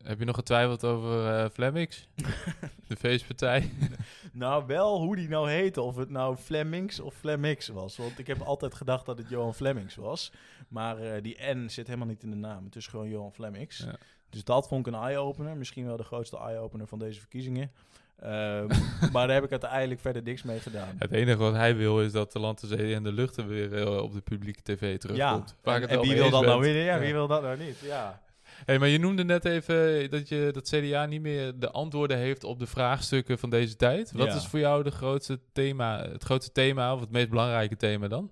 Heb 0.03 0.19
je 0.19 0.25
nog 0.25 0.35
getwijfeld 0.35 0.83
over 0.83 1.49
Flemix? 1.49 2.07
de 2.87 2.95
feestpartij? 2.95 3.69
Nou, 4.31 4.63
wel 4.67 4.99
hoe 5.01 5.15
die 5.15 5.27
nou 5.27 5.49
heette. 5.49 5.81
Of 5.81 5.95
het 5.95 6.09
nou 6.09 6.35
Flemings 6.35 6.99
of 6.99 7.13
Flemmix 7.13 7.67
was. 7.67 7.97
Want 7.97 8.19
ik 8.19 8.27
heb 8.27 8.41
altijd 8.41 8.73
gedacht 8.75 9.05
dat 9.05 9.17
het 9.17 9.29
Johan 9.29 9.53
Flemings 9.53 9.95
was. 9.95 10.31
Maar 10.67 10.97
eh, 10.97 11.21
die 11.21 11.37
N 11.53 11.67
zit 11.69 11.87
helemaal 11.87 12.07
niet 12.07 12.23
in 12.23 12.29
de 12.29 12.35
naam. 12.35 12.65
Het 12.65 12.75
is 12.75 12.87
gewoon 12.87 13.09
Johan 13.09 13.33
Flemings. 13.33 13.77
Ja. 13.77 13.95
Dus 14.29 14.43
dat 14.43 14.67
vond 14.67 14.87
ik 14.87 14.93
een 14.93 14.99
eye-opener. 14.99 15.57
Misschien 15.57 15.85
wel 15.85 15.97
de 15.97 16.03
grootste 16.03 16.37
eye-opener 16.37 16.87
van 16.87 16.99
deze 16.99 17.19
verkiezingen. 17.19 17.71
Ehm, 18.19 18.67
maar 19.13 19.27
daar 19.27 19.35
heb 19.35 19.43
ik 19.43 19.51
uiteindelijk 19.51 19.99
verder 20.01 20.23
niks 20.23 20.43
mee 20.43 20.59
gedaan. 20.59 20.95
Het 20.97 21.11
enige 21.11 21.37
wat 21.37 21.53
hij 21.53 21.75
wil 21.75 22.01
is 22.01 22.11
dat 22.11 22.31
de 22.31 22.39
land, 22.39 22.59
de 22.61 22.67
zee 22.67 22.95
en 22.95 23.03
de 23.03 23.11
luchten 23.13 23.47
weer 23.47 23.77
eh, 23.77 23.97
op 23.97 24.13
de 24.13 24.21
publieke 24.21 24.61
tv 24.63 24.97
terugkomt. 24.97 25.55
Ik 25.63 25.71
en, 25.71 25.87
en 25.87 26.01
wie 26.01 26.13
wil 26.13 26.29
dat 26.29 26.45
nou 26.45 26.61
winnen? 26.61 26.83
Ja, 26.83 26.95
Ja. 26.95 26.99
wie 27.01 27.13
wil 27.13 27.27
dat 27.27 27.41
nou 27.41 27.57
niet? 27.57 27.79
Ja. 27.79 28.21
Hey, 28.65 28.79
maar 28.79 28.87
je 28.87 28.97
noemde 28.99 29.23
net 29.23 29.45
even 29.45 30.09
dat 30.09 30.27
je 30.29 30.49
dat 30.51 30.69
CDA 30.69 31.05
niet 31.05 31.21
meer 31.21 31.59
de 31.59 31.71
antwoorden 31.71 32.17
heeft 32.17 32.43
op 32.43 32.59
de 32.59 32.67
vraagstukken 32.67 33.39
van 33.39 33.49
deze 33.49 33.75
tijd. 33.75 34.11
Wat 34.11 34.27
Ja. 34.27 34.35
is 34.35 34.47
voor 34.47 34.59
jou 34.59 34.83
de 34.83 34.91
grootste 34.91 35.39
thema, 35.51 36.01
het 36.01 36.23
grootste 36.23 36.51
thema 36.51 36.93
of 36.93 36.99
het 36.99 37.11
meest 37.11 37.29
belangrijke 37.29 37.75
thema 37.75 38.07
dan? 38.07 38.29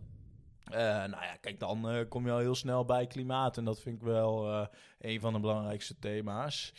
Eh, 0.72 0.80
nou 0.82 1.10
ja, 1.10 1.38
kijk, 1.42 1.60
dan 1.60 1.90
eh, 1.90 2.08
kom 2.10 2.26
je 2.26 2.32
al 2.32 2.38
heel 2.38 2.56
snel 2.56 2.86
bij 2.86 3.08
klimaat. 3.08 3.58
En 3.58 3.66
dat 3.66 3.82
vind 3.82 3.96
ik 3.96 4.02
wel 4.02 4.48
eh, 4.52 4.66
een 5.00 5.20
van 5.20 5.34
de 5.34 5.40
belangrijkste 5.40 5.96
thema's. 6.00 6.74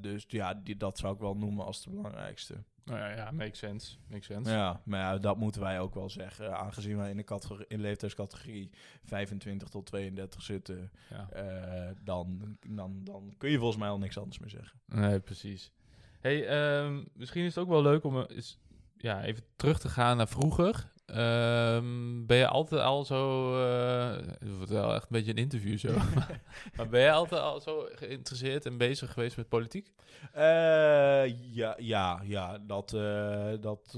Dus 0.00 0.24
ja, 0.28 0.54
die, 0.54 0.76
dat 0.76 0.98
zou 0.98 1.14
ik 1.14 1.20
wel 1.20 1.34
noemen 1.36 1.64
als 1.64 1.82
de 1.84 1.90
belangrijkste. 1.90 2.54
Nou 2.84 2.98
ja, 2.98 3.08
ja 3.08 3.30
makes 3.30 3.58
sense. 3.58 3.96
Makes 4.06 4.26
sense. 4.26 4.50
Ja, 4.50 4.80
maar 4.84 5.00
ja, 5.00 5.18
dat 5.18 5.36
moeten 5.36 5.60
wij 5.60 5.80
ook 5.80 5.94
wel 5.94 6.10
zeggen. 6.10 6.58
Aangezien 6.58 6.96
wij 6.96 7.10
in 7.10 7.16
de, 7.16 7.24
categorie, 7.24 7.64
in 7.68 7.76
de 7.76 7.82
leeftijdscategorie 7.82 8.70
25 9.04 9.68
tot 9.68 9.86
32 9.86 10.42
zitten, 10.42 10.90
Ja. 11.10 11.28
eh, 11.30 11.90
dan, 12.04 12.56
dan, 12.68 13.00
dan 13.04 13.34
kun 13.38 13.50
je 13.50 13.58
volgens 13.58 13.78
mij 13.78 13.88
al 13.88 13.98
niks 13.98 14.18
anders 14.18 14.38
meer 14.38 14.50
zeggen. 14.50 14.80
Nee, 14.86 15.20
precies. 15.20 15.72
Hey, 16.20 16.46
ehm, 16.46 17.02
misschien 17.14 17.44
is 17.44 17.54
het 17.54 17.64
ook 17.64 17.70
wel 17.70 17.82
leuk 17.82 18.04
om 18.04 18.18
eh, 18.18 18.36
eens, 18.36 18.58
ja, 18.96 19.22
even 19.22 19.42
terug 19.56 19.78
te 19.78 19.88
gaan 19.88 20.16
naar 20.16 20.28
vroeger. 20.28 20.91
Ehm, 21.06 22.26
ben 22.26 22.36
je 22.36 22.46
altijd 22.46 22.80
al 22.80 23.04
zo... 23.04 23.52
eh, 23.64 24.16
het 24.38 24.56
wordt 24.56 24.70
wel 24.70 24.94
echt 24.94 25.02
een 25.02 25.08
beetje 25.10 25.30
een 25.30 25.36
interview 25.36 25.78
zo. 25.78 25.88
maar 26.76 26.88
ben 26.88 27.00
je 27.00 27.10
altijd 27.10 27.40
al 27.40 27.60
zo 27.60 27.88
geïnteresseerd 27.92 28.66
en 28.66 28.76
bezig 28.76 29.12
geweest 29.12 29.36
met 29.36 29.48
politiek? 29.48 29.92
Eh, 30.32 31.52
ja, 31.54 31.76
ja, 31.78 32.20
ja, 32.24 32.58
dat, 32.58 32.92
eh, 32.92 33.52
dat 33.60 33.94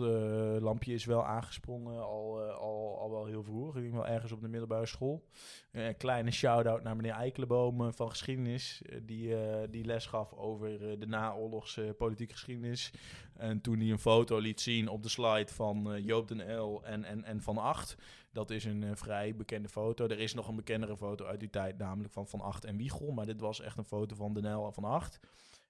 lampje 0.61 0.93
is 0.95 1.05
wel 1.05 1.25
aangesprongen 1.25 2.03
al, 2.03 2.41
al, 2.43 2.99
al 3.01 3.11
wel 3.11 3.27
heel 3.27 3.43
vroeg. 3.43 3.77
Ik 3.77 3.83
denk 3.83 3.95
wel 3.95 4.07
ergens 4.07 4.33
op 4.33 4.41
de 4.41 4.49
middelbare 4.49 4.87
school. 4.87 5.25
Een 5.73 5.97
kleine 5.97 6.31
shout-out 6.31 6.83
naar 6.83 6.97
meneer 6.97 7.13
Eikelenboom 7.13 7.93
van 7.93 8.11
geschiedenis. 8.11 8.83
die, 9.03 9.35
die 9.71 9.85
les 9.85 10.07
gaf 10.07 10.33
over 10.33 10.99
de 10.99 11.07
naoorlogse 11.07 11.95
politieke 11.99 12.33
geschiedenis. 12.33 12.91
En 13.37 13.61
toen 13.61 13.79
hij 13.79 13.91
een 13.91 13.99
foto 13.99 14.39
liet 14.39 14.61
zien 14.61 14.89
op 14.89 15.03
de 15.03 15.09
slide 15.09 15.53
van 15.53 16.03
Joop 16.03 16.29
den 16.29 16.59
L 16.59 16.85
en, 16.95 17.05
en, 17.05 17.25
en 17.25 17.41
Van 17.41 17.59
Acht. 17.59 17.97
Dat 18.33 18.51
is 18.51 18.65
een 18.65 18.83
eh, 18.83 18.91
vrij 18.95 19.37
bekende 19.37 19.69
foto. 19.69 20.07
Er 20.07 20.19
is 20.19 20.35
nog 20.35 20.49
een 20.49 20.57
bekendere 20.57 20.97
foto 20.97 21.25
uit 21.25 21.41
die 21.41 21.51
tijd, 21.51 21.79
namelijk 21.79 22.13
van 22.13 22.29
Van 22.29 22.41
Acht 22.41 22.65
en 22.65 22.77
Wiegel. 22.77 23.11
Maar 23.11 23.27
dit 23.27 23.41
was 23.41 23.61
echt 23.61 23.79
een 23.79 23.85
foto 23.85 24.17
van 24.17 24.35
den 24.35 24.55
L 24.55 24.67
en 24.67 24.73
Van 24.73 24.85
Acht. 24.85 25.21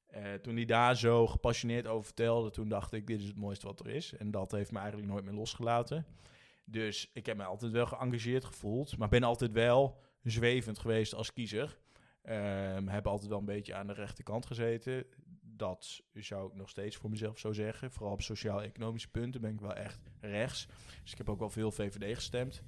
Eh, 0.06 0.34
toen 0.34 0.56
hij 0.56 0.64
daar 0.64 0.96
zo 0.96 1.26
gepassioneerd 1.26 1.86
over 1.86 2.04
vertelde, 2.04 2.50
toen 2.50 2.68
dacht 2.68 2.92
ik, 2.92 3.06
dit 3.06 3.20
is 3.20 3.26
het 3.26 3.38
mooiste 3.38 3.66
wat 3.66 3.80
er 3.80 3.88
is. 3.88 4.16
En 4.16 4.30
dat 4.30 4.52
heeft 4.52 4.72
me 4.72 4.78
eigenlijk 4.78 5.08
nooit 5.08 5.24
meer 5.24 5.34
losgelaten. 5.34 6.06
Dus 6.64 7.10
ik 7.12 7.26
heb 7.26 7.36
me 7.36 7.44
altijd 7.44 7.72
wel 7.72 7.86
geëngageerd 7.86 8.44
gevoeld, 8.44 8.96
maar 8.98 9.08
ben 9.08 9.22
altijd 9.22 9.52
wel 9.52 9.98
zwevend 10.22 10.78
geweest 10.78 11.14
als 11.14 11.32
kiezer. 11.32 11.78
Ehm 12.22 12.86
heb 12.86 13.06
altijd 13.06 13.28
wel 13.28 13.38
een 13.38 13.44
beetje 13.44 13.74
aan 13.74 13.86
de 13.86 13.92
rechterkant 13.92 14.46
gezeten. 14.46 15.06
Dat 15.56 16.02
zou 16.12 16.48
ik 16.48 16.54
nog 16.54 16.68
steeds 16.68 16.96
voor 16.96 17.10
mezelf 17.10 17.38
zo 17.38 17.52
zeggen. 17.52 17.90
Vooral 17.90 18.12
op 18.12 18.22
sociaal-economische 18.22 19.08
punten 19.08 19.40
ben 19.40 19.52
ik 19.52 19.60
wel 19.60 19.74
echt 19.74 20.00
rechts. 20.20 20.66
Dus 21.02 21.12
ik 21.12 21.18
heb 21.18 21.28
ook 21.28 21.38
wel 21.38 21.50
veel 21.50 21.70
VVD 21.70 22.14
gestemd. 22.14 22.62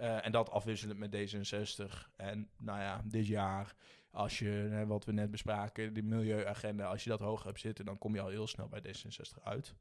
Eh, 0.00 0.26
en 0.26 0.32
dat 0.32 0.50
afwisselend 0.50 0.98
met 0.98 1.14
D66. 1.14 2.10
En 2.16 2.48
nou 2.58 2.80
ja, 2.80 3.02
dit 3.04 3.26
jaar 3.26 3.74
als 4.10 4.38
je, 4.38 4.48
hè, 4.48 4.86
wat 4.86 5.04
we 5.04 5.12
net 5.12 5.30
bespraken, 5.30 5.94
de 5.94 6.02
milieuagenda, 6.02 6.86
als 6.86 7.04
je 7.04 7.10
dat 7.10 7.20
hoog 7.20 7.42
hebt 7.42 7.60
zitten, 7.60 7.84
dan 7.84 7.98
kom 7.98 8.14
je 8.14 8.20
al 8.20 8.28
heel 8.28 8.46
snel 8.46 8.68
bij 8.68 8.82
D66 8.82 9.42
uit. 9.42 9.74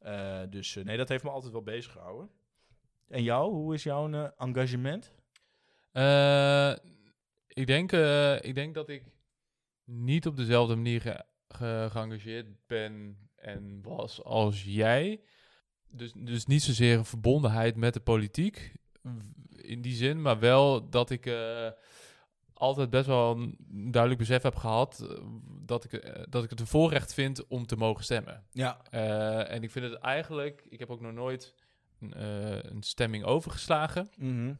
Eh, 0.00 0.40
dus 0.50 0.76
eh, 0.76 0.84
nee, 0.84 0.96
dat 0.96 1.08
heeft 1.08 1.24
me 1.24 1.30
altijd 1.30 1.52
wel 1.52 1.62
bezig 1.62 1.92
gehouden. 1.92 2.30
En 3.08 3.22
jou, 3.22 3.52
hoe 3.52 3.74
is 3.74 3.82
jouw 3.82 4.32
engagement? 4.36 5.12
Ik, 7.48 7.66
denk, 7.66 7.92
ik 8.42 8.54
denk 8.54 8.74
dat 8.74 8.88
ik 8.88 9.02
niet 9.84 10.26
op 10.26 10.36
dezelfde 10.36 10.74
manier 10.74 11.24
ge- 11.48 11.56
ge- 11.64 11.88
geëngageerd 11.90 12.46
ben 12.66 13.18
en 13.36 13.82
was 13.82 14.24
als 14.24 14.64
jij. 14.64 15.20
Dus, 15.90 16.12
dus 16.12 16.46
niet 16.46 16.62
zozeer 16.62 16.98
een 16.98 17.04
verbondenheid 17.04 17.76
met 17.76 17.94
de 17.94 18.00
politiek 18.00 18.72
in 19.56 19.82
die 19.82 19.94
zin, 19.94 20.22
maar 20.22 20.38
wel 20.38 20.88
dat 20.88 21.10
ik 21.10 21.26
eh, 21.26 21.68
altijd 22.52 22.90
best 22.90 23.06
wel 23.06 23.36
een 23.36 23.56
duidelijk 23.90 24.20
besef 24.20 24.42
heb 24.42 24.54
gehad 24.56 25.00
eh, 25.00 25.24
dat 25.66 25.84
ik, 25.84 25.92
eh, 25.92 26.22
dat 26.28 26.44
ik 26.44 26.50
het 26.50 26.60
een 26.60 26.66
voorrecht 26.66 27.14
vind 27.14 27.46
om 27.46 27.66
te 27.66 27.76
mogen 27.76 28.04
stemmen. 28.04 28.46
Ja. 28.50 28.82
En 29.44 29.62
ik 29.62 29.70
vind 29.70 29.84
het 29.84 29.94
eigenlijk, 29.94 30.66
ik 30.68 30.78
heb 30.78 30.90
ook 30.90 31.00
nog 31.00 31.12
nooit 31.12 31.54
een, 32.00 32.22
een 32.70 32.82
stemming 32.82 33.24
overgeslagen. 33.24 34.08
Mhm. 34.16 34.54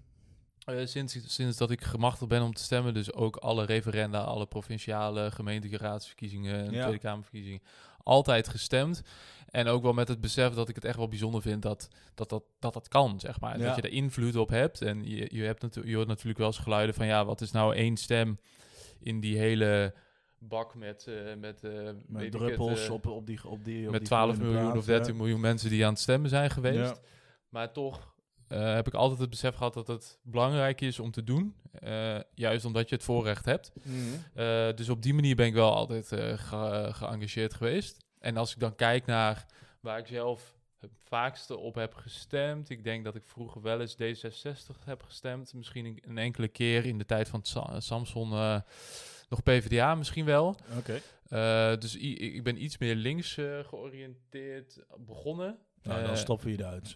Eh, 0.69 0.87
sinds, 0.87 1.35
sinds 1.35 1.57
dat 1.57 1.71
ik 1.71 1.83
gemachtigd 1.85 2.29
ben 2.29 2.43
om 2.43 2.53
te 2.55 2.63
stemmen, 2.63 2.95
dus 2.95 3.13
ook 3.13 3.37
alle 3.37 3.65
referenda, 3.65 4.21
alle 4.21 4.47
provinciale 4.47 5.31
gemeenteraadsverkiezingen 5.31 6.65
en 6.65 6.71
Ja. 6.73 6.81
Tweede 6.81 6.99
Kamerverkiezingen, 6.99 7.63
altijd 8.03 8.49
gestemd. 8.49 9.03
En 9.51 9.67
ook 9.67 9.83
wel 9.83 9.93
met 9.93 10.09
het 10.09 10.21
besef 10.21 10.53
dat 10.53 10.69
ik 10.69 10.75
het 10.75 10.85
echt 10.85 10.97
wel 10.97 11.09
bijzonder 11.09 11.43
vind 11.43 11.63
dat 11.63 11.89
dat, 12.15 12.29
dat, 12.29 12.43
dat, 12.59 12.73
dat 12.73 12.89
kan, 12.89 13.21
zeg 13.21 13.41
maar. 13.41 13.59
Ja. 13.59 13.67
Dat 13.67 13.77
je 13.77 13.83
er 13.83 13.93
invloed 13.93 14.37
op 14.37 14.49
hebt. 14.49 14.83
En 14.83 15.09
je, 15.09 15.29
je, 15.33 15.43
hebt 15.43 15.63
natu- 15.63 15.89
je 15.89 15.95
hoort 15.97 16.09
natuurlijk 16.09 16.39
wel 16.39 16.47
eens 16.47 16.59
geluiden 16.59 16.95
van, 16.95 17.07
ja, 17.07 17.25
wat 17.25 17.41
is 17.41 17.51
nou 17.51 17.75
één 17.75 17.97
stem 17.97 18.39
in 19.01 19.21
die 19.21 19.39
hele 19.39 19.95
bak 20.39 20.75
met, 20.75 21.07
eh, 21.07 21.15
met, 21.39 21.65
eh, 21.65 21.91
Met 22.07 22.33
druppels 22.33 22.81
het, 22.81 22.91
op, 22.91 23.07
op 23.07 23.27
die 23.27 23.49
op 23.49 23.65
die 23.65 23.87
op 23.87 23.91
met 23.91 24.01
die 24.01 24.09
12 24.09 24.35
groene 24.35 24.53
miljoen 24.53 24.77
of 24.77 24.85
13 24.85 25.13
ja. 25.13 25.19
miljoen 25.19 25.41
mensen 25.41 25.71
die 25.71 25.85
aan 25.85 25.93
het 25.93 26.01
stemmen 26.01 26.31
zijn 26.31 26.51
geweest. 26.51 27.01
Maar 27.49 27.73
toch 27.73 28.17
eh, 28.49 28.75
heb 28.75 28.87
ik 28.87 28.95
altijd 28.95 29.21
het 29.21 29.31
besef 29.31 29.55
gehad 29.55 29.75
dat 29.75 29.87
het 29.87 30.19
belangrijk 30.23 30.81
is 30.81 30.99
om 30.99 31.11
te 31.11 31.25
doen. 31.25 31.55
Eh, 31.73 32.19
juist 32.35 32.65
omdat 32.65 32.89
je 32.89 32.95
het 32.95 33.05
voorrecht 33.05 33.45
hebt. 33.45 33.73
Mhm. 33.83 33.97
Eh, 34.35 34.69
dus 34.75 34.89
op 34.89 35.03
die 35.03 35.15
manier 35.15 35.37
ben 35.37 35.47
ik 35.47 35.55
wel 35.55 35.75
altijd 35.75 36.07
ge- 36.09 36.89
geëngageerd 36.93 37.55
geweest. 37.55 38.05
En 38.19 38.37
als 38.37 38.53
ik 38.53 38.61
dan 38.61 38.75
kijk 38.75 39.07
naar 39.07 39.47
waar 39.81 39.99
ik 39.99 40.07
zelf 40.07 40.57
het 40.79 40.91
vaakste 41.05 41.57
op 41.57 41.75
heb 41.75 41.95
gestemd. 41.95 42.71
Ik 42.71 42.85
denk 42.85 43.05
dat 43.05 43.15
ik 43.15 43.23
vroeger 43.25 43.63
wel 43.63 43.81
eens 43.81 43.95
D66 43.97 44.85
heb 44.85 45.03
gestemd. 45.03 45.55
Misschien 45.55 45.99
een, 46.07 46.19
enkele 46.19 46.49
keer 46.49 46.85
in 46.87 46.99
de 46.99 47.05
tijd 47.07 47.29
van 47.29 47.45
Sa- 47.45 47.81
Samson 47.81 48.29
nog 49.29 49.43
PvdA 49.43 49.95
misschien 49.95 50.25
wel. 50.25 50.57
Oké. 50.79 51.01
Dus 51.79 51.97
ik 51.97 52.43
ben 52.43 52.63
iets 52.63 52.79
meer 52.79 52.95
links 52.95 53.37
georiënteerd 53.63 54.79
begonnen. 54.99 55.59
Nou, 55.83 56.03
dan 56.03 56.11
Eh, 56.11 56.17
stoppen 56.17 56.47
we 56.47 56.53
je 56.53 56.59
eruit. 56.59 56.95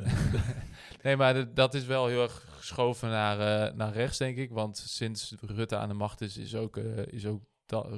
Nee, 1.02 1.16
maar 1.16 1.54
dat 1.54 1.74
is 1.74 1.84
wel 1.84 2.06
heel 2.06 2.22
erg 2.22 2.46
geschoven 2.50 3.08
naar, 3.08 3.66
eh, 3.68 3.74
naar 3.74 3.92
rechts, 3.92 4.18
denk 4.18 4.36
ik. 4.36 4.50
Want 4.50 4.76
sinds 4.76 5.34
Rutte 5.40 5.76
aan 5.76 5.88
de 5.88 5.94
macht 5.94 6.20
is, 6.20 6.36
is 6.36 6.54
ook, 6.54 6.76
eh, 6.76 7.06
is 7.06 7.26
ook 7.26 7.42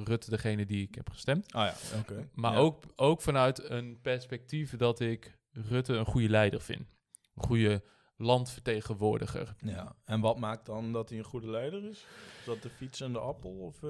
Rutte 0.05 0.29
degene 0.29 0.65
die 0.65 0.87
ik 0.87 0.95
heb 0.95 1.09
gestemd. 1.09 1.53
Ah 1.53 1.65
ja, 1.91 1.97
oké. 1.99 2.29
Maar 2.33 2.51
Ja. 2.51 2.57
ook, 2.57 2.83
ook 2.95 3.21
vanuit 3.21 3.69
een 3.69 3.99
perspectief 4.01 4.77
dat 4.77 4.99
ik 4.99 5.37
Rutte 5.51 5.93
een 5.93 6.05
goede 6.05 6.29
leider 6.29 6.61
vind. 6.61 6.87
Een 7.35 7.43
goede 7.43 7.83
landvertegenwoordiger. 8.17 9.55
Ja, 9.59 9.95
en 10.05 10.19
wat 10.21 10.39
maakt 10.39 10.65
dan 10.65 10.91
dat 10.93 11.09
hij 11.09 11.17
een 11.17 11.23
goede 11.23 11.49
leider 11.49 11.83
is? 11.89 11.97
Is 12.39 12.45
dat 12.45 12.61
de 12.61 12.69
fiets 12.69 13.01
en 13.01 13.13
de 13.13 13.19
appel? 13.19 13.51
Of, 13.51 13.83
eh? 13.83 13.89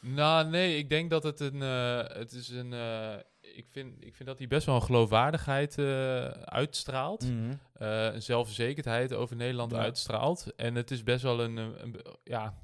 Nou, 0.00 0.48
nee, 0.48 0.76
ik 0.78 0.88
denk 0.88 1.10
dat 1.10 1.22
het 1.22 1.40
een. 1.40 1.62
eh, 1.62 2.04
het 2.18 2.32
is 2.32 2.48
een. 2.48 2.72
eh, 2.72 3.14
ik, 3.56 3.66
vind, 3.70 3.94
ik 4.04 4.14
vind 4.14 4.28
dat 4.28 4.38
hij 4.38 4.46
best 4.48 4.66
wel 4.66 4.74
een 4.74 4.82
geloofwaardigheid 4.82 5.78
eh, 5.78 6.24
uitstraalt. 6.30 7.30
Mhm. 7.32 7.52
eh, 7.72 8.04
een 8.14 8.22
zelfverzekerdheid 8.22 9.12
over 9.12 9.36
Nederland 9.36 9.70
Ja. 9.72 9.78
uitstraalt. 9.78 10.54
En 10.56 10.74
het 10.74 10.90
is 10.90 11.02
best 11.02 11.22
wel 11.22 11.40
een, 11.40 11.56
een, 11.56 11.82
een- 11.82 12.00
ja, 12.24 12.54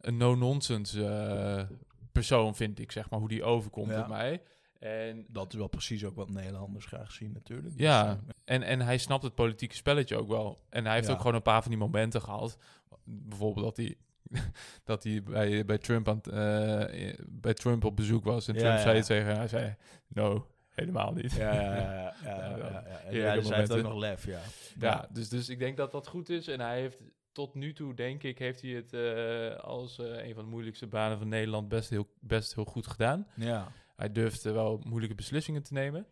een 0.00 0.16
no-nonsense 0.16 1.04
eh, 1.06 1.76
persoon, 2.12 2.54
vind 2.54 2.78
ik, 2.78 2.92
zeg 2.92 3.10
maar, 3.10 3.18
hoe 3.18 3.28
die 3.28 3.44
overkomt 3.44 3.90
Ja. 3.90 4.00
op 4.00 4.08
mij. 4.08 4.42
En, 4.78 5.24
Dat 5.28 5.52
is 5.52 5.58
wel 5.58 5.68
precies 5.68 6.04
ook 6.04 6.16
wat 6.16 6.30
Nederlanders 6.30 6.84
graag 6.86 7.12
zien 7.12 7.32
natuurlijk. 7.32 7.74
ja, 7.78 8.14
Dus, 8.14 8.34
en, 8.44 8.62
en 8.62 8.80
hij 8.80 8.98
snapt 8.98 9.22
het 9.22 9.34
politieke 9.34 9.74
spelletje 9.74 10.16
ook 10.16 10.28
wel. 10.28 10.64
En 10.70 10.84
hij 10.84 10.94
heeft 10.94 11.06
Ja. 11.06 11.12
ook 11.12 11.18
gewoon 11.20 11.34
een 11.34 11.42
paar 11.42 11.62
van 11.62 11.70
die 11.70 11.80
momenten 11.80 12.22
gehad. 12.22 12.58
Bijvoorbeeld 13.04 13.64
dat 13.66 13.76
hij, 13.76 13.96
dat 14.84 15.04
hij 15.04 15.22
bij, 15.22 15.64
bij, 15.64 15.78
Trump 15.78 16.08
aan, 16.08 16.20
eh, 16.22 17.14
bij 17.28 17.54
Trump 17.54 17.84
op 17.84 17.96
bezoek 17.96 18.24
was. 18.24 18.48
En 18.48 18.56
Trump 18.56 18.74
ja. 18.74 18.80
zei 18.80 18.96
het 18.96 19.06
tegen. 19.06 19.36
Hij 19.36 19.48
zei, 19.48 19.74
no, 20.08 20.46
helemaal 20.68 21.12
niet. 21.12 21.32
ja, 21.32 21.54
ja, 21.54 21.70
ja, 21.72 22.14
ja, 22.24 22.56
ja, 23.10 23.10
ja, 23.10 23.34
dus 23.34 23.48
hij 23.48 23.58
heeft 23.58 23.72
ook 23.72 23.82
nog 23.82 23.98
lef, 23.98 24.26
ja. 24.26 24.40
Ja, 24.78 25.08
dus, 25.12 25.28
dus 25.28 25.48
ik 25.48 25.58
denk 25.58 25.76
dat 25.76 25.92
dat 25.92 26.06
goed 26.06 26.28
is. 26.28 26.48
En 26.48 26.60
hij 26.60 26.80
heeft 26.80 26.98
tot 27.32 27.54
nu 27.54 27.72
toe, 27.72 27.94
denk 27.94 28.22
ik, 28.22 28.38
heeft 28.38 28.62
hij 28.62 28.70
het 28.70 28.92
eh, 28.92 29.64
als 29.64 29.98
eh, 29.98 30.26
een 30.26 30.34
van 30.34 30.44
de 30.44 30.50
moeilijkste 30.50 30.86
banen 30.86 31.18
van 31.18 31.28
Nederland 31.28 31.68
best 31.68 31.90
heel, 31.90 32.08
best 32.20 32.54
heel 32.54 32.64
goed 32.64 32.86
gedaan. 32.86 33.26
Ja. 33.36 33.72
Hij 33.96 34.12
durfde 34.12 34.52
wel 34.52 34.80
moeilijke 34.84 35.14
beslissingen 35.14 35.62
te 35.62 35.72
nemen. 35.72 36.06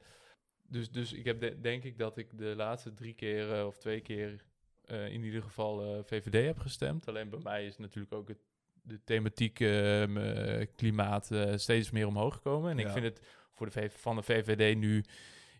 Dus, 0.68 0.90
dus 0.90 1.12
ik 1.12 1.24
heb 1.24 1.40
de- 1.40 1.60
denk 1.60 1.84
ik 1.84 1.98
dat 1.98 2.18
ik 2.18 2.38
de 2.38 2.54
laatste 2.56 2.94
drie 2.94 3.14
keer 3.14 3.66
of 3.66 3.76
twee 3.78 4.00
keer 4.00 4.44
eh, 4.86 5.08
in 5.12 5.22
ieder 5.22 5.42
geval 5.42 5.82
eh, 5.82 6.04
VVD 6.04 6.46
heb 6.46 6.58
gestemd. 6.58 7.08
Alleen 7.08 7.28
bij 7.28 7.40
mij 7.42 7.66
is 7.66 7.78
natuurlijk 7.78 8.14
ook 8.14 8.28
het, 8.28 8.38
de 8.82 9.04
thematiek 9.04 9.60
eh, 9.60 10.66
klimaat 10.76 11.30
steeds 11.54 11.90
meer 11.90 12.06
omhoog 12.06 12.34
gekomen. 12.34 12.70
En 12.70 12.78
ik 12.78 12.88
vind 12.88 13.04
het 13.04 13.20
voor 13.52 13.66
de 13.66 13.72
V- 13.72 14.00
van 14.00 14.16
de 14.16 14.22
VVD 14.22 14.76
nu 14.76 15.04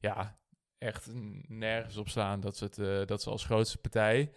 ja, 0.01 0.39
echt 0.79 1.09
nergens 1.49 1.97
op 1.97 2.09
slaan 2.09 2.41
dat 2.41 2.57
ze, 2.57 2.65
het, 2.65 3.09
dat 3.09 3.23
ze 3.23 3.31
als 3.31 3.45
grootste 3.45 3.79
partij 3.79 4.33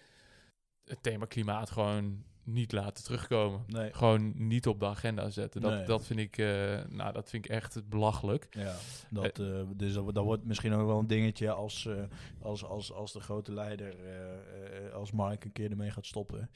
het 0.85 1.03
thema 1.03 1.25
klimaat 1.25 1.69
gewoon 1.69 2.25
niet 2.53 2.71
laten 2.71 3.03
terugkomen. 3.03 3.63
Nee. 3.67 3.93
Gewoon 3.93 4.33
niet 4.47 4.67
op 4.67 4.79
de 4.79 4.85
agenda 4.85 5.29
zetten. 5.29 5.61
Dat, 5.61 5.71
Nee. 5.71 5.85
dat, 5.85 6.05
vind, 6.05 6.19
ik, 6.19 6.37
eh, 6.37 6.79
nou, 6.89 7.13
dat 7.13 7.29
vind 7.29 7.45
ik 7.45 7.51
echt 7.51 7.89
belachelijk. 7.89 8.47
Ja, 8.51 8.75
dat, 9.09 9.39
eh, 9.39 9.61
dus 9.75 9.93
dat, 9.93 10.13
dat 10.13 10.23
wordt 10.23 10.45
misschien 10.45 10.73
ook 10.73 10.87
wel 10.87 10.99
een 10.99 11.07
dingetje 11.07 11.51
als, 11.51 11.85
eh, 11.85 12.03
als, 12.41 12.63
als, 12.65 12.93
als 12.93 13.13
de 13.13 13.19
grote 13.19 13.53
leider, 13.53 13.95
eh, 13.99 14.85
eh, 14.87 14.93
als 14.93 15.11
Mark 15.11 15.43
een 15.45 15.51
keer 15.51 15.69
ermee 15.71 15.91
gaat 15.91 16.05
stoppen. 16.05 16.49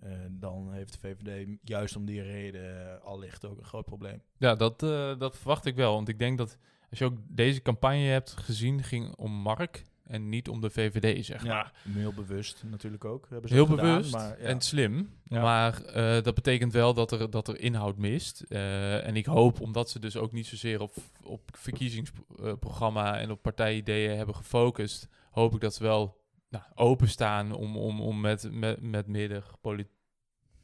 Eh, 0.00 0.10
dan 0.30 0.72
heeft 0.72 0.92
de 0.92 0.98
VVD 0.98 1.56
juist 1.62 1.96
om 1.96 2.04
die 2.04 2.22
reden 2.22 2.90
eh, 2.92 3.04
allicht 3.04 3.44
ook 3.44 3.58
een 3.58 3.64
groot 3.64 3.84
probleem. 3.84 4.22
Ja, 4.38 4.54
dat, 4.54 4.82
eh, 4.82 5.18
dat 5.18 5.36
verwacht 5.36 5.64
ik 5.66 5.76
wel. 5.76 5.94
Want 5.94 6.08
ik 6.08 6.18
denk 6.18 6.38
dat 6.38 6.58
als 6.90 6.98
je 6.98 7.04
ook 7.04 7.18
deze 7.28 7.62
campagne 7.62 8.04
hebt 8.06 8.30
gezien, 8.30 8.82
ging 8.82 9.14
om 9.16 9.32
Mark 9.32 9.82
en 10.04 10.28
niet 10.28 10.48
om 10.48 10.60
de 10.60 10.70
VVD, 10.70 11.24
zeg 11.24 11.44
maar. 11.46 11.72
heel 11.88 12.12
bewust 12.12 12.62
natuurlijk 12.66 13.04
ook. 13.04 13.26
Hebben 13.30 13.48
ze 13.48 13.54
Heel 13.54 13.66
gedaan, 13.66 13.84
bewust 13.96 14.12
maar, 14.12 14.28
ja. 14.42 14.48
en 14.48 14.60
slim. 14.60 15.10
Ja. 15.24 15.42
Maar 15.42 15.82
eh, 15.84 16.22
dat 16.22 16.34
betekent 16.34 16.72
wel 16.72 16.94
dat 16.94 17.12
er, 17.12 17.30
dat 17.30 17.48
er 17.48 17.60
inhoud 17.60 17.96
mist. 17.96 18.40
Eh, 18.40 19.06
en 19.06 19.16
ik 19.16 19.26
hoop, 19.26 19.60
omdat 19.60 19.90
ze 19.90 19.98
dus 19.98 20.16
ook 20.16 20.32
niet 20.32 20.46
zozeer 20.46 20.80
op, 20.80 20.94
op 21.22 21.50
verkiezingsprogramma 21.56 23.18
en 23.18 23.30
op 23.30 23.42
partijideeën 23.42 24.16
hebben 24.16 24.34
gefocust, 24.34 25.08
hoop 25.30 25.54
ik 25.54 25.60
dat 25.60 25.74
ze 25.74 25.82
wel 25.82 26.22
nou, 26.48 26.64
openstaan 26.74 27.52
om, 27.52 27.76
om, 27.76 28.00
om 28.00 28.20
met, 28.20 28.48
met, 28.52 28.80
met 28.80 29.06
meer, 29.06 29.28
de 29.28 29.42
poli- 29.60 29.88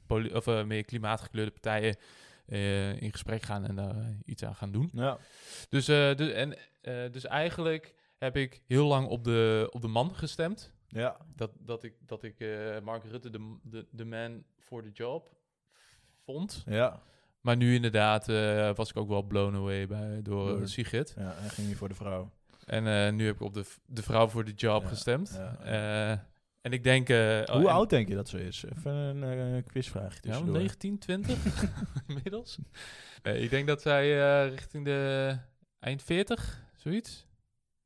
poli- 0.07 0.33
of, 0.35 0.47
eh, 0.47 0.65
meer 0.65 0.85
klimaatgekleurde 0.85 1.51
partijen 1.51 1.97
eh, 2.47 3.03
in 3.03 3.13
gesprek 3.13 3.43
gaan 3.43 3.65
en 3.67 3.75
daar 3.75 3.97
eh, 3.97 4.07
iets 4.25 4.45
aan 4.45 4.55
gaan 4.55 4.73
doen. 4.73 4.91
Ja, 4.93 5.19
Dus, 5.69 5.89
eh, 5.89 6.15
dus, 6.15 6.33
en, 6.33 6.57
eh, 6.81 6.95
dus 7.13 7.25
eigenlijk 7.27 7.95
heb 8.21 8.37
ik 8.37 8.63
heel 8.67 8.87
lang 8.87 9.07
op 9.09 9.25
de, 9.25 9.69
op 9.71 9.81
de 9.81 9.89
man 9.89 10.15
gestemd. 10.15 10.73
ja, 10.89 11.17
Dat, 11.37 11.51
dat 11.59 11.83
ik, 11.83 11.95
dat 12.07 12.23
ik 12.23 12.41
eh, 12.41 12.81
Mark 12.83 13.05
Rutte 13.05 13.31
de, 13.31 13.57
de, 13.63 13.87
de 13.91 14.05
man 14.05 14.45
for 14.59 14.83
the 14.83 14.91
job 14.93 15.31
vond. 16.25 16.63
ja. 16.67 17.03
Maar 17.41 17.57
nu 17.57 17.75
inderdaad 17.75 18.29
eh, 18.29 18.75
was 18.75 18.91
ik 18.91 18.97
ook 18.97 19.09
wel 19.09 19.23
blown 19.23 19.55
away 19.57 19.87
bij, 19.87 20.23
door 20.23 20.47
Door- 20.59 20.69
Sigrid. 20.69 21.15
ja 21.19 21.33
hij 21.37 21.49
ging 21.49 21.67
niet 21.69 21.77
voor 21.77 21.89
de 21.89 21.95
vrouw. 21.95 22.31
En 22.67 22.87
eh, 22.87 23.13
nu 23.13 23.27
heb 23.27 23.35
ik 23.35 23.41
op 23.41 23.55
de, 23.55 23.65
de 23.87 24.03
vrouw 24.03 24.29
voor 24.29 24.45
de 24.45 24.53
job 24.53 24.83
Ja, 24.83 24.89
gestemd. 24.89 25.41
ja, 25.65 26.29
en 26.61 26.73
ik 26.73 26.83
denk... 26.85 27.09
oh, 27.09 27.45
Hoe 27.57 27.71
oud 27.71 27.91
denk 27.91 28.09
je 28.09 28.15
dat 28.15 28.29
ze 28.29 28.45
is? 28.47 28.65
Even 28.65 28.93
een 29.23 29.65
quizvraagje 29.65 30.19
Ja, 30.23 30.29
tussendoor. 30.29 30.57
19, 30.57 30.99
20 30.99 31.37
inmiddels. 32.09 32.59
Ik 33.23 33.51
denk 33.51 33.67
dat 33.67 33.83
zij 33.83 34.09
richting 34.49 34.85
de 34.85 35.37
eind 35.79 36.03
40, 36.03 36.63
zoiets. 36.77 37.27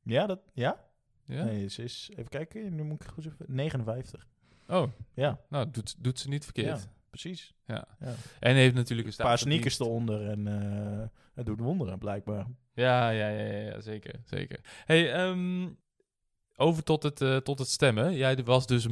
Ja, 0.05 0.25
dat, 0.25 0.39
ja? 0.53 0.83
Ja? 1.25 1.43
Nee, 1.43 1.67
ze 1.69 1.83
is, 1.83 2.09
even 2.11 2.29
kijken, 2.29 2.75
nu 2.75 2.83
moet 2.83 3.01
ik 3.03 3.07
goed 3.07 3.25
even, 3.25 3.45
59. 3.47 4.27
Oh, 4.67 4.91
Ja, 5.13 5.39
nou, 5.49 5.71
doet, 5.71 5.95
doet 6.03 6.19
ze 6.19 6.29
niet 6.29 6.43
verkeerd. 6.43 6.81
ja 6.83 6.93
precies. 7.09 7.53
Ja. 7.65 7.87
Ja. 7.99 8.13
En 8.39 8.55
heeft 8.55 8.75
natuurlijk 8.75 9.07
een 9.07 9.13
paar 9.17 9.37
sneakers 9.37 9.79
eronder 9.79 10.29
en 10.29 10.47
eh, 10.47 11.07
het 11.33 11.45
doet 11.45 11.59
wonderen 11.59 11.99
blijkbaar. 11.99 12.45
Ja, 12.73 13.09
ja, 13.09 13.27
ja, 13.27 13.43
ja, 13.45 13.59
ja, 13.59 13.81
zeker, 13.81 14.21
zeker. 14.25 14.59
Hey, 14.85 15.13
ehm, 15.13 15.69
over 16.55 16.83
tot 16.83 17.03
het, 17.03 17.21
eh, 17.21 17.37
tot 17.37 17.59
het 17.59 17.67
stemmen. 17.69 18.13
Jij 18.15 18.43
was, 18.43 18.67
dus 18.67 18.87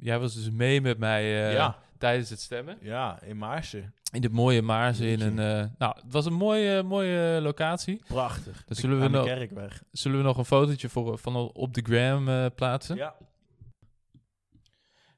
jij 0.00 0.18
was 0.18 0.34
dus 0.34 0.50
mee 0.50 0.80
met 0.80 0.98
mij 0.98 1.46
eh, 1.48 1.52
ja, 1.52 1.78
tijdens 1.98 2.30
het 2.30 2.40
stemmen. 2.40 2.78
ja, 2.80 3.22
in 3.22 3.38
Maarsen. 3.38 3.94
In 4.12 4.20
de 4.20 4.30
mooie 4.30 4.62
Maarsen 4.62 5.06
in 5.06 5.20
een... 5.20 5.38
eh, 5.38 5.68
nou, 5.78 5.94
het 6.02 6.12
was 6.12 6.26
een 6.26 6.32
mooie, 6.34 6.82
mooie 6.82 7.40
locatie. 7.42 8.02
Prachtig. 8.06 8.64
Dan 8.64 8.76
zullen 8.76 9.00
we 9.00 9.08
nog- 9.08 9.24
kerkweg. 9.24 9.82
Zullen 9.90 10.18
we 10.18 10.24
nog 10.24 10.36
een 10.38 10.44
fotootje 10.44 10.88
voor, 10.88 11.18
van 11.18 11.36
op 11.36 11.74
de 11.74 11.82
gram 11.82 12.50
plaatsen? 12.54 12.96
Ja. 12.96 13.14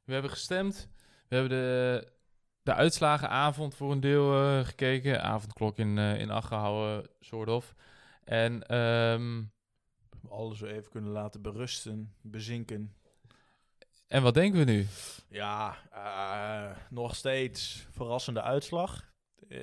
We 0.05 0.13
hebben 0.13 0.31
gestemd. 0.31 0.89
We 1.29 1.37
hebben 1.37 1.59
de, 1.59 2.09
de 2.63 2.75
uitslagenavond 2.75 3.75
voor 3.75 3.93
een 3.93 4.01
deel 4.01 4.65
gekeken. 4.65 5.23
Avondklok 5.23 5.79
in, 5.79 5.99
in 5.99 6.31
acht 6.31 6.47
gehouden, 6.47 7.09
soort 7.21 7.49
of. 7.49 7.75
En 8.25 8.67
ehm, 8.67 9.43
Alles 10.31 10.61
even 10.61 10.91
kunnen 10.91 11.11
laten 11.11 11.43
berusten, 11.43 12.14
bezinken. 12.20 12.95
En 14.07 14.22
wat 14.22 14.35
denken 14.35 14.59
we 14.59 14.72
nu? 14.72 14.87
Ja, 15.29 15.77
eh, 15.93 16.77
nog 16.91 17.14
steeds 17.14 17.87
verrassende 17.91 18.43
uitslag. 18.43 19.14
Eh, 19.49 19.59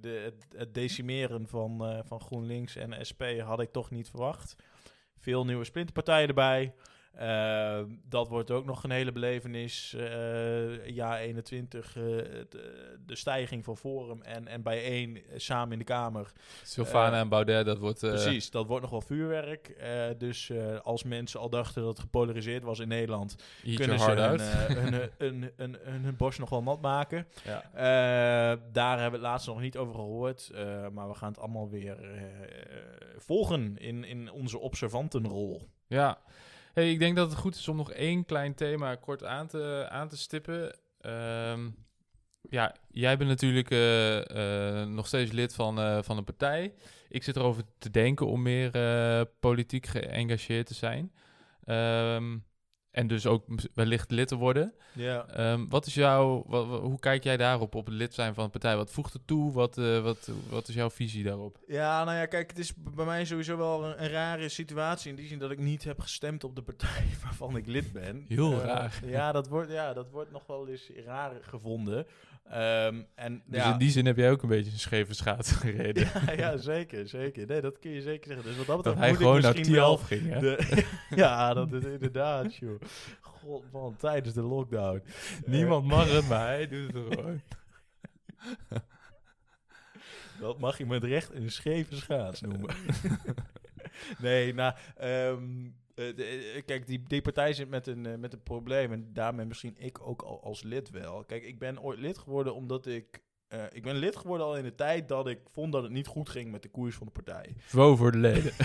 de, 0.00 0.20
het, 0.24 0.46
het 0.56 0.74
decimeren 0.74 1.46
van, 1.48 1.84
eh, 1.84 1.98
van 2.04 2.20
GroenLinks 2.20 2.76
en 2.76 3.06
SP 3.10 3.22
had 3.40 3.60
ik 3.60 3.72
toch 3.72 3.90
niet 3.90 4.08
verwacht. 4.08 4.56
Veel 5.18 5.44
nieuwe 5.44 5.64
splinterpartijen 5.64 6.28
erbij. 6.28 6.74
Eh, 7.18 7.80
dat 8.08 8.28
wordt 8.28 8.50
ook 8.50 8.64
nog 8.64 8.84
een 8.84 8.90
hele 8.90 9.12
belevenis. 9.12 9.94
Eh 9.94 10.86
jaar 10.86 11.18
21, 11.18 11.96
eh, 11.96 12.18
eh, 12.18 12.46
de 13.06 13.16
stijging 13.16 13.64
van 13.64 13.76
Forum 13.76 14.22
en, 14.22 14.48
en 14.48 14.62
bijeen 14.62 15.22
samen 15.36 15.72
in 15.72 15.78
de 15.78 15.84
Kamer. 15.84 16.32
Sylvana 16.62 17.18
en 17.18 17.28
Baudet, 17.28 17.66
dat 17.66 17.78
wordt... 17.78 18.00
Precies, 18.00 18.50
dat 18.50 18.66
wordt 18.66 18.82
nog 18.82 18.90
wel 18.90 19.00
vuurwerk. 19.00 19.76
Dus 20.18 20.52
als 20.82 21.02
mensen 21.02 21.40
al 21.40 21.50
dachten 21.50 21.82
dat 21.82 21.90
het 21.90 22.00
gepolariseerd 22.00 22.62
was 22.62 22.78
in 22.78 22.88
Nederland, 22.88 23.36
eat 23.64 23.76
kunnen 23.76 23.98
ze 23.98 24.10
hun, 24.10 24.40
hun, 24.82 25.10
hun, 25.18 25.50
hun, 25.56 25.76
hun, 26.02 26.16
borst 26.16 26.38
nog 26.38 26.50
wel 26.50 26.62
nat 26.62 26.80
maken. 26.80 27.26
ja. 27.44 27.62
Daar 28.72 29.00
hebben 29.00 29.20
we 29.20 29.26
het 29.26 29.32
laatst 29.34 29.46
nog 29.46 29.60
niet 29.60 29.76
over 29.76 29.94
gehoord. 29.94 30.50
eh, 30.54 30.88
maar 30.88 31.08
we 31.08 31.14
gaan 31.14 31.28
het 31.28 31.38
allemaal 31.38 31.68
weer 31.68 31.96
volgen 33.16 33.76
in, 33.76 34.04
in 34.04 34.30
onze 34.30 34.58
observantenrol. 34.58 35.68
ja. 35.86 36.18
Ik 36.86 36.98
denk 36.98 37.16
dat 37.16 37.30
het 37.30 37.38
goed 37.38 37.54
is 37.54 37.68
om 37.68 37.76
nog 37.76 37.92
één 37.92 38.24
klein 38.24 38.54
thema 38.54 38.94
kort 38.94 39.24
aan 39.24 39.46
te, 39.46 39.86
aan 39.90 40.08
te 40.08 40.16
stippen. 40.16 40.78
Ehm, 41.00 41.68
ja, 42.50 42.74
jij 42.90 43.16
bent 43.16 43.30
natuurlijk 43.30 43.70
eh, 43.70 44.80
eh, 44.80 44.88
nog 44.88 45.06
steeds 45.06 45.32
lid 45.32 45.54
van, 45.54 45.78
eh, 45.80 45.98
van 46.02 46.16
een 46.16 46.24
partij. 46.24 46.74
Ik 47.08 47.22
zit 47.22 47.36
erover 47.36 47.62
te 47.78 47.90
denken 47.90 48.26
om 48.26 48.42
meer 48.42 48.70
politiek 49.40 49.86
geëngageerd 49.86 50.66
te 50.66 50.74
zijn. 50.74 51.12
Ehm, 51.64 52.38
en 52.98 53.06
dus 53.06 53.26
ook 53.26 53.44
wellicht 53.74 54.10
lid 54.10 54.28
te 54.28 54.36
worden. 54.36 54.74
Ja. 54.94 55.26
Ehm, 55.26 55.66
wat 55.68 55.86
is 55.86 55.94
jouw, 55.94 56.44
hoe 56.80 56.98
kijk 56.98 57.24
jij 57.24 57.36
daarop, 57.36 57.74
op 57.74 57.86
het 57.86 57.94
lid 57.94 58.14
zijn 58.14 58.34
van 58.34 58.44
een 58.44 58.50
partij? 58.50 58.76
Wat 58.76 58.90
voegt 58.90 59.12
het 59.12 59.26
toe? 59.26 59.52
Wat, 59.52 59.78
eh, 59.78 60.02
wat, 60.02 60.30
wat 60.50 60.68
is 60.68 60.74
jouw 60.74 60.90
visie 60.90 61.24
daarop? 61.24 61.58
Ja, 61.66 62.04
nou 62.04 62.16
ja, 62.16 62.26
kijk, 62.26 62.50
het 62.50 62.58
is 62.58 62.72
bij 62.94 63.04
mij 63.04 63.24
sowieso 63.24 63.56
wel 63.56 63.84
een, 63.84 64.02
een 64.02 64.10
rare 64.10 64.48
situatie. 64.48 65.10
In 65.10 65.16
die 65.16 65.28
zin 65.28 65.38
dat 65.38 65.50
ik 65.50 65.58
niet 65.58 65.84
heb 65.84 66.00
gestemd 66.00 66.44
op 66.44 66.56
de 66.56 66.62
partij 66.62 67.04
waarvan 67.24 67.56
ik 67.56 67.66
lid 67.66 67.92
ben. 67.92 68.24
Heel 68.28 68.52
Eh, 68.52 68.64
raar. 68.64 69.00
Ja 69.04 69.32
dat, 69.32 69.48
wordt, 69.48 69.70
ja, 69.70 69.92
dat 69.92 70.10
wordt 70.10 70.30
nog 70.32 70.46
wel 70.46 70.68
eens 70.68 70.90
raar 71.06 71.32
gevonden. 71.40 72.06
Ehm, 72.50 73.02
en, 73.14 73.42
Dus 73.46 73.62
ja, 73.62 73.72
in 73.72 73.78
die 73.78 73.90
zin 73.90 74.06
heb 74.06 74.16
jij 74.16 74.30
ook 74.30 74.42
een 74.42 74.48
beetje 74.48 74.72
een 74.72 74.78
scheve 74.78 75.14
schaats 75.14 75.52
gereden. 75.62 76.08
ja, 76.26 76.32
ja, 76.32 76.56
zeker, 76.56 77.08
zeker. 77.08 77.46
Nee, 77.46 77.60
dat 77.60 77.78
kun 77.78 77.90
je 77.90 78.02
zeker 78.02 78.26
zeggen. 78.32 78.56
Dus 78.56 78.66
wat 78.66 78.84
dat 78.84 78.96
hij 78.96 79.14
gewoon 79.14 79.40
naar 79.40 79.52
misschien 79.52 79.74
wel... 79.74 79.96
10 79.96 80.06
ging, 80.06 80.32
hè? 80.32 80.40
De, 80.40 80.84
ja, 81.22 81.54
dat 81.54 81.72
is 81.72 81.84
inderdaad, 81.84 82.54
joh. 82.54 82.80
God, 83.20 83.72
man, 83.72 83.96
tijdens 83.96 84.34
de 84.34 84.42
lockdown. 84.42 85.02
Niemand 85.46 85.86
mag 85.86 86.12
het, 86.12 86.28
maar 86.28 86.46
hij 86.46 86.68
doet 86.68 86.94
het 86.94 87.14
gewoon. 87.14 87.40
Dat 90.40 90.58
mag 90.58 90.78
je 90.78 90.86
met 90.86 91.04
recht 91.04 91.34
een 91.34 91.50
scheve 91.50 91.96
schaats 91.96 92.40
noemen. 92.40 92.74
nee, 94.18 94.54
nou, 94.54 94.74
ehm, 94.96 95.42
eh, 95.64 95.70
de- 96.16 96.52
eh, 96.54 96.62
kijk, 96.64 96.86
die, 96.86 97.02
die 97.02 97.22
partij 97.22 97.52
zit 97.52 97.68
met 97.68 97.86
een, 97.86 98.06
eh, 98.06 98.14
met 98.18 98.32
een 98.32 98.42
probleem. 98.42 98.92
En 98.92 99.12
daarmee 99.12 99.46
misschien 99.46 99.74
ik 99.78 100.00
ook 100.00 100.22
al 100.22 100.42
als 100.42 100.62
lid 100.62 100.90
wel. 100.90 101.24
Kijk, 101.24 101.44
ik 101.44 101.58
ben 101.58 101.80
ooit 101.82 101.98
lid 101.98 102.18
geworden 102.18 102.54
omdat 102.54 102.86
ik... 102.86 103.22
eh, 103.48 103.64
ik 103.72 103.82
ben 103.82 103.96
lid 103.96 104.16
geworden 104.16 104.46
al 104.46 104.56
in 104.56 104.62
de 104.64 104.74
tijd 104.74 105.08
dat 105.08 105.28
ik 105.28 105.38
vond 105.52 105.72
dat 105.72 105.82
het 105.82 105.92
niet 105.92 106.06
goed 106.06 106.28
ging 106.28 106.50
met 106.50 106.62
de 106.62 106.68
koers 106.68 106.96
van 106.96 107.06
de 107.06 107.12
partij. 107.12 107.54
Voor 107.96 108.12
de 108.12 108.18
leden. 108.18 108.52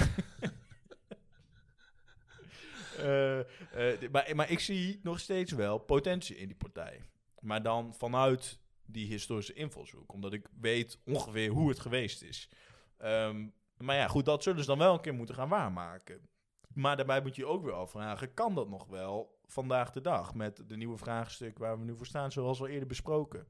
Eh, 2.97 3.39
eh, 3.39 4.09
maar, 4.11 4.31
maar 4.36 4.51
ik 4.51 4.59
zie 4.59 4.99
nog 5.03 5.19
steeds 5.19 5.51
wel 5.51 5.77
potentie 5.77 6.36
in 6.38 6.47
die 6.47 6.55
partij. 6.55 7.01
Maar 7.39 7.63
dan 7.63 7.93
vanuit 7.93 8.59
die 8.86 9.07
historische 9.07 9.53
invalshoek. 9.53 10.13
Omdat 10.13 10.34
ik 10.34 10.47
weet 10.59 10.99
ongeveer 11.05 11.49
hoe 11.49 11.69
het 11.69 11.79
geweest 11.79 12.21
is. 12.21 12.49
Ehm, 12.97 13.47
maar 13.77 13.95
ja, 13.95 14.07
goed, 14.07 14.25
dat 14.25 14.43
zullen 14.43 14.59
ze 14.61 14.65
dan 14.67 14.77
wel 14.77 14.93
een 14.93 15.01
keer 15.01 15.13
moeten 15.13 15.36
gaan 15.36 15.49
waarmaken. 15.49 16.27
Maar 16.74 16.95
daarbij 16.95 17.21
moet 17.21 17.36
je 17.36 17.45
ook 17.45 17.63
weer 17.63 17.74
afvragen, 17.74 18.34
kan 18.34 18.55
dat 18.55 18.69
nog 18.69 18.86
wel 18.88 19.39
vandaag 19.45 19.91
de 19.91 20.01
dag 20.01 20.34
met 20.34 20.63
de 20.67 20.78
nieuwe 20.78 20.97
vraagstuk 20.97 21.57
waar 21.57 21.80
we 21.80 21.84
nu 21.84 21.95
voor 21.95 22.05
staan, 22.05 22.32
zoals 22.32 22.59
al 22.59 22.67
eerder 22.67 22.88
besproken. 22.88 23.47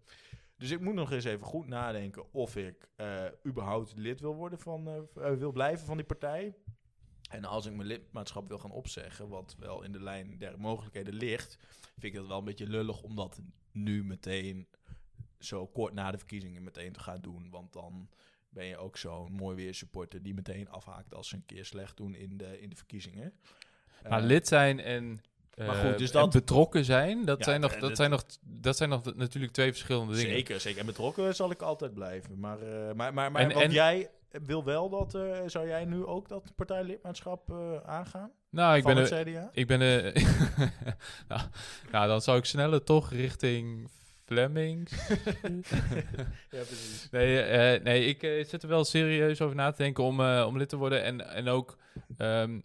Dus 0.58 0.72
ik 0.72 0.80
moet 0.80 0.94
nog 0.94 1.12
eens 1.12 1.24
even 1.24 1.46
goed 1.46 1.68
nadenken 1.68 2.34
of 2.34 2.56
ik 2.56 2.88
eh, 2.96 3.26
überhaupt 3.46 3.94
lid 3.98 4.20
wil 4.20 4.36
worden 4.36 4.60
van, 4.60 4.88
eh, 4.88 5.32
eh, 5.32 5.38
wil 5.38 5.52
blijven 5.52 5.86
van 5.86 5.98
die 5.98 6.06
partij. 6.06 6.56
En 7.30 7.46
als 7.46 7.66
ik 7.66 7.74
mijn 7.74 7.88
lidmaatschap 7.88 8.48
wil 8.48 8.60
gaan 8.60 8.72
opzeggen, 8.72 9.30
wat 9.30 9.56
wel 9.60 9.84
in 9.84 9.92
de 9.92 10.02
lijn 10.02 10.38
der 10.38 10.60
mogelijkheden 10.60 11.14
ligt, 11.14 11.58
vind 11.98 12.04
ik 12.04 12.14
dat 12.14 12.28
wel 12.28 12.38
een 12.38 12.44
beetje 12.44 12.68
lullig 12.68 13.02
om 13.02 13.16
dat 13.16 13.42
nu 13.72 14.04
meteen 14.04 14.68
zo 15.40 15.68
kort 15.68 15.94
na 15.94 16.12
de 16.12 16.18
verkiezingen 16.18 16.64
meteen 16.64 16.92
te 16.92 17.00
gaan 17.00 17.22
doen. 17.22 17.50
Want 17.50 17.74
dan 17.74 18.10
ben 18.54 18.66
je 18.66 18.78
ook 18.78 18.98
zo'n 18.98 19.32
mooi 19.32 19.56
weer 19.56 19.74
supporter 19.74 20.22
die 20.24 20.34
meteen 20.34 20.70
afhaakt 20.70 21.14
als 21.16 21.28
ze 21.28 21.36
een 21.36 21.46
keer 21.46 21.66
slecht 21.66 21.98
doen 21.98 22.16
in 22.16 22.38
de, 22.38 22.62
in 22.62 22.70
de 22.70 22.76
verkiezingen. 22.76 23.34
Maar 24.10 24.20
Eh, 24.20 24.26
lid 24.26 24.48
zijn 24.48 24.80
en, 24.80 25.22
Maar 25.58 25.68
eh, 25.68 25.90
goed, 25.90 25.98
dus 25.98 26.12
dat- 26.12 26.32
betrokken 26.32 26.86
zijn, 26.86 27.26
dat, 27.26 27.38
Ja, 27.38 27.44
zijn 27.44 27.62
nog, 27.62 27.72
eh, 27.72 27.80
dat, 27.80 27.88
dat- 27.90 27.98
zijn 27.98 28.10
nog, 28.10 28.24
dat 28.42 28.78
zijn 28.78 28.90
nog 28.90 29.16
natuurlijk 29.16 29.54
twee 29.54 29.72
verschillende 29.72 30.14
dingen. 30.16 30.32
Zeker, 30.32 30.60
zeker. 30.60 30.80
En 30.80 30.86
betrokken 30.86 31.36
zal 31.36 31.52
ik 31.52 31.62
altijd 31.62 31.94
blijven. 31.94 32.40
Maar, 32.40 32.60
eh, 32.62 32.94
maar, 32.94 33.14
maar, 33.14 33.32
maar 33.32 33.50
En- 33.50 33.72
jij 33.72 34.10
wil 34.46 34.64
wel 34.64 34.90
dat, 34.90 35.16
eh, 35.16 35.40
zou 35.46 35.68
jij 35.68 35.86
nu 35.86 36.06
ook 36.06 36.28
dat 36.30 36.52
partijlidmaatschap 36.56 37.50
eh, 37.52 37.78
aangaan? 37.86 38.32
Nou, 38.50 38.78
ik 38.78 38.84
ben, 38.84 39.50
ik 39.54 39.68
ben 39.68 39.80
nou, 41.28 41.42
nou, 41.92 42.08
dan 42.08 42.22
zou 42.22 42.38
ik 42.38 42.46
sneller 42.46 42.84
toch 42.84 43.12
richting 43.12 43.90
Flemings. 44.26 44.92
ja, 46.56 46.64
precies. 46.64 47.08
Nee, 47.12 47.40
eh, 47.42 47.84
nee 47.84 48.06
ik 48.06 48.24
eh, 48.24 48.46
zit 48.46 48.64
er 48.64 48.70
wel 48.70 48.84
serieus 48.84 49.42
over 49.42 49.56
na 49.56 49.72
te 49.72 49.84
denken 49.84 50.04
om, 50.04 50.20
eh, 50.20 50.46
om 50.48 50.58
lid 50.58 50.70
te 50.70 50.78
worden. 50.78 51.04
En, 51.04 51.30
en 51.30 51.48
ook, 51.48 51.78
ehm, 52.18 52.60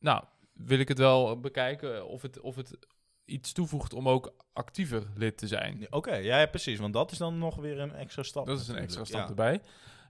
nou, 0.00 0.24
wil 0.52 0.78
ik 0.78 0.88
het 0.88 0.98
wel 0.98 1.40
bekijken 1.40 2.06
of 2.06 2.22
het, 2.22 2.40
of 2.40 2.56
het 2.56 2.78
iets 3.24 3.52
toevoegt 3.52 3.92
om 3.92 4.08
ook 4.08 4.34
actiever 4.52 5.02
lid 5.14 5.36
te 5.38 5.46
zijn. 5.46 5.86
Oké, 5.90 6.14
ja, 6.14 6.40
ja, 6.40 6.46
precies. 6.46 6.78
Want 6.78 6.92
dat 6.92 7.10
is 7.10 7.18
dan 7.18 7.38
nog 7.38 7.56
weer 7.56 7.80
een 7.80 7.94
extra 7.94 8.22
stap. 8.22 8.46
Dat 8.46 8.60
is 8.60 8.68
een 8.68 8.76
extra 8.76 9.04
stap 9.04 9.20
Ja. 9.20 9.28
erbij. 9.28 9.60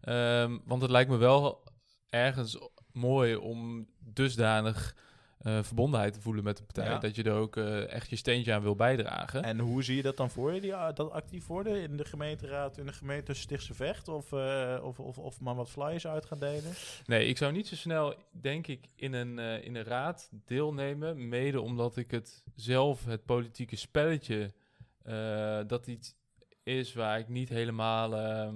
Ehm, 0.01 0.59
want 0.65 0.83
het 0.83 0.91
lijkt 0.91 1.11
me 1.11 1.17
wel 1.17 1.63
ergens 2.09 2.59
mooi 2.93 3.37
om 3.37 3.89
dusdanig 3.99 4.97
eh, 5.45 5.63
verbondenheid 5.63 6.13
te 6.13 6.21
voelen 6.21 6.45
met 6.45 6.57
de 6.57 6.63
partij. 6.63 6.85
Ja. 6.85 6.99
Dat 6.99 7.17
je 7.17 7.23
er 7.23 7.33
ook 7.33 7.57
eh, 7.57 7.93
echt 7.93 8.11
je 8.11 8.17
steentje 8.17 8.53
aan 8.53 8.63
wil 8.63 8.75
bijdragen. 8.75 9.43
En 9.43 9.59
hoe 9.59 9.83
zie 9.83 9.97
je 9.97 10.03
dat 10.03 10.17
dan 10.17 10.31
voor 10.31 10.53
je, 10.53 10.61
die, 10.61 10.75
ah, 10.75 10.95
dat 10.95 11.11
actief 11.11 11.47
worden 11.47 11.83
in 11.83 11.97
de 11.97 12.05
gemeenteraad, 12.05 12.79
in 12.79 12.87
de 12.87 12.93
gemeente 12.93 13.35
Stichtse 13.35 13.75
Vecht? 13.75 14.09
Of, 14.09 14.33
eh, 14.33 14.81
of, 14.83 15.01
of, 15.01 15.19
of 15.19 15.41
maar 15.41 15.55
wat 15.55 15.71
flyers 15.71 16.07
uit 16.07 16.25
gaan 16.25 16.39
delen? 16.39 16.73
Nee, 17.07 17.27
ik 17.27 17.37
zou 17.37 17.53
niet 17.53 17.69
zo 17.69 17.75
snel, 17.75 18.15
denk 18.31 18.67
ik, 18.67 18.87
in 18.95 19.13
een, 19.13 19.39
in 19.39 19.75
een 19.75 19.85
raad 19.85 20.31
deelnemen. 20.45 21.29
Mede 21.29 21.61
omdat 21.61 21.97
ik 21.97 22.11
het 22.11 22.45
zelf, 22.55 23.05
het 23.05 23.25
politieke 23.25 23.77
spelletje, 23.77 24.53
dat 25.67 25.87
iets 25.87 26.15
is 26.63 26.95
waar 26.95 27.19
ik 27.19 27.29
niet 27.29 27.49
helemaal. 27.49 28.17
ehm, 28.17 28.55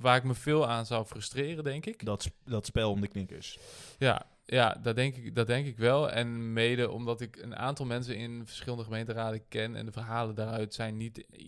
waar 0.00 0.16
ik 0.16 0.24
me 0.24 0.34
veel 0.34 0.68
aan 0.68 0.86
zou 0.86 1.04
frustreren, 1.04 1.64
denk 1.64 1.86
ik. 1.86 2.04
Dat, 2.04 2.30
dat 2.44 2.66
spel 2.66 2.90
om 2.90 3.00
de 3.00 3.08
knikkers. 3.08 3.58
Ja, 3.98 4.26
ja 4.50 4.76
dat, 4.82 4.96
denk 4.96 5.16
ik, 5.16 5.34
dat 5.34 5.46
denk 5.46 5.66
ik 5.66 5.76
wel. 5.76 6.10
En 6.10 6.52
mede 6.52 6.90
omdat 6.90 7.20
ik 7.20 7.36
een 7.36 7.56
aantal 7.56 7.86
mensen 7.86 8.16
in 8.16 8.46
verschillende 8.46 8.84
gemeenteraden 8.84 9.48
ken. 9.48 9.76
En 9.76 9.86
de 9.86 9.92
verhalen 9.92 10.34
daaruit 10.34 10.74
zijn 10.74 10.96
niet 10.96 11.26
eh, 11.26 11.44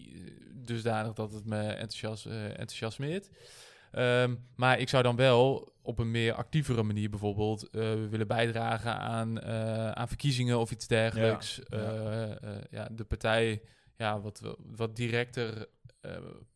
dusdanig 0.55 1.13
dat 1.13 1.33
het 1.33 1.45
me 1.45 1.63
enthousias, 1.63 2.27
eh, 2.27 2.45
enthousiasmeert. 2.45 3.31
Ehm, 3.93 4.35
maar 4.57 4.79
ik 4.79 4.89
zou 4.89 5.03
dan 5.03 5.17
wel 5.17 5.73
op 5.83 5.99
een 5.99 6.11
meer 6.11 6.35
actievere 6.35 6.83
manier 6.83 7.11
bijvoorbeeld 7.11 7.71
eh, 7.71 7.81
willen 8.11 8.27
bijdragen 8.27 8.99
aan, 8.99 9.43
aan 9.97 10.09
verkiezingen 10.09 10.59
of 10.59 10.71
iets 10.71 10.87
dergelijks. 10.87 11.61
Ja, 11.69 11.79
ja. 11.79 12.39
Ja, 12.71 12.89
de 12.93 13.05
partij 13.05 13.63
ja, 13.97 14.21
wat, 14.21 14.57
wat 14.59 14.97
directer 14.97 15.67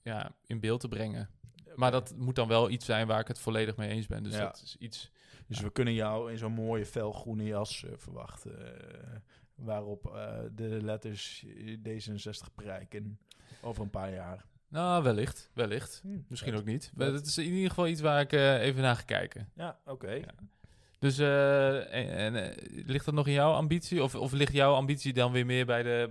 ja, 0.02 0.34
in 0.46 0.60
beeld 0.60 0.80
te 0.80 0.88
brengen. 0.88 1.30
Maar 1.74 1.90
dat 1.90 2.14
moet 2.16 2.34
dan 2.34 2.48
wel 2.48 2.70
iets 2.70 2.84
zijn 2.84 3.06
waar 3.06 3.20
ik 3.20 3.28
het 3.28 3.38
volledig 3.38 3.76
mee 3.76 3.88
eens 3.88 4.06
ben. 4.06 4.22
Dus 4.22 4.34
Ja. 4.34 4.44
dat 4.44 4.62
is 4.64 4.76
iets. 4.78 5.10
Dus 5.46 5.60
we 5.60 5.70
kunnen 5.70 5.94
jou 5.94 6.30
in 6.30 6.38
zo'n 6.38 6.52
mooie 6.52 6.86
felgroene 6.86 7.44
jas 7.44 7.84
eh, 7.84 7.90
verwachten. 7.96 8.58
eh, 8.58 9.16
waarop 9.54 10.06
eh, 10.14 10.38
de 10.54 10.82
letters 10.82 11.46
D66 11.88 12.54
prijken 12.54 13.18
over 13.60 13.82
een 13.82 13.90
paar 13.90 14.12
jaar. 14.12 14.44
Nou, 14.68 15.02
wellicht. 15.02 15.50
Wellicht. 15.52 16.02
Misschien 16.28 16.54
ook 16.54 16.64
niet. 16.64 16.92
Maar 16.94 17.12
het 17.12 17.26
is 17.26 17.38
in 17.38 17.52
ieder 17.52 17.68
geval 17.68 17.86
iets 17.86 18.00
waar 18.00 18.20
ik 18.20 18.32
even 18.32 18.82
naar 18.82 18.96
ga 18.96 19.02
kijken. 19.02 19.48
Ja, 19.54 19.78
oké. 19.84 20.10
Ja. 20.10 20.34
Dus 20.98 21.18
en, 21.18 22.34
en, 22.34 22.54
ligt 22.86 23.04
dat 23.04 23.14
nog 23.14 23.26
in 23.26 23.32
jouw 23.32 23.52
ambitie? 23.52 24.02
Of, 24.02 24.14
of 24.14 24.32
ligt 24.32 24.52
jouw 24.52 24.74
ambitie 24.74 25.12
dan 25.12 25.32
weer 25.32 25.46
meer 25.46 25.66
bij 25.66 25.82
de. 25.82 26.10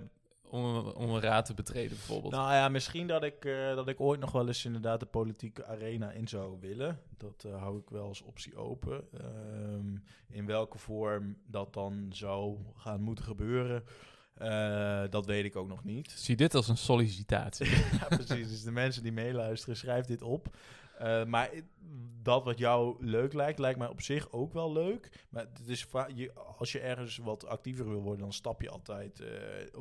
Om, 0.50 0.76
om 0.76 1.10
een 1.10 1.20
raad 1.20 1.46
te 1.46 1.54
betreden, 1.54 1.96
bijvoorbeeld? 1.96 2.32
Nou 2.32 2.52
ja, 2.52 2.68
misschien 2.68 3.06
dat 3.06 3.22
ik, 3.22 3.44
eh, 3.44 3.74
dat 3.74 3.88
ik 3.88 4.00
ooit 4.00 4.20
nog 4.20 4.32
wel 4.32 4.46
eens 4.46 4.64
inderdaad 4.64 5.00
de 5.00 5.06
politieke 5.06 5.66
arena 5.66 6.10
in 6.10 6.28
zou 6.28 6.56
willen. 6.60 7.00
Dat 7.16 7.44
eh, 7.46 7.62
hou 7.62 7.78
ik 7.78 7.90
wel 7.90 8.06
als 8.06 8.22
optie 8.22 8.56
open. 8.56 9.04
Ehm, 9.12 9.96
in 10.28 10.46
welke 10.46 10.78
vorm 10.78 11.36
dat 11.46 11.72
dan 11.72 12.06
zou 12.12 12.58
gaan 12.76 13.00
moeten 13.00 13.24
gebeuren, 13.24 13.84
eh, 14.34 15.02
dat 15.10 15.26
weet 15.26 15.44
ik 15.44 15.56
ook 15.56 15.68
nog 15.68 15.84
niet. 15.84 16.10
Zie 16.10 16.36
dit 16.36 16.54
als 16.54 16.68
een 16.68 16.76
sollicitatie. 16.76 17.66
ja, 18.00 18.06
precies. 18.08 18.48
Dus 18.48 18.62
de 18.62 18.70
mensen 18.70 19.02
die 19.02 19.12
meeluisteren, 19.12 19.76
schrijf 19.76 20.06
dit 20.06 20.22
op. 20.22 20.56
Eh, 20.98 21.24
maar 21.24 21.50
dat 22.26 22.44
wat 22.44 22.58
jou 22.58 22.96
leuk 23.04 23.32
lijkt, 23.32 23.58
lijkt 23.58 23.78
mij 23.78 23.88
op 23.88 24.00
zich 24.00 24.32
ook 24.32 24.52
wel 24.52 24.72
leuk. 24.72 25.26
Maar 25.28 25.46
het 25.52 25.68
is 25.68 25.86
je, 26.14 26.32
als 26.58 26.72
je 26.72 26.80
ergens 26.80 27.16
wat 27.16 27.46
actiever 27.46 27.88
wil 27.88 28.00
worden, 28.00 28.20
dan 28.20 28.32
stap 28.32 28.62
je 28.62 28.70
altijd 28.70 29.20
eh, 29.20 29.28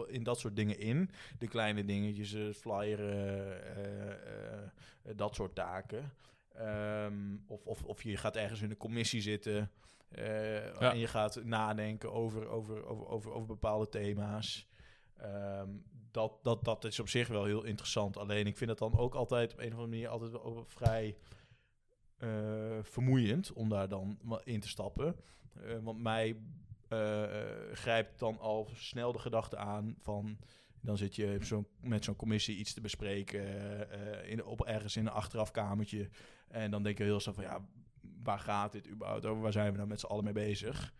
in 0.07 0.23
dat 0.23 0.39
soort 0.39 0.55
dingen 0.55 0.79
in. 0.79 1.09
De 1.39 1.47
kleine 1.47 1.85
dingetjes, 1.85 2.57
flyer, 2.57 2.99
eh, 2.99 4.11
eh, 4.11 4.69
dat 5.15 5.35
soort 5.35 5.55
taken. 5.55 6.11
Ehm, 6.53 7.35
of, 7.47 7.65
of, 7.65 7.83
of 7.83 8.03
je 8.03 8.17
gaat 8.17 8.35
ergens 8.35 8.61
in 8.61 8.69
een 8.69 8.77
commissie 8.77 9.21
zitten 9.21 9.71
en 10.79 10.97
je 10.97 11.07
gaat 11.07 11.43
nadenken 11.43 12.11
over, 12.13 12.47
over, 12.47 12.85
over, 12.85 13.07
over, 13.07 13.31
over 13.31 13.47
bepaalde 13.47 13.89
thema's. 13.89 14.67
Ehm, 15.17 15.69
dat, 16.15 16.39
dat, 16.41 16.63
dat 16.63 16.83
is 16.83 16.99
op 16.99 17.09
zich 17.09 17.27
wel 17.27 17.45
heel 17.45 17.63
interessant. 17.63 18.17
Alleen 18.17 18.47
ik 18.47 18.57
vind 18.57 18.69
het 18.69 18.79
dan 18.79 18.97
ook 18.97 19.15
altijd 19.15 19.53
op 19.53 19.59
een 19.59 19.65
of 19.65 19.71
andere 19.71 19.89
manier 19.89 20.07
altijd 20.07 20.31
wel 20.31 20.63
vrij 20.67 21.15
eh, 22.17 22.77
vermoeiend 22.81 23.53
om 23.53 23.69
daar 23.69 23.87
dan 23.87 24.19
in 24.43 24.59
te 24.59 24.67
stappen. 24.67 25.15
Eh, 25.53 25.77
want 25.81 26.01
mij 26.01 26.37
eh, 26.87 27.23
grijpt 27.71 28.19
dan 28.19 28.39
al 28.39 28.69
snel 28.73 29.11
de 29.11 29.19
gedachte 29.19 29.57
aan 29.57 29.95
van... 29.99 30.37
Dan 30.81 30.97
zit 30.97 31.15
je 31.15 31.65
met 31.79 32.03
zo'n 32.03 32.15
commissie 32.15 32.57
iets 32.57 32.73
te 32.73 32.81
bespreken 32.81 33.43
in, 34.27 34.45
op 34.45 34.65
ergens 34.65 34.95
in 34.95 35.05
een 35.05 35.11
achterafkamertje. 35.11 36.09
En 36.47 36.71
dan 36.71 36.83
denk 36.83 36.97
je 36.97 37.03
heel 37.03 37.19
snel 37.19 37.33
van 37.33 37.43
ja, 37.43 37.65
waar 38.23 38.39
gaat 38.39 38.71
dit 38.71 38.89
überhaupt 38.89 39.25
over? 39.25 39.41
Waar 39.41 39.51
zijn 39.51 39.71
we 39.71 39.77
nou 39.77 39.89
met 39.89 39.99
z'n 39.99 40.05
allen 40.05 40.23
mee 40.23 40.33
bezig? 40.33 40.93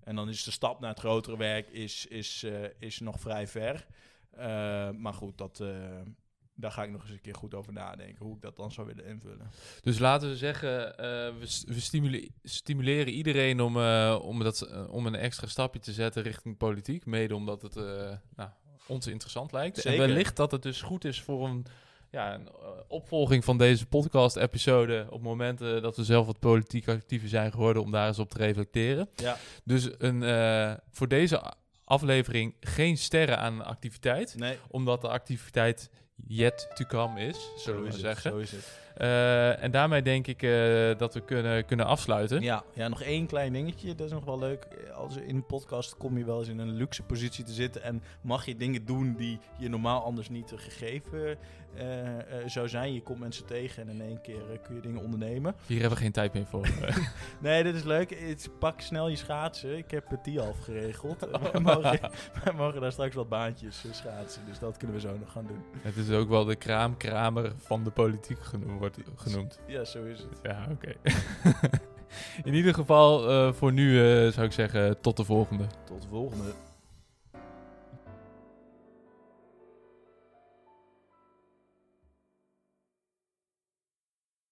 En 0.00 0.16
dan 0.16 0.28
is 0.28 0.44
de 0.44 0.50
stap 0.50 0.80
naar 0.80 0.90
het 0.90 0.98
grotere 0.98 1.36
werk 1.36 1.68
is, 1.68 2.06
is, 2.06 2.46
is 2.78 3.00
nog 3.00 3.20
vrij 3.20 3.46
ver. 3.46 3.86
Eh, 4.36 4.90
maar 4.90 5.14
goed, 5.14 5.38
dat, 5.38 5.60
eh, 5.60 5.68
daar 6.54 6.70
ga 6.70 6.82
ik 6.82 6.90
nog 6.90 7.02
eens 7.02 7.10
een 7.10 7.20
keer 7.20 7.34
goed 7.34 7.54
over 7.54 7.72
nadenken. 7.72 8.24
Hoe 8.24 8.34
ik 8.34 8.40
dat 8.40 8.56
dan 8.56 8.72
zou 8.72 8.86
willen 8.86 9.04
invullen. 9.06 9.50
Dus 9.80 9.98
laten 9.98 10.28
we 10.28 10.36
zeggen, 10.36 10.98
eh, 10.98 11.06
we, 11.38 11.46
st- 11.46 11.64
we 11.64 11.80
stimule- 11.80 12.28
stimuleren 12.42 13.12
iedereen 13.12 13.60
om, 13.60 13.76
om, 14.16 14.38
dat, 14.42 14.86
om 14.88 15.06
een 15.06 15.14
extra 15.14 15.46
stapje 15.46 15.80
te 15.80 15.92
zetten 15.92 16.22
richting 16.22 16.56
politiek. 16.56 17.06
Mede 17.06 17.34
omdat 17.34 17.62
het 17.62 17.74
nou, 18.36 18.50
ons 18.86 19.06
interessant 19.06 19.52
lijkt. 19.52 19.76
Zeker. 19.76 20.00
En 20.02 20.08
wellicht 20.08 20.36
dat 20.36 20.50
het 20.50 20.62
dus 20.62 20.82
goed 20.82 21.04
is 21.04 21.22
voor 21.22 21.46
een, 21.48 21.66
ja, 22.10 22.34
een 22.34 22.48
opvolging 22.88 23.44
van 23.44 23.58
deze 23.58 23.86
podcast-episode. 23.86 25.06
Op 25.10 25.22
momenten 25.22 25.82
dat 25.82 25.96
we 25.96 26.04
zelf 26.04 26.26
wat 26.26 26.38
politiek 26.38 26.88
actiever 26.88 27.28
zijn 27.28 27.50
geworden, 27.50 27.82
om 27.82 27.90
daar 27.90 28.06
eens 28.06 28.18
op 28.18 28.30
te 28.30 28.38
reflecteren. 28.38 29.08
Ja. 29.14 29.36
Dus 29.64 29.88
een, 29.98 30.78
voor 30.90 31.08
deze 31.08 31.54
aflevering 31.86 32.54
geen 32.60 32.96
sterren 32.96 33.38
aan 33.38 33.64
activiteit. 33.64 34.34
Nee, 34.38 34.58
Omdat 34.68 35.00
de 35.00 35.08
activiteit 35.08 35.90
yet 36.26 36.68
to 36.74 36.84
come 36.84 37.20
is, 37.20 37.50
zullen 37.56 37.82
we 37.82 37.92
zeggen. 37.92 38.30
Zo 38.30 38.38
is 38.38 38.50
het. 38.50 38.84
Eh, 38.96 39.62
en 39.62 39.70
daarmee 39.70 40.02
denk 40.02 40.26
ik 40.26 40.42
eh, 40.42 40.50
dat 40.98 41.14
we 41.14 41.20
kunnen, 41.20 41.64
kunnen 41.64 41.86
afsluiten. 41.86 42.42
Ja, 42.42 42.62
ja, 42.72 42.88
nog 42.88 43.02
één 43.02 43.26
klein 43.26 43.52
dingetje. 43.52 43.94
Dat 43.94 44.06
is 44.06 44.12
nog 44.12 44.24
wel 44.24 44.38
leuk. 44.38 44.66
Als 44.94 45.16
in 45.16 45.34
een 45.36 45.46
podcast 45.46 45.96
kom 45.96 46.18
je 46.18 46.24
wel 46.24 46.38
eens 46.38 46.48
in 46.48 46.58
een 46.58 46.72
luxe 46.72 47.02
positie 47.02 47.44
te 47.44 47.52
zitten. 47.52 47.82
En 47.82 48.02
mag 48.20 48.46
je 48.46 48.56
dingen 48.56 48.84
doen 48.84 49.14
die 49.16 49.38
je 49.58 49.68
normaal 49.68 50.04
anders 50.04 50.28
niet 50.28 50.52
gegeven 50.56 51.38
eh, 51.76 51.86
zou 52.46 52.68
zijn. 52.68 52.92
Je 52.94 53.02
komt 53.02 53.18
mensen 53.18 53.46
tegen 53.46 53.82
en 53.82 53.88
in 53.88 54.00
één 54.00 54.20
keer 54.20 54.40
kun 54.62 54.74
je 54.74 54.80
dingen 54.80 55.02
ondernemen. 55.02 55.54
Hier 55.66 55.80
hebben 55.80 55.98
we 55.98 56.04
geen 56.04 56.12
tijd 56.12 56.32
meer 56.32 56.46
voor. 56.46 56.66
Nee, 57.40 57.62
dit 57.62 57.74
is 57.74 57.82
leuk. 57.82 58.36
Pak 58.58 58.80
snel 58.80 59.08
je 59.08 59.16
schaatsen. 59.16 59.76
Ik 59.76 59.90
heb 59.90 60.10
het 60.10 60.24
die 60.24 60.40
half 60.40 60.58
geregeld. 60.58 61.20
We 61.52 61.60
mogen, 61.60 62.00
we 62.44 62.52
mogen 62.56 62.80
daar 62.80 62.92
straks 62.92 63.14
wat 63.14 63.28
baantjes 63.28 63.84
schaatsen. 63.90 64.42
Dus 64.46 64.58
dat 64.58 64.76
kunnen 64.76 64.96
we 64.96 65.02
zo 65.02 65.18
nog 65.18 65.32
gaan 65.32 65.46
doen. 65.46 65.62
Het 65.80 65.96
is 65.96 66.10
ook 66.10 66.28
wel 66.28 66.44
de 66.44 66.56
kraamkramer 66.56 67.52
van 67.56 67.84
de 67.84 67.90
politiek 67.90 68.40
geno- 68.42 68.78
wordt 68.94 69.20
genoemd. 69.20 69.60
Ja, 69.66 69.84
zo 69.84 70.04
is 70.04 70.18
het. 70.18 70.38
Ja, 70.42 70.66
oké. 70.70 70.92
In 72.44 72.54
ieder 72.54 72.74
geval, 72.74 73.30
eh, 73.30 73.52
voor 73.52 73.72
nu 73.72 74.00
eh, 74.00 74.32
zou 74.32 74.46
ik 74.46 74.52
zeggen, 74.52 75.00
tot 75.00 75.16
de 75.16 75.24
volgende. 75.24 75.64
Tot 75.84 76.02
de 76.02 76.08
volgende. 76.08 76.52